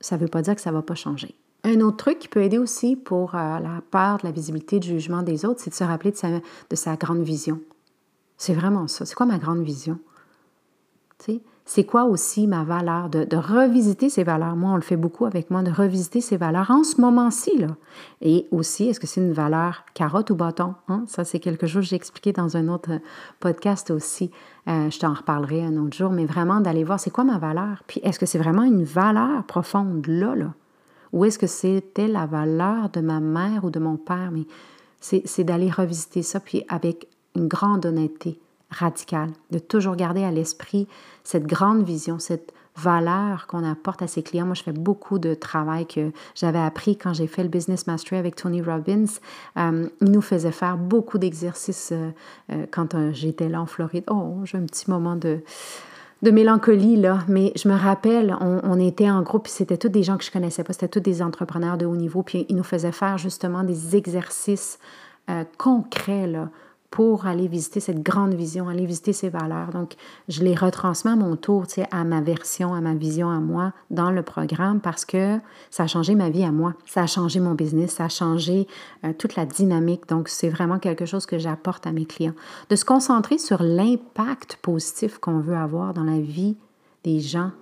Ça 0.00 0.18
veut 0.18 0.28
pas 0.28 0.42
dire 0.42 0.54
que 0.54 0.60
ça 0.60 0.72
va 0.72 0.82
pas 0.82 0.94
changer. 0.94 1.34
Un 1.64 1.80
autre 1.80 1.96
truc 1.96 2.18
qui 2.18 2.28
peut 2.28 2.42
aider 2.42 2.58
aussi 2.58 2.96
pour 2.96 3.34
euh, 3.34 3.58
la 3.60 3.82
peur 3.90 4.18
de 4.18 4.24
la 4.24 4.32
visibilité, 4.32 4.80
du 4.80 4.88
jugement 4.88 5.22
des 5.22 5.44
autres, 5.44 5.60
c'est 5.60 5.70
de 5.70 5.74
se 5.74 5.84
rappeler 5.84 6.10
de 6.10 6.16
sa, 6.16 6.28
de 6.30 6.76
sa 6.76 6.96
grande 6.96 7.22
vision. 7.22 7.60
C'est 8.36 8.54
vraiment 8.54 8.88
ça. 8.88 9.06
C'est 9.06 9.14
quoi 9.14 9.26
ma 9.26 9.38
grande 9.38 9.62
vision? 9.62 9.98
C'est 11.64 11.84
quoi 11.84 12.04
aussi 12.04 12.48
ma 12.48 12.64
valeur? 12.64 13.08
De, 13.08 13.36
revisiter 13.36 14.08
ses 14.08 14.24
valeurs. 14.24 14.56
Moi, 14.56 14.72
on 14.72 14.76
le 14.76 14.82
fait 14.82 14.96
beaucoup 14.96 15.26
avec 15.26 15.50
moi, 15.50 15.62
de 15.62 15.70
revisiter 15.70 16.20
ses 16.20 16.36
valeurs 16.36 16.70
en 16.70 16.82
ce 16.82 17.00
moment-ci. 17.00 17.64
Et 18.20 18.48
aussi, 18.50 18.88
est-ce 18.88 18.98
que 18.98 19.06
c'est 19.06 19.20
une 19.20 19.32
valeur 19.32 19.84
carotte 19.94 20.30
ou 20.30 20.34
bâton? 20.34 20.74
Hein? 20.88 21.04
Ça, 21.06 21.24
c'est 21.24 21.38
quelque 21.38 21.68
chose 21.68 21.84
que 21.84 21.90
j'ai 21.90 21.96
expliqué 21.96 22.32
dans 22.32 22.56
un 22.56 22.68
autre 22.68 22.90
podcast 23.38 23.90
aussi. 23.92 24.30
Euh, 24.68 24.90
je 24.90 24.98
t'en 24.98 25.14
reparlerai 25.14 25.62
un 25.64 25.76
autre 25.76 25.96
jour, 25.96 26.10
mais 26.10 26.26
vraiment 26.26 26.60
d'aller 26.60 26.82
voir 26.82 26.98
c'est 26.98 27.10
quoi 27.10 27.24
ma 27.24 27.38
valeur. 27.38 27.82
Puis 27.86 28.00
est-ce 28.02 28.18
que 28.18 28.26
c'est 28.26 28.38
vraiment 28.38 28.64
une 28.64 28.82
valeur 28.82 29.44
profonde 29.44 30.04
là, 30.08 30.34
là? 30.34 30.52
Ou 31.12 31.24
est-ce 31.24 31.38
que 31.38 31.46
c'était 31.46 32.08
la 32.08 32.26
valeur 32.26 32.88
de 32.90 33.00
ma 33.00 33.20
mère 33.20 33.64
ou 33.64 33.70
de 33.70 33.78
mon 33.78 33.96
père? 33.96 34.30
Mais 34.32 34.44
c'est 35.00 35.44
d'aller 35.44 35.70
revisiter 35.70 36.22
ça, 36.22 36.40
puis 36.40 36.64
avec 36.68 37.08
une 37.34 37.48
grande 37.48 37.86
honnêteté 37.86 38.38
radicale, 38.70 39.30
de 39.50 39.58
toujours 39.58 39.96
garder 39.96 40.24
à 40.24 40.30
l'esprit 40.30 40.86
cette 41.24 41.46
grande 41.46 41.82
vision, 41.84 42.18
cette 42.18 42.52
valeur 42.76 43.46
qu'on 43.46 43.64
apporte 43.64 44.00
à 44.00 44.06
ses 44.06 44.22
clients. 44.22 44.46
Moi, 44.46 44.54
je 44.54 44.62
fais 44.62 44.72
beaucoup 44.72 45.18
de 45.18 45.34
travail 45.34 45.86
que 45.86 46.10
j'avais 46.34 46.58
appris 46.58 46.96
quand 46.96 47.12
j'ai 47.12 47.26
fait 47.26 47.42
le 47.42 47.50
Business 47.50 47.86
Mastery 47.86 48.16
avec 48.16 48.36
Tony 48.36 48.62
Robbins. 48.62 49.04
Euh, 49.58 49.88
il 50.00 50.10
nous 50.10 50.22
faisait 50.22 50.52
faire 50.52 50.78
beaucoup 50.78 51.18
d'exercices 51.18 51.90
euh, 51.92 52.10
euh, 52.50 52.66
quand 52.70 53.12
j'étais 53.12 53.50
là 53.50 53.60
en 53.60 53.66
Floride. 53.66 54.04
Oh, 54.10 54.40
j'ai 54.44 54.56
un 54.56 54.64
petit 54.64 54.90
moment 54.90 55.16
de, 55.16 55.40
de 56.22 56.30
mélancolie, 56.30 56.96
là, 56.96 57.18
mais 57.28 57.52
je 57.56 57.68
me 57.68 57.74
rappelle, 57.74 58.36
on, 58.40 58.78
était 58.78 59.10
en 59.10 59.22
groupe, 59.22 59.44
puis 59.44 59.52
c'était 59.52 59.76
tous 59.76 59.88
des 59.88 60.04
gens 60.04 60.16
que 60.16 60.24
je 60.24 60.30
connaissais 60.30 60.62
pas, 60.62 60.72
c'était 60.72 60.88
tous 60.88 61.00
des 61.00 61.20
entrepreneurs 61.20 61.76
de 61.76 61.84
haut 61.84 61.96
niveau, 61.96 62.22
puis 62.22 62.46
ils 62.48 62.54
nous 62.54 62.62
faisaient 62.62 62.92
faire 62.92 63.18
justement 63.18 63.64
des 63.64 63.96
exercices 63.96 64.78
euh, 65.30 65.42
concrets, 65.58 66.28
là, 66.28 66.48
pour 66.92 67.26
aller 67.26 67.48
visiter 67.48 67.80
cette 67.80 68.02
grande 68.02 68.34
vision, 68.34 68.68
aller 68.68 68.84
visiter 68.84 69.14
ces 69.14 69.30
valeurs. 69.30 69.70
Donc, 69.70 69.94
je 70.28 70.42
les 70.42 70.54
retransmets 70.54 71.12
à 71.12 71.16
mon 71.16 71.36
tour, 71.36 71.66
tu 71.66 71.76
sais, 71.76 71.86
à 71.90 72.04
ma 72.04 72.20
version, 72.20 72.74
à 72.74 72.82
ma 72.82 72.94
vision 72.94 73.30
à 73.30 73.40
moi 73.40 73.72
dans 73.90 74.10
le 74.10 74.22
programme 74.22 74.78
parce 74.78 75.06
que 75.06 75.38
ça 75.70 75.84
a 75.84 75.86
changé 75.86 76.14
ma 76.14 76.28
vie 76.28 76.44
à 76.44 76.52
moi. 76.52 76.74
Ça 76.84 77.02
a 77.02 77.06
changé 77.06 77.40
mon 77.40 77.54
business, 77.54 77.92
ça 77.92 78.04
a 78.04 78.08
changé 78.10 78.68
euh, 79.04 79.14
toute 79.18 79.36
la 79.36 79.46
dynamique. 79.46 80.06
Donc, 80.06 80.28
c'est 80.28 80.50
vraiment 80.50 80.78
quelque 80.78 81.06
chose 81.06 81.24
que 81.24 81.38
j'apporte 81.38 81.86
à 81.86 81.92
mes 81.92 82.04
clients. 82.04 82.34
De 82.68 82.76
se 82.76 82.84
concentrer 82.84 83.38
sur 83.38 83.62
l'impact 83.62 84.58
positif 84.60 85.18
qu'on 85.18 85.40
veut 85.40 85.56
avoir 85.56 85.94
dans 85.94 86.04
la 86.04 86.20
vie 86.20 86.56
des 87.04 87.20
gens 87.20 87.52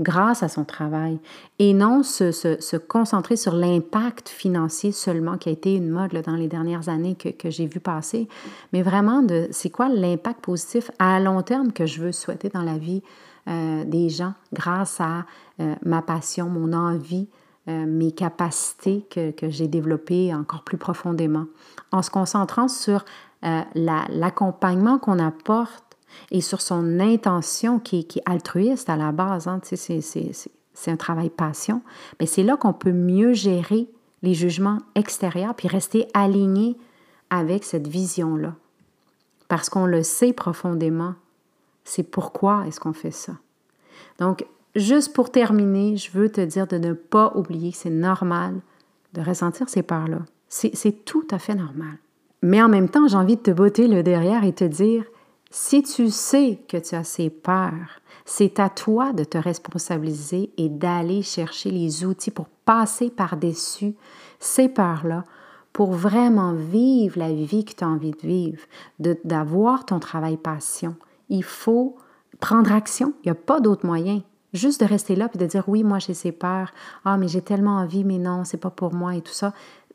grâce 0.00 0.42
à 0.42 0.48
son 0.48 0.64
travail 0.64 1.18
et 1.58 1.72
non 1.72 2.02
se, 2.02 2.76
concentrer 2.76 3.36
sur 3.36 3.54
l'impact 3.54 4.28
financier 4.28 4.92
seulement 4.92 5.38
qui 5.38 5.48
a 5.48 5.52
été 5.52 5.74
une 5.74 5.88
mode 5.88 6.12
dans 6.24 6.34
les 6.34 6.48
dernières 6.48 6.88
années 6.88 7.14
que, 7.14 7.50
j'ai 7.50 7.66
vu 7.66 7.80
passer, 7.80 8.28
mais 8.72 8.82
vraiment 8.82 9.22
de 9.22 9.48
c'est 9.50 9.70
quoi 9.70 9.88
l'impact 9.88 10.40
positif 10.40 10.90
à 10.98 11.20
long 11.20 11.42
terme 11.42 11.72
que 11.72 11.86
je 11.86 12.02
veux 12.02 12.12
souhaiter 12.12 12.48
dans 12.48 12.62
la 12.62 12.78
vie 12.78 13.02
euh, 13.46 13.84
des 13.84 14.08
gens 14.08 14.32
grâce 14.52 15.00
à 15.00 15.26
euh, 15.60 15.74
ma 15.84 16.02
passion, 16.02 16.48
mon 16.48 16.72
envie, 16.72 17.28
euh, 17.68 17.84
mes 17.86 18.10
capacités 18.10 19.06
que, 19.10 19.30
que 19.30 19.50
j'ai 19.50 19.68
développées 19.68 20.34
encore 20.34 20.62
plus 20.62 20.78
profondément, 20.78 21.44
en 21.92 22.02
se 22.02 22.10
concentrant 22.10 22.68
sur 22.68 23.04
l'accompagnement 23.74 24.98
qu'on 24.98 25.18
apporte 25.18 25.83
et 26.30 26.40
sur 26.40 26.60
son 26.60 27.00
intention 27.00 27.78
qui, 27.78 27.98
est 27.98 28.22
altruiste 28.26 28.88
à 28.88 28.96
la 28.96 29.12
base. 29.12 29.48
Hein, 29.48 29.60
c'est 29.62 30.90
un 30.90 30.96
travail 30.96 31.30
passion. 31.30 31.82
Mais 32.20 32.26
c'est 32.26 32.42
là 32.42 32.56
qu'on 32.56 32.72
peut 32.72 32.92
mieux 32.92 33.32
gérer 33.32 33.88
les 34.22 34.34
jugements 34.34 34.78
extérieurs 34.94 35.54
puis 35.54 35.68
rester 35.68 36.08
aligné 36.14 36.76
avec 37.30 37.64
cette 37.64 37.88
vision-là. 37.88 38.54
Parce 39.48 39.68
qu'on 39.68 39.86
le 39.86 40.02
sait 40.02 40.32
profondément, 40.32 41.14
c'est 41.84 42.02
pourquoi 42.02 42.64
est-ce 42.66 42.80
qu'on 42.80 42.94
fait 42.94 43.10
ça. 43.10 43.34
Donc, 44.18 44.46
juste 44.74 45.12
pour 45.12 45.30
terminer, 45.30 45.96
je 45.96 46.10
veux 46.12 46.30
te 46.30 46.40
dire 46.40 46.66
de 46.66 46.78
ne 46.78 46.92
pas 46.92 47.32
oublier 47.34 47.72
que 47.72 47.78
c'est 47.78 47.90
normal 47.90 48.60
de 49.12 49.20
ressentir 49.20 49.68
ces 49.68 49.82
peurs-là. 49.82 50.20
C'est 50.48 51.04
tout 51.04 51.26
à 51.30 51.38
fait 51.38 51.54
normal. 51.54 51.98
Mais 52.42 52.62
en 52.62 52.68
même 52.68 52.88
temps, 52.88 53.08
j'ai 53.08 53.16
envie 53.16 53.36
de 53.36 53.42
te 53.42 53.50
botter 53.50 53.88
le 53.88 54.02
derrière 54.02 54.44
et 54.44 54.52
te 54.52 54.64
dire, 54.64 55.04
si 55.56 55.84
tu 55.84 56.10
sais 56.10 56.58
que 56.66 56.76
tu 56.76 56.96
as 56.96 57.04
ces 57.04 57.30
peurs, 57.30 58.00
c'est 58.24 58.58
à 58.58 58.68
toi 58.68 59.12
de 59.12 59.22
te 59.22 59.38
responsabiliser 59.38 60.50
et 60.56 60.68
d'aller 60.68 61.22
chercher 61.22 61.70
les 61.70 62.04
outils 62.04 62.32
pour 62.32 62.48
passer 62.64 63.08
par-dessus 63.08 63.94
ces 64.40 64.68
peurs-là, 64.68 65.22
pour 65.72 65.92
vraiment 65.92 66.54
vivre 66.54 67.20
la 67.20 67.32
vie 67.32 67.64
que 67.64 67.72
tu 67.72 67.84
as 67.84 67.88
envie 67.88 68.10
de 68.10 68.26
vivre, 68.26 68.62
d'avoir 68.98 69.86
ton 69.86 70.00
travail 70.00 70.38
passion. 70.38 70.96
Il 71.28 71.44
faut 71.44 71.94
prendre 72.40 72.72
action. 72.72 73.14
Il 73.22 73.28
n'y 73.28 73.32
a 73.32 73.36
pas 73.36 73.60
d'autre 73.60 73.86
moyen. 73.86 74.22
Juste 74.54 74.80
de 74.80 74.86
rester 74.86 75.14
là 75.14 75.30
et 75.32 75.38
de 75.38 75.46
dire 75.46 75.68
oui, 75.68 75.84
moi 75.84 76.00
j'ai 76.00 76.14
ces 76.14 76.32
peurs. 76.32 76.72
Ah, 77.04 77.16
mais 77.16 77.28
j'ai 77.28 77.42
tellement 77.42 77.76
envie, 77.76 78.02
mais 78.02 78.18
non, 78.18 78.42
c'est 78.42 78.56
pas 78.56 78.70
pour 78.70 78.92
moi 78.92 79.14
et 79.14 79.20
tout 79.20 79.32
ça 79.32 79.52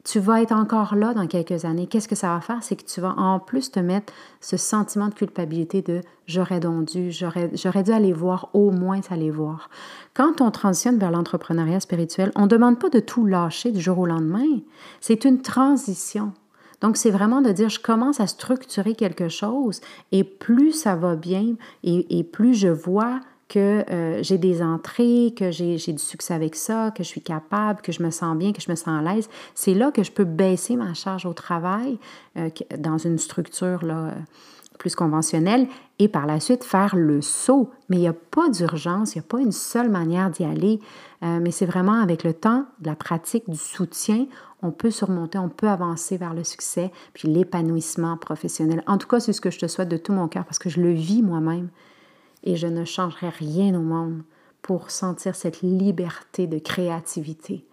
tu 0.09 0.19
vas 0.19 0.41
être 0.41 0.53
encore 0.53 0.95
là 0.95 1.13
dans 1.13 1.27
quelques 1.27 1.65
années. 1.65 1.85
Qu'est-ce 1.85 2.07
que 2.07 2.15
ça 2.15 2.33
va 2.33 2.41
faire? 2.41 2.63
C'est 2.63 2.75
que 2.75 2.83
tu 2.83 2.99
vas 2.99 3.13
en 3.15 3.39
plus 3.39 3.69
te 3.69 3.79
mettre 3.79 4.11
ce 4.41 4.57
sentiment 4.57 5.07
de 5.07 5.13
culpabilité 5.13 5.83
de 5.83 6.01
j'aurais 6.25 6.59
donc 6.59 6.85
dû, 6.85 7.11
j'aurais, 7.11 7.49
dû 7.83 7.91
aller 7.91 8.11
voir, 8.11 8.49
au 8.53 8.71
moins 8.71 9.01
aller 9.11 9.29
voir. 9.29 9.69
Quand 10.15 10.41
on 10.41 10.49
transitionne 10.49 10.97
vers 10.97 11.11
l'entrepreneuriat 11.11 11.79
spirituel, 11.79 12.31
on 12.35 12.43
ne 12.43 12.47
demande 12.47 12.79
pas 12.79 12.89
de 12.89 12.99
tout 12.99 13.27
lâcher 13.27 13.71
du 13.71 13.79
jour 13.79 13.99
au 13.99 14.07
lendemain. 14.07 14.61
C'est 14.99 15.25
une 15.25 15.43
transition. 15.43 16.33
Donc, 16.81 16.97
c'est 16.97 17.11
vraiment 17.11 17.41
de 17.41 17.51
dire, 17.51 17.69
je 17.69 17.79
commence 17.79 18.19
à 18.19 18.25
structurer 18.25 18.95
quelque 18.95 19.29
chose 19.29 19.79
et 20.11 20.23
plus 20.23 20.71
ça 20.71 20.95
va 20.95 21.15
bien 21.15 21.53
et, 21.83 22.17
et 22.17 22.23
plus 22.23 22.55
je 22.55 22.69
vois 22.69 23.19
que 23.49 23.83
euh, 23.89 24.23
j'ai 24.23 24.37
des 24.37 24.61
entrées, 24.61 25.33
que 25.35 25.51
j'ai 25.51 25.75
du 25.75 25.97
succès 25.97 26.33
avec 26.33 26.55
ça, 26.55 26.91
que 26.91 27.03
je 27.03 27.07
suis 27.07 27.21
capable, 27.21 27.81
que 27.81 27.91
je 27.91 28.03
me 28.03 28.11
sens 28.11 28.37
bien, 28.37 28.53
que 28.53 28.61
je 28.61 28.69
me 28.69 28.75
sens 28.75 28.87
à 28.87 29.01
l'aise, 29.01 29.27
c'est 29.55 29.73
là 29.73 29.91
que 29.91 30.03
je 30.03 30.11
peux 30.11 30.23
baisser 30.23 30.75
ma 30.75 30.93
charge 30.93 31.25
au 31.25 31.33
travail 31.33 31.97
euh, 32.37 32.49
dans 32.77 32.99
une 32.99 33.17
structure 33.17 33.83
là, 33.83 34.13
plus 34.77 34.95
conventionnelle 34.95 35.67
et 35.99 36.07
par 36.07 36.25
la 36.25 36.39
suite 36.39 36.63
faire 36.63 36.95
le 36.95 37.21
saut. 37.21 37.69
Mais 37.89 37.97
il 37.97 38.01
n'y 38.01 38.07
a 38.07 38.13
pas 38.13 38.49
d'urgence, 38.49 39.13
il 39.13 39.19
n'y 39.19 39.25
a 39.25 39.27
pas 39.27 39.39
une 39.39 39.51
seule 39.51 39.89
manière 39.89 40.29
d'y 40.29 40.45
aller, 40.45 40.79
euh, 41.23 41.39
mais 41.41 41.51
c'est 41.51 41.65
vraiment 41.65 42.01
avec 42.01 42.23
le 42.23 42.33
temps, 42.33 42.65
de 42.79 42.87
la 42.87 42.95
pratique, 42.95 43.49
du 43.49 43.57
soutien, 43.57 44.25
on 44.61 44.71
peut 44.71 44.91
surmonter, 44.91 45.37
on 45.37 45.49
peut 45.49 45.69
avancer 45.69 46.17
vers 46.17 46.33
le 46.33 46.43
succès, 46.43 46.91
puis 47.13 47.27
l'épanouissement 47.27 48.17
professionnel. 48.17 48.83
En 48.87 48.97
tout 48.97 49.07
cas, 49.07 49.19
c'est 49.19 49.33
ce 49.33 49.41
que 49.41 49.51
je 49.51 49.59
te 49.59 49.67
souhaite 49.67 49.89
de 49.89 49.97
tout 49.97 50.13
mon 50.13 50.27
cœur 50.27 50.45
parce 50.45 50.59
que 50.59 50.69
je 50.69 50.81
le 50.81 50.91
vis 50.91 51.21
moi-même 51.21 51.69
et 52.43 52.55
je 52.55 52.67
ne 52.67 52.85
changerai 52.85 53.29
rien 53.29 53.75
au 53.75 53.81
monde 53.81 54.23
pour 54.61 54.91
sentir 54.91 55.35
cette 55.35 55.61
liberté 55.61 56.47
de 56.47 56.59
créativité. 56.59 57.65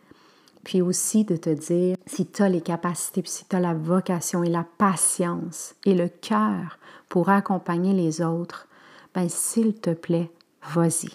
Puis 0.64 0.82
aussi 0.82 1.24
de 1.24 1.36
te 1.36 1.50
dire, 1.50 1.96
si 2.06 2.26
tu 2.26 2.42
as 2.42 2.48
les 2.48 2.60
capacités, 2.60 3.22
si 3.24 3.44
tu 3.44 3.54
as 3.54 3.60
la 3.60 3.74
vocation 3.74 4.42
et 4.42 4.50
la 4.50 4.64
patience 4.78 5.74
et 5.84 5.94
le 5.94 6.08
cœur 6.08 6.78
pour 7.08 7.28
accompagner 7.28 7.92
les 7.92 8.20
autres, 8.20 8.66
ben 9.14 9.28
s'il 9.28 9.74
te 9.74 9.90
plaît, 9.90 10.30
vas-y. 10.74 11.10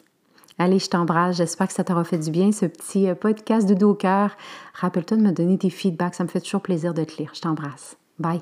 Allez, 0.57 0.79
je 0.79 0.89
t'embrasse. 0.89 1.37
J'espère 1.37 1.67
que 1.67 1.73
ça 1.73 1.83
t'aura 1.83 2.03
fait 2.03 2.19
du 2.19 2.29
bien, 2.29 2.51
ce 2.51 2.65
petit 2.65 3.09
euh, 3.09 3.15
podcast 3.15 3.67
de 3.67 3.73
dos 3.73 3.95
cœur. 3.95 4.37
Rappelle-toi 4.73 5.17
de 5.17 5.23
me 5.23 5.31
donner 5.31 5.57
des 5.57 5.71
feedbacks. 5.71 6.15
Ça 6.15 6.23
me 6.23 6.29
fait 6.29 6.41
toujours 6.41 6.61
plaisir 6.61 6.93
de 6.93 7.03
te 7.03 7.17
lire. 7.17 7.31
Je 7.33 7.41
t'embrasse. 7.41 7.97
Bye. 8.19 8.41